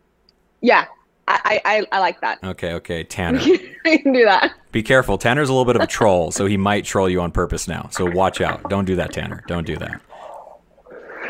Yeah, 0.60 0.86
I, 1.26 1.60
I, 1.64 1.86
I 1.90 2.00
like 2.00 2.20
that. 2.20 2.44
Okay, 2.44 2.74
okay, 2.74 3.02
Tanner. 3.02 3.40
I 3.86 3.96
can 3.98 4.12
do 4.12 4.24
that. 4.24 4.54
Be 4.70 4.82
careful. 4.82 5.18
Tanner's 5.18 5.48
a 5.48 5.52
little 5.52 5.64
bit 5.64 5.76
of 5.76 5.82
a 5.82 5.86
troll, 5.86 6.30
so 6.30 6.46
he 6.46 6.56
might 6.56 6.84
troll 6.84 7.08
you 7.08 7.20
on 7.20 7.30
purpose 7.32 7.66
now. 7.68 7.88
So 7.90 8.10
watch 8.10 8.40
out. 8.40 8.68
Don't 8.70 8.84
do 8.84 8.96
that, 8.96 9.12
Tanner. 9.12 9.42
Don't 9.48 9.66
do 9.66 9.76
that. 9.76 10.00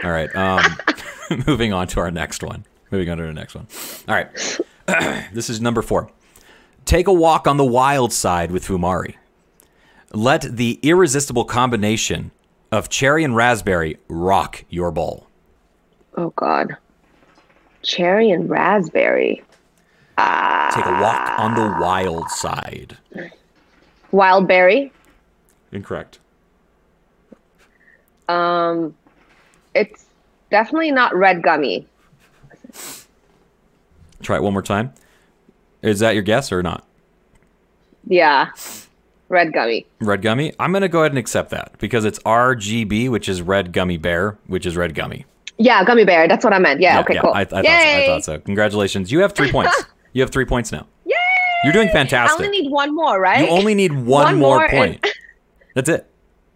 All 0.05 0.11
right. 0.11 0.34
Um, 0.34 0.76
moving 1.46 1.72
on 1.72 1.86
to 1.88 2.00
our 2.00 2.11
next 2.11 2.42
one. 2.42 2.64
Moving 2.90 3.11
on 3.11 3.18
to 3.18 3.24
the 3.24 3.32
next 3.32 3.55
one. 3.55 3.66
All 4.09 4.14
right. 4.14 4.28
this 5.32 5.48
is 5.48 5.61
number 5.61 5.82
four. 5.82 6.11
Take 6.84 7.07
a 7.07 7.12
walk 7.12 7.46
on 7.46 7.57
the 7.57 7.64
wild 7.64 8.12
side 8.12 8.50
with 8.50 8.66
Fumari. 8.66 9.14
Let 10.12 10.42
the 10.57 10.78
irresistible 10.82 11.44
combination 11.44 12.32
of 12.70 12.88
cherry 12.88 13.24
and 13.24 13.34
raspberry 13.34 13.98
rock 14.09 14.64
your 14.68 14.90
bowl. 14.90 15.26
Oh 16.16 16.32
God. 16.36 16.76
Cherry 17.82 18.30
and 18.30 18.48
raspberry. 18.50 19.42
Take 20.17 20.87
a 20.87 21.01
walk 21.01 21.39
on 21.39 21.55
the 21.55 21.77
wild 21.81 22.29
side. 22.31 22.97
Wild 24.11 24.49
berry. 24.49 24.93
Incorrect. 25.71 26.19
Um, 28.29 28.95
it's 29.75 30.07
definitely 30.51 30.91
not 30.93 31.15
red 31.15 31.43
gummy. 31.43 31.87
Try 34.23 34.37
it 34.37 34.43
one 34.43 34.53
more 34.53 34.63
time. 34.63 34.93
Is 35.83 35.99
that 35.99 36.15
your 36.15 36.23
guess 36.23 36.53
or 36.53 36.63
not? 36.63 36.87
Yeah, 38.07 38.51
red 39.29 39.53
gummy. 39.53 39.87
Red 40.01 40.23
gummy. 40.23 40.53
I'm 40.59 40.73
gonna 40.73 40.89
go 40.89 41.01
ahead 41.01 41.13
and 41.13 41.19
accept 41.19 41.51
that 41.51 41.73
because 41.79 42.05
it's 42.05 42.19
RGB, 42.21 43.11
which 43.11 43.29
is 43.29 43.43
red 43.43 43.73
gummy 43.73 43.97
bear, 43.97 44.39
which 44.47 44.67
is 44.67 44.77
red 44.77 44.95
gummy. 44.95 45.27
Yeah, 45.59 45.85
gummy 45.85 46.05
bear. 46.05 46.29
That's 46.29 46.45
what 46.45 46.53
I 46.53 46.59
meant. 46.59 46.81
Yeah. 46.81 47.01
okay. 47.01 47.19
cool. 47.21 47.33
I, 47.33 47.41
I, 47.41 47.45
thought 47.45 47.65
so, 47.65 47.71
Yay! 47.71 48.05
I 48.05 48.07
thought 48.07 48.25
so. 48.25 48.39
Congratulations. 48.41 49.13
You 49.13 49.21
have 49.21 49.33
three 49.33 49.51
points. 49.51 49.85
You 50.13 50.23
have 50.23 50.31
three 50.31 50.45
points 50.45 50.73
now. 50.73 50.87
Yay! 51.07 51.15
You're 51.65 51.73
doing 51.73 51.89
fantastic. 51.89 52.41
I 52.41 52.45
only 52.47 52.61
need 52.61 52.71
one 52.71 52.95
more, 52.95 53.21
right? 53.21 53.45
you 53.45 53.49
only 53.49 53.75
need 53.75 53.93
one, 53.93 54.05
One 54.05 54.39
more, 54.39 54.57
more 54.57 54.65
and- 54.65 54.73
point. 55.01 55.07
That's 55.75 55.89
it. 55.89 56.07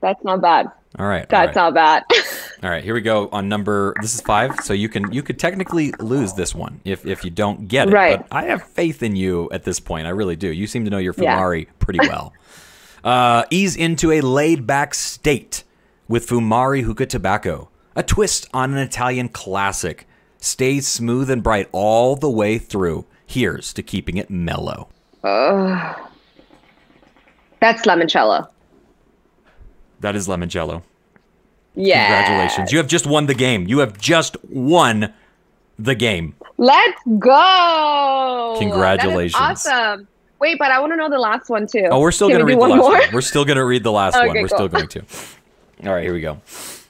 That's 0.03 0.23
not 0.25 0.43
bad. 0.43 0.71
All 0.99 1.07
right. 1.07 1.29
That's 1.29 1.57
right. 1.57 1.57
not 1.57 1.75
bad. 1.75 2.05
All 2.63 2.71
right. 2.71 2.83
Here 2.85 2.95
we 2.95 3.01
go 3.01 3.29
on 3.33 3.49
number. 3.49 3.95
This 4.01 4.15
is 4.15 4.21
five. 4.21 4.61
So 4.63 4.73
you 4.73 4.89
can 4.89 5.11
you 5.13 5.23
could 5.23 5.39
technically 5.39 5.93
lose 5.99 6.33
this 6.35 6.55
one 6.55 6.81
if 6.85 7.05
if 7.07 7.25
you 7.25 7.31
don't 7.31 7.67
get 7.69 7.89
it. 7.89 7.93
Right. 7.93 8.19
But 8.19 8.29
I 8.35 8.45
have 8.45 8.63
faith 8.63 9.03
in 9.03 9.15
you 9.17 9.49
at 9.53 9.65
this 9.65 9.81
point. 9.81 10.07
I 10.07 10.11
really 10.11 10.37
do. 10.37 10.49
You 10.53 10.67
seem 10.67 10.85
to 10.85 10.91
know 10.91 10.99
your 10.99 11.15
Yeah. 11.19 11.39
Fumari 11.39 11.67
pretty 11.79 11.99
well. 12.09 12.33
uh, 13.05 13.45
ease 13.51 13.77
into 13.77 14.11
a 14.13 14.21
laid 14.21 14.67
back 14.67 14.95
state 14.95 15.65
with 16.09 16.27
Fumari 16.27 16.83
hookah 16.83 17.07
tobacco, 17.07 17.69
a 17.95 18.03
twist 18.03 18.49
on 18.55 18.73
an 18.73 18.79
Italian 18.79 19.29
classic. 19.29 20.07
Stays 20.39 20.87
smooth 20.87 21.31
and 21.31 21.43
bright 21.43 21.69
all 21.73 22.17
the 22.17 22.31
way 22.31 22.59
through. 22.59 23.07
Here's 23.27 23.73
to 23.75 23.83
keeping 23.83 24.17
it 24.17 24.31
mellow. 24.31 24.89
That's 25.23 25.99
limoncello. 27.87 28.49
That 30.01 30.15
is 30.15 30.29
limoncello. 30.29 30.83
Yeah. 31.75 32.25
Congratulations. 32.27 32.73
You 32.73 32.79
have 32.79 32.87
just 32.87 33.07
won 33.07 33.27
the 33.27 33.35
game. 33.35 33.67
You 33.67 33.81
have 33.81 33.99
just 33.99 34.37
won 34.45 35.13
the 35.79 35.95
game. 35.95 36.35
Let's 36.59 37.01
go. 37.19 38.57
Congratulations. 38.59 39.39
That 39.39 39.53
is 39.53 39.67
awesome. 39.67 40.09
Wait, 40.39 40.59
but 40.59 40.71
I 40.71 40.79
want 40.81 40.93
to 40.93 40.97
know 40.97 41.09
the 41.11 41.19
last 41.19 41.49
one 41.51 41.67
too. 41.67 41.89
Oh, 41.91 42.01
we're 42.01 42.13
still 42.13 42.29
going 42.29 42.41
to 42.41 42.47
read 42.47 42.55
do 42.55 42.61
the 42.61 42.69
one 42.69 42.71
last 42.71 42.81
more? 42.81 42.93
one. 42.99 43.09
We're 43.13 43.21
still 43.23 43.45
going 43.45 43.57
to 43.57 43.65
read 43.65 43.83
the 43.83 43.93
last 43.93 44.17
Okay, 44.17 44.27
one. 44.27 44.37
We're 44.37 44.49
cool. 44.49 44.57
still 44.59 44.69
going 44.69 44.89
to. 44.89 45.01
All 45.85 45.93
right, 45.95 46.05
here 46.05 46.13
we 46.15 46.21
go. 46.21 46.41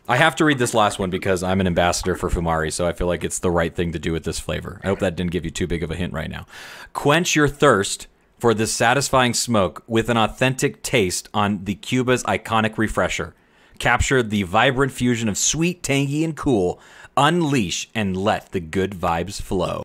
I 0.09 0.17
have 0.17 0.37
to 0.37 0.45
read 0.45 0.59
this 0.59 0.73
last 0.73 1.01
one 1.01 1.11
because 1.11 1.43
I'm 1.43 1.61
an 1.61 1.67
ambassador 1.67 2.15
for 2.15 2.31
Fumari, 2.31 2.73
so 2.73 2.87
I 2.87 2.93
feel 2.93 3.09
like 3.09 3.25
it's 3.25 3.41
the 3.41 3.51
right 3.51 3.75
thing 3.75 3.91
to 3.91 3.99
do 3.99 4.13
with 4.13 4.23
this 4.23 4.39
flavor. 4.39 4.81
I 4.85 4.87
hope 4.87 5.01
that 5.01 5.17
didn't 5.17 5.33
give 5.33 5.45
you 5.45 5.51
too 5.51 5.67
big 5.67 5.83
of 5.83 5.91
a 5.91 5.97
hint 5.97 6.13
right 6.13 6.31
now. 6.31 6.47
Quench 6.93 7.35
your 7.35 7.49
thirst 7.49 8.07
for 8.39 8.55
this 8.55 8.73
satisfying 8.73 9.35
smoke 9.35 9.83
with 9.89 10.09
an 10.09 10.17
authentic 10.17 10.85
taste 10.85 11.29
on 11.35 11.65
the 11.65 11.75
Cuba's 11.75 12.23
iconic 12.25 12.79
refresher. 12.79 13.35
Capture 13.81 14.23
the 14.23 14.45
vibrant 14.45 14.93
fusion 14.93 15.29
of 15.29 15.37
sweet, 15.37 15.83
tangy, 15.83 16.23
and 16.23 16.37
cool. 16.37 16.79
Unleash 17.17 17.91
and 17.93 18.17
let 18.17 18.53
the 18.53 18.61
good 18.61 18.93
vibes 18.93 19.43
flow. 19.43 19.85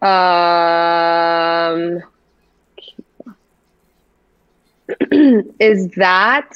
Um, 0.00 2.02
is 5.60 5.88
that 5.96 6.50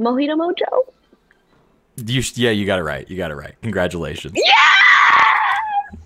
Mojito 0.00 0.36
Mojo? 0.36 0.86
You, 2.06 2.22
yeah, 2.34 2.50
you 2.50 2.66
got 2.66 2.78
it 2.78 2.82
right. 2.82 3.08
You 3.08 3.16
got 3.16 3.30
it 3.30 3.36
right. 3.36 3.54
Congratulations. 3.62 4.34
Yeah! 4.36 4.52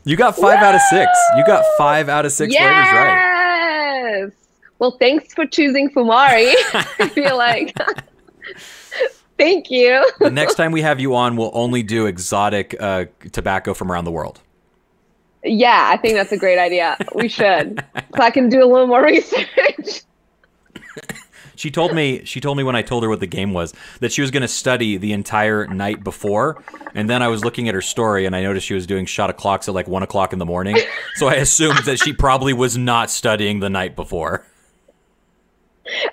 You 0.05 0.17
got 0.17 0.37
five 0.37 0.59
out 0.59 0.75
of 0.75 0.81
six. 0.91 1.11
You 1.37 1.47
got 1.47 1.65
five 1.79 2.09
out 2.09 2.27
of 2.27 2.33
six 2.33 2.55
flavors 2.55 2.71
right. 2.71 4.23
Yes. 4.23 4.33
Well, 4.79 4.97
thanks 4.99 5.33
for 5.33 5.47
choosing 5.47 5.91
Fumari. 5.91 6.53
I 6.99 7.09
feel 7.09 7.37
like. 7.37 7.75
Thank 9.39 9.71
you. 9.71 10.09
The 10.21 10.31
next 10.31 10.55
time 10.55 10.73
we 10.73 10.83
have 10.83 11.01
you 11.01 11.15
on, 11.15 11.37
we'll 11.37 11.51
only 11.55 11.83
do 11.83 12.07
exotic 12.07 12.77
uh, 12.79 13.07
tobacco 13.33 13.75
from 13.75 13.91
around 13.91 14.05
the 14.05 14.13
world. 14.13 14.41
Yeah, 15.43 15.91
I 15.93 15.97
think 15.97 16.15
that's 16.15 16.33
a 16.33 16.37
great 16.37 16.59
idea. 16.59 16.97
We 17.15 17.29
should, 17.29 17.85
so 18.17 18.23
I 18.23 18.31
can 18.31 18.49
do 18.49 18.63
a 18.63 18.67
little 18.67 18.87
more 18.87 19.03
research. 19.03 20.03
She 21.57 21.71
told 21.71 21.95
me 21.95 22.25
she 22.25 22.41
told 22.41 22.57
me 22.57 22.65
when 22.65 22.77
I 22.77 22.83
told 22.83 23.03
her 23.03 23.09
what 23.09 23.21
the 23.21 23.27
game 23.27 23.53
was 23.53 23.73
that 24.01 24.13
she 24.13 24.21
was 24.23 24.31
going 24.31 24.43
to 24.43 24.49
study 24.49 24.97
the 24.97 25.13
entire 25.13 25.67
night 25.67 26.03
before, 26.05 26.63
and 26.95 27.09
then 27.09 27.23
I 27.23 27.29
was 27.29 27.45
looking 27.45 27.69
at 27.69 27.75
her 27.75 27.81
story 27.83 28.27
and 28.27 28.35
I 28.35 28.43
noticed 28.43 28.67
she 28.67 28.75
was 28.75 28.87
doing 28.87 29.07
shot 29.07 29.31
of 29.31 29.37
clocks 29.37 29.69
at 29.69 29.75
like 29.75 29.87
one 29.89 30.03
o'clock 30.03 30.33
in 30.33 30.39
the 30.39 30.47
morning. 30.47 30.77
So 31.17 31.29
I 31.29 31.35
assumed 31.35 31.79
that 31.85 31.99
she 31.99 32.13
probably 32.13 32.53
was 32.53 32.77
not 32.77 33.11
studying 33.11 33.61
the 33.61 33.71
night 33.71 33.95
before. 33.97 34.47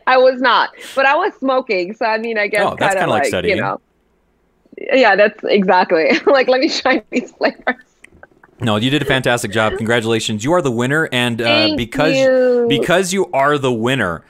I 0.06 0.18
was 0.18 0.42
not, 0.42 0.72
but 0.96 1.06
I 1.06 1.16
was 1.16 1.34
smoking. 1.36 1.94
So 1.96 2.06
I 2.06 2.18
mean, 2.18 2.38
I 2.38 2.48
guess 2.48 2.62
Oh, 2.66 2.76
that's 2.78 2.94
kind 2.94 3.00
kinda 3.00 3.10
like 3.10 3.20
like, 3.22 3.28
studying. 3.28 3.56
you 3.58 3.62
know. 3.64 3.80
Yeah, 4.78 5.16
that's 5.16 5.40
exactly. 5.44 6.10
like, 6.26 6.48
let 6.48 6.60
me 6.62 6.70
try 6.70 7.04
these 7.10 7.32
flavors. 7.32 7.76
No, 8.60 8.76
you 8.76 8.90
did 8.90 9.02
a 9.02 9.06
fantastic 9.06 9.52
job. 9.52 9.78
Congratulations. 9.78 10.44
You 10.44 10.54
are 10.54 10.62
the 10.62 10.72
winner 10.72 11.10
and 11.12 11.42
uh, 11.42 11.74
because 11.76 12.16
you. 12.16 12.66
because 12.70 13.12
you 13.12 13.30
are 13.32 13.58
the 13.58 13.72
winner, 13.74 14.24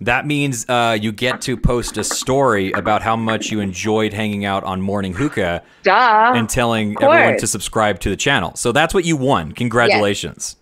that 0.00 0.26
means 0.26 0.64
uh, 0.68 0.96
you 1.00 1.10
get 1.10 1.40
to 1.42 1.56
post 1.56 1.96
a 1.98 2.04
story 2.04 2.70
about 2.72 3.02
how 3.02 3.16
much 3.16 3.50
you 3.50 3.60
enjoyed 3.60 4.12
hanging 4.12 4.44
out 4.44 4.62
on 4.64 4.80
Morning 4.80 5.12
Hookah 5.12 5.62
Duh. 5.82 6.32
and 6.36 6.48
telling 6.48 6.96
everyone 7.02 7.38
to 7.38 7.46
subscribe 7.46 7.98
to 8.00 8.10
the 8.10 8.16
channel. 8.16 8.54
So 8.54 8.72
that's 8.72 8.94
what 8.94 9.04
you 9.04 9.16
won. 9.16 9.52
Congratulations. 9.52 10.56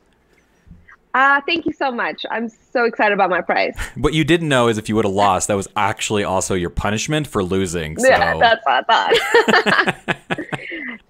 Uh, 1.17 1.41
thank 1.47 1.65
you 1.65 1.73
so 1.73 1.91
much. 1.91 2.27
I'm 2.31 2.51
so 2.51 2.85
excited 2.85 3.15
about 3.15 3.31
my 3.31 3.41
prize. 3.41 3.75
What 3.97 4.13
you 4.13 4.23
didn't 4.23 4.51
know 4.51 4.69
is 4.69 4.77
if 4.77 4.89
you 4.91 4.95
would 4.97 5.07
have 5.07 5.15
lost, 5.15 5.49
that 5.49 5.55
was 5.55 5.67
actually 5.75 6.25
also 6.25 6.55
your 6.55 6.69
punishment 6.69 7.27
for 7.27 7.43
losing. 7.43 7.97
So 8.01 8.09
Yeah, 8.09 8.37
that's 8.39 8.65
what 8.67 8.85
I 8.91 9.15
thought. 9.57 11.01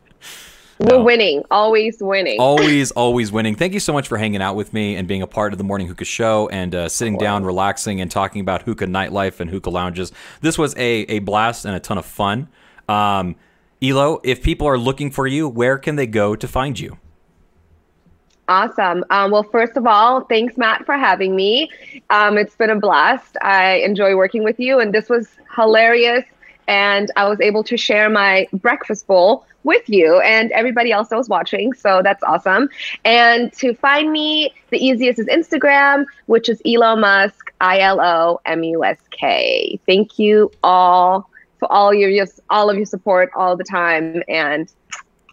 No. 0.79 0.99
We're 0.99 1.05
winning, 1.05 1.43
always 1.51 1.97
winning. 2.01 2.39
always, 2.39 2.91
always 2.93 3.33
winning. 3.33 3.55
Thank 3.55 3.73
you 3.73 3.81
so 3.81 3.95
much 3.95 4.09
for 4.09 4.19
hanging 4.19 4.43
out 4.43 4.57
with 4.57 4.75
me 4.75 4.97
and 4.97 5.09
being 5.09 5.23
a 5.23 5.27
part 5.27 5.53
of 5.53 5.59
the 5.59 5.65
Morning 5.65 5.87
Hookah 5.87 6.05
Show 6.05 6.49
and 6.51 6.75
uh, 6.75 6.89
sitting 6.91 7.17
down, 7.17 7.45
relaxing, 7.45 8.01
and 8.01 8.11
talking 8.11 8.43
about 8.43 8.63
hookah 8.63 8.87
nightlife 8.87 9.41
and 9.41 9.49
hookah 9.49 9.71
lounges. 9.71 10.13
This 10.43 10.59
was 10.59 10.75
a, 10.77 11.03
a 11.09 11.21
blast 11.21 11.65
and 11.65 11.75
a 11.75 11.81
ton 11.81 11.97
of 11.97 12.05
fun. 12.05 12.49
Um, 12.91 13.37
Ilo, 13.81 14.21
if 14.23 14.43
people 14.43 14.67
are 14.67 14.79
looking 14.79 15.11
for 15.11 15.27
you, 15.27 15.49
where 15.49 15.79
can 15.79 15.97
they 15.97 16.07
go 16.07 16.37
to 16.37 16.47
find 16.47 16.79
you? 16.79 16.99
Awesome. 18.49 19.05
Um, 19.11 19.33
well, 19.33 19.43
first 19.43 19.77
of 19.77 19.87
all, 19.87 20.21
thanks, 20.23 20.57
Matt, 20.57 20.87
for 20.87 20.97
having 20.97 21.35
me. 21.35 21.71
Um, 22.11 22.39
it's 22.39 22.55
been 22.55 22.71
a 22.71 22.79
blast. 22.79 23.37
I 23.43 23.77
enjoy 23.77 24.15
working 24.15 24.45
with 24.45 24.61
you, 24.61 24.79
and 24.79 24.95
this 24.95 25.09
was 25.09 25.29
hilarious. 25.57 26.25
And 26.69 27.11
I 27.17 27.29
was 27.29 27.41
able 27.41 27.63
to 27.65 27.77
share 27.77 28.09
my 28.11 28.49
breakfast 28.53 29.07
bowl 29.07 29.47
with 29.63 29.89
you 29.89 30.21
and 30.21 30.53
everybody 30.53 30.93
else 30.93 31.09
that 31.09 31.17
was 31.17 31.29
watching. 31.29 31.73
So 31.75 32.01
that's 32.03 32.23
awesome. 32.23 32.69
And 33.05 33.53
to 33.55 33.75
find 33.75 34.13
me, 34.13 34.55
the 34.71 34.79
easiest 34.79 35.19
is 35.19 35.27
Instagram, 35.27 36.07
which 36.27 36.49
is 36.49 36.63
Ilo 36.65 36.97
Musk, 36.97 37.53
I 37.61 37.81
L 37.81 38.01
O 38.01 38.41
M 38.47 38.63
U 38.63 38.85
S 38.85 38.99
K. 39.11 39.79
Thank 39.87 40.19
you 40.19 40.51
all 40.63 41.29
for 41.59 41.71
all 41.73 41.93
your, 41.93 42.27
all 42.51 42.71
of 42.71 42.77
your 42.77 42.87
support 42.87 43.31
all 43.35 43.57
the 43.57 43.65
time. 43.65 44.23
And 44.29 44.73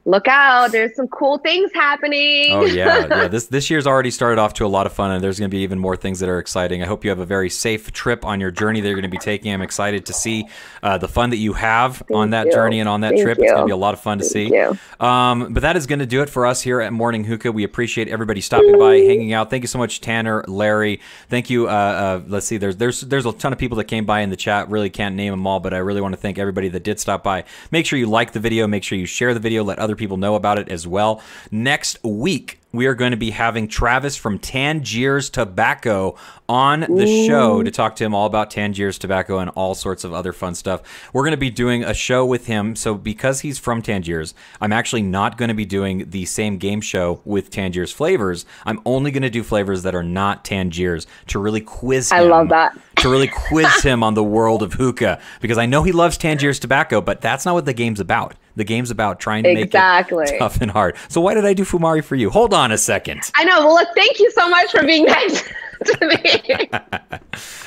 look 0.06 0.28
out, 0.28 0.72
there's 0.72 0.96
some 0.96 1.08
cool 1.08 1.38
things 1.38 1.72
happening. 1.74 2.52
Oh 2.52 2.66
yeah, 2.66 3.08
yeah. 3.10 3.28
This 3.28 3.48
this 3.48 3.70
year's 3.70 3.88
already 3.88 4.12
started 4.12 4.40
off 4.40 4.54
to 4.56 4.66
a 4.66 4.68
lot 4.68 4.86
of 4.86 4.94
fun, 4.94 5.12
and 5.12 5.24
there's 5.24 5.40
going 5.40 5.50
to 5.50 5.56
be 5.56 5.64
even 5.64 5.80
more 5.80 5.96
things 5.96 6.20
that 6.20 6.30
are 6.30 6.40
exciting. 6.40 6.84
I 6.84 6.86
hope 6.86 7.04
you 7.04 7.10
have 7.10 7.20
a 7.20 7.26
very 7.26 7.50
safe 7.50 7.92
trip 7.92 8.26
on 8.26 8.40
your 8.40 8.52
journey 8.52 8.82
that 8.82 8.88
you're 8.88 8.96
going 8.96 9.04
to 9.04 9.10
be 9.10 9.18
taking. 9.18 9.54
I'm 9.54 9.62
excited 9.62 10.06
to 10.08 10.14
see 10.14 10.48
uh, 10.82 10.98
the 10.98 11.08
fun 11.08 11.30
that 11.30 11.38
you 11.38 11.54
have 11.54 12.04
on 12.14 12.32
that 12.32 12.48
you. 12.48 12.52
journey 12.52 12.80
and 12.80 12.90
on 12.90 13.02
that 13.02 13.12
Thank 13.12 13.24
trip. 13.24 13.40
It's 13.40 13.52
going 13.52 13.64
to 13.64 13.68
be 13.68 13.72
a 13.72 13.78
lot 13.78 13.94
of 13.94 14.02
fun 14.02 14.18
to 14.20 14.24
see. 14.26 14.54
you. 14.54 14.78
Um, 15.00 15.54
but 15.54 15.62
that 15.62 15.76
is 15.76 15.88
going 15.88 16.00
to 16.00 16.06
do 16.06 16.22
it 16.22 16.30
for 16.30 16.46
us 16.46 16.62
here 16.62 16.82
at 16.82 16.94
Morning 16.94 17.24
Hookah. 17.24 17.52
We 17.52 17.64
appreciate 17.64 18.08
everybody 18.08 18.42
stopping 18.42 18.78
by, 18.78 18.96
hanging 18.96 19.34
out. 19.34 19.50
Thank 19.50 19.64
you 19.64 19.68
so 19.68 19.80
much, 19.80 20.02
Tanner, 20.02 20.44
Larry. 20.48 21.00
Thank 21.30 21.50
you. 21.50 21.68
Uh, 21.68 21.72
uh, 21.72 22.22
let's 22.28 22.46
see. 22.46 22.58
There's 22.58 22.78
there's 22.78 23.02
there's 23.02 23.26
a 23.26 23.32
ton 23.32 23.54
of 23.54 23.60
people 23.60 23.78
that 23.78 23.86
came 23.86 24.06
by 24.06 24.22
in 24.22 24.30
the 24.30 24.36
chat. 24.36 24.70
Really 24.70 24.90
can't 24.90 25.16
name 25.16 25.32
them 25.32 25.48
all, 25.48 25.60
but 25.60 25.74
I 25.74 25.78
really 25.78 26.02
want 26.02 26.14
to 26.14 26.20
thank 26.20 26.38
everybody 26.38 26.70
that 26.70 26.84
did 26.84 27.00
stop 27.00 27.24
by. 27.24 27.46
Make 27.72 27.86
sure 27.86 27.98
you 27.98 28.08
like 28.08 28.34
the 28.34 28.40
video. 28.40 28.68
Make 28.68 28.84
sure 28.84 28.98
you 28.98 29.06
share 29.06 29.34
the 29.34 29.40
video. 29.40 29.64
Let 29.64 29.80
other 29.80 29.93
people 29.96 30.18
know 30.18 30.36
about 30.36 30.60
it 30.60 30.70
as 30.70 30.88
well. 30.88 31.22
Next 31.52 32.04
week. 32.04 32.60
We 32.74 32.88
are 32.88 32.96
going 32.96 33.12
to 33.12 33.18
be 33.18 33.30
having 33.30 33.68
Travis 33.68 34.18
from 34.18 34.40
Tangiers 34.40 35.30
Tobacco 35.30 36.16
on 36.50 36.80
the 36.80 37.26
show 37.28 37.62
to 37.62 37.70
talk 37.70 37.96
to 37.98 38.04
him 38.04 38.16
all 38.16 38.26
about 38.26 38.50
Tangiers 38.50 38.98
Tobacco 38.98 39.38
and 39.38 39.52
all 39.52 39.76
sorts 39.76 40.04
of 40.04 40.12
other 40.12 40.34
fun 40.34 40.56
stuff. 40.56 40.82
We're 41.14 41.22
going 41.22 41.32
to 41.32 41.38
be 41.38 41.52
doing 41.52 41.84
a 41.84 41.94
show 41.94 42.26
with 42.26 42.48
him. 42.48 42.76
So, 42.76 42.96
because 42.96 43.42
he's 43.42 43.60
from 43.60 43.84
Tangiers, 43.84 44.34
I'm 44.60 44.74
actually 44.74 45.04
not 45.04 45.38
going 45.38 45.50
to 45.50 45.54
be 45.56 45.66
doing 45.66 46.10
the 46.10 46.26
same 46.26 46.58
game 46.58 46.82
show 46.82 47.22
with 47.26 47.52
Tangiers 47.52 47.92
flavors. 47.92 48.44
I'm 48.66 48.82
only 48.88 49.12
going 49.12 49.22
to 49.24 49.30
do 49.30 49.44
flavors 49.44 49.84
that 49.84 49.94
are 49.94 50.02
not 50.04 50.44
Tangiers 50.44 51.06
to 51.28 51.38
really 51.38 51.62
quiz 51.62 52.12
him. 52.12 52.18
I 52.18 52.22
love 52.22 52.50
that. 52.50 52.76
To 52.98 53.10
really 53.10 53.28
quiz 53.50 53.84
him 53.84 54.02
on 54.02 54.16
the 54.16 54.24
world 54.24 54.64
of 54.64 54.74
hookah 54.74 55.20
because 55.42 55.60
I 55.60 55.68
know 55.68 55.84
he 55.84 55.92
loves 55.92 56.18
Tangiers 56.18 56.58
Tobacco, 56.60 57.02
but 57.02 57.22
that's 57.22 57.46
not 57.46 57.54
what 57.54 57.66
the 57.66 57.74
game's 57.74 58.00
about. 58.00 58.34
The 58.56 58.64
game's 58.64 58.92
about 58.92 59.20
trying 59.20 59.44
to 59.46 59.50
Exactly. 59.50 60.26
make 60.26 60.34
it 60.34 60.38
tough 60.40 60.62
and 60.62 60.70
hard. 60.70 60.96
So, 61.08 61.22
why 61.22 61.34
did 61.34 61.44
I 61.44 61.54
do 61.54 61.64
Fumari 61.64 62.04
for 62.04 62.16
you? 62.16 62.30
Hold 62.30 62.54
on 62.54 62.63
a 62.72 62.78
second. 62.78 63.22
I 63.36 63.44
know. 63.44 63.66
Well, 63.66 63.76
look, 63.76 63.90
thank 63.96 64.20
you 64.20 64.32
so 64.32 64.50
much 64.50 64.72
for 64.72 64.84
being 64.84 65.06
nice 65.06 65.42
to 65.86 66.08
me. 66.08 66.70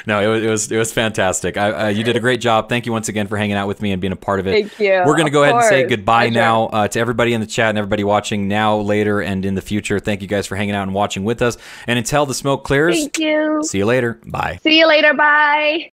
No, 0.06 0.20
it 0.22 0.28
was 0.28 0.42
it 0.44 0.48
was, 0.50 0.72
it 0.72 0.76
was 0.78 0.92
fantastic. 0.92 1.56
I, 1.56 1.72
uh, 1.72 1.88
you 1.88 2.04
did 2.04 2.14
a 2.14 2.20
great 2.20 2.40
job. 2.40 2.68
Thank 2.68 2.86
you 2.86 2.92
once 2.92 3.08
again 3.08 3.26
for 3.26 3.36
hanging 3.36 3.56
out 3.56 3.66
with 3.66 3.82
me 3.82 3.90
and 3.90 4.00
being 4.00 4.12
a 4.12 4.16
part 4.16 4.38
of 4.38 4.46
it. 4.46 4.52
Thank 4.52 4.78
you. 4.78 5.02
We're 5.04 5.16
gonna 5.16 5.24
Of 5.26 5.32
go 5.32 5.42
ahead 5.42 5.56
and 5.56 5.64
say 5.64 5.84
goodbye 5.84 6.28
now 6.28 6.66
uh, 6.66 6.86
to 6.86 7.00
everybody 7.00 7.34
in 7.34 7.40
the 7.40 7.46
chat 7.48 7.70
and 7.70 7.78
everybody 7.78 8.04
watching 8.04 8.46
now, 8.46 8.76
later, 8.76 9.20
and 9.20 9.44
in 9.44 9.56
the 9.56 9.60
future. 9.60 9.98
Thank 9.98 10.22
you 10.22 10.28
guys 10.28 10.46
for 10.46 10.54
hanging 10.54 10.76
out 10.76 10.84
and 10.84 10.94
watching 10.94 11.24
with 11.24 11.42
us. 11.42 11.58
And 11.88 11.98
until 11.98 12.24
the 12.24 12.34
smoke 12.34 12.62
clears, 12.62 12.96
Thank 12.96 13.18
you. 13.18 13.60
see 13.64 13.78
you 13.78 13.86
later. 13.86 14.20
Bye. 14.24 14.60
See 14.62 14.78
you 14.78 14.86
later. 14.86 15.12
Bye. 15.12 15.84